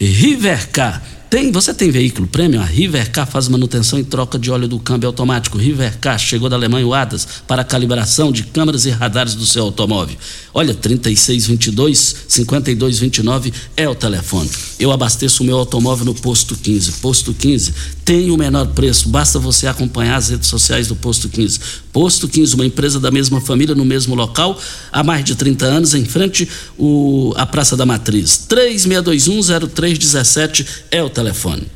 Rivercar 0.00 1.02
tem, 1.30 1.52
você 1.52 1.74
tem 1.74 1.90
veículo 1.90 2.26
prêmio? 2.26 2.58
A 2.58 2.64
Rivercar 2.64 3.26
faz 3.26 3.48
manutenção 3.48 3.98
e 3.98 4.04
troca 4.04 4.38
de 4.38 4.50
óleo 4.50 4.66
do 4.66 4.78
câmbio 4.78 5.08
automático. 5.08 5.58
Rivercar 5.58 6.18
chegou 6.18 6.48
da 6.48 6.56
Alemanha 6.56 6.86
o 6.86 6.94
ADAS 6.94 7.28
para 7.46 7.62
calibração 7.62 8.32
de 8.32 8.44
câmeras 8.44 8.86
e 8.86 8.90
radares 8.90 9.34
do 9.34 9.44
seu 9.44 9.64
automóvel. 9.64 10.16
Olha, 10.54 10.72
3622 10.72 12.16
5229 12.28 13.52
é 13.76 13.86
o 13.86 13.94
telefone. 13.94 14.50
Eu 14.80 14.90
abasteço 14.90 15.42
o 15.42 15.46
meu 15.46 15.58
automóvel 15.58 16.06
no 16.06 16.14
Posto 16.14 16.56
15. 16.56 16.92
Posto 16.92 17.34
15 17.34 17.74
tem 18.08 18.30
o 18.30 18.38
menor 18.38 18.68
preço, 18.68 19.10
basta 19.10 19.38
você 19.38 19.66
acompanhar 19.66 20.16
as 20.16 20.30
redes 20.30 20.48
sociais 20.48 20.88
do 20.88 20.96
Posto 20.96 21.28
15. 21.28 21.60
Posto 21.92 22.26
15, 22.26 22.54
uma 22.54 22.64
empresa 22.64 22.98
da 22.98 23.10
mesma 23.10 23.38
família 23.38 23.74
no 23.74 23.84
mesmo 23.84 24.14
local, 24.14 24.58
há 24.90 25.04
mais 25.04 25.22
de 25.22 25.34
30 25.34 25.66
anos, 25.66 25.92
em 25.92 26.06
frente 26.06 26.48
o, 26.78 27.34
à 27.36 27.44
Praça 27.44 27.76
da 27.76 27.84
Matriz. 27.84 28.46
36210317 28.48 30.66
é 30.90 31.02
o 31.02 31.10
telefone. 31.10 31.68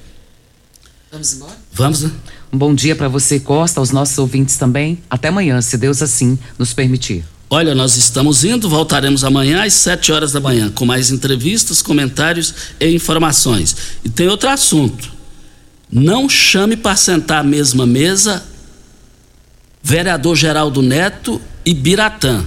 Vamos 1.11 1.35
embora? 1.35 1.53
Vamos, 1.70 2.01
né? 2.01 2.11
Um 2.51 2.57
bom 2.57 2.74
dia 2.74 2.97
para 2.97 3.09
você, 3.09 3.39
Costa, 3.39 3.78
aos 3.78 3.91
nossos 3.91 4.16
ouvintes 4.16 4.57
também. 4.57 4.99
Até 5.11 5.28
amanhã, 5.28 5.61
se 5.61 5.76
Deus 5.76 6.01
assim 6.01 6.39
nos 6.59 6.72
permitir. 6.72 7.26
Olha, 7.51 7.74
nós 7.74 7.99
estamos 7.99 8.43
indo, 8.43 8.70
voltaremos 8.70 9.22
amanhã 9.22 9.66
às 9.66 9.74
7 9.74 10.11
horas 10.11 10.33
da 10.33 10.41
manhã, 10.41 10.70
com 10.70 10.87
mais 10.87 11.11
entrevistas, 11.11 11.83
comentários 11.83 12.55
e 12.80 12.89
informações. 12.89 13.76
E 14.03 14.09
tem 14.09 14.28
outro 14.28 14.49
assunto. 14.49 15.20
Não 15.93 16.26
chame 16.26 16.74
para 16.74 16.97
sentar 16.97 17.40
à 17.40 17.45
mesma 17.45 17.84
mesa 17.84 18.43
vereador 19.82 20.34
Geraldo 20.34 20.80
Neto 20.80 21.38
e 21.66 21.74
Biratã. 21.74 22.43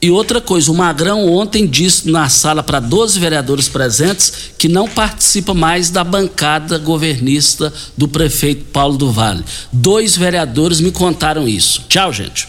E 0.00 0.10
outra 0.10 0.40
coisa, 0.40 0.70
o 0.70 0.74
Magrão 0.74 1.32
ontem 1.32 1.66
disse 1.66 2.10
na 2.10 2.28
sala 2.28 2.62
para 2.62 2.80
12 2.80 3.18
vereadores 3.18 3.68
presentes 3.68 4.32
que 4.58 4.68
não 4.68 4.88
participa 4.88 5.54
mais 5.54 5.90
da 5.90 6.02
bancada 6.02 6.76
governista 6.76 7.72
do 7.96 8.08
prefeito 8.08 8.64
Paulo 8.66 8.96
do 8.96 9.10
Vale. 9.12 9.44
Dois 9.72 10.16
vereadores 10.16 10.80
me 10.80 10.90
contaram 10.90 11.48
isso. 11.48 11.84
Tchau, 11.88 12.12
gente. 12.12 12.48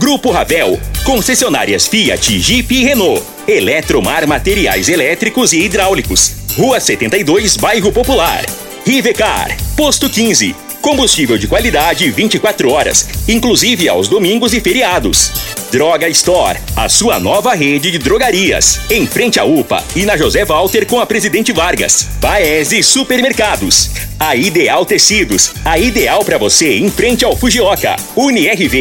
Grupo 0.00 0.30
Ravel. 0.30 0.80
Concessionárias 1.04 1.86
Fiat, 1.86 2.38
Jeep 2.40 2.74
e 2.74 2.84
Renault. 2.84 3.22
Eletromar 3.46 4.26
Materiais 4.26 4.88
Elétricos 4.88 5.52
e 5.52 5.58
Hidráulicos. 5.58 6.36
Rua 6.56 6.80
72, 6.80 7.58
Bairro 7.58 7.92
Popular. 7.92 8.42
Rivecar. 8.86 9.54
Posto 9.76 10.08
15. 10.08 10.56
Combustível 10.80 11.36
de 11.36 11.46
qualidade 11.46 12.10
24 12.10 12.70
horas, 12.70 13.06
inclusive 13.28 13.86
aos 13.86 14.08
domingos 14.08 14.54
e 14.54 14.60
feriados. 14.60 15.30
Droga 15.70 16.08
Store, 16.08 16.58
a 16.74 16.88
sua 16.88 17.20
nova 17.20 17.54
rede 17.54 17.90
de 17.90 17.98
drogarias. 17.98 18.80
Em 18.90 19.06
frente 19.06 19.38
à 19.38 19.44
UPA 19.44 19.84
e 19.94 20.06
na 20.06 20.16
José 20.16 20.44
Walter 20.46 20.86
com 20.86 20.98
a 20.98 21.04
Presidente 21.04 21.52
Vargas. 21.52 22.08
Paese 22.20 22.82
Supermercados. 22.82 23.90
A 24.18 24.34
Ideal 24.34 24.84
Tecidos, 24.84 25.52
a 25.64 25.78
ideal 25.78 26.24
para 26.24 26.36
você 26.36 26.76
em 26.76 26.90
frente 26.90 27.24
ao 27.24 27.36
Fujioka. 27.36 27.96
UniRV 28.16 28.78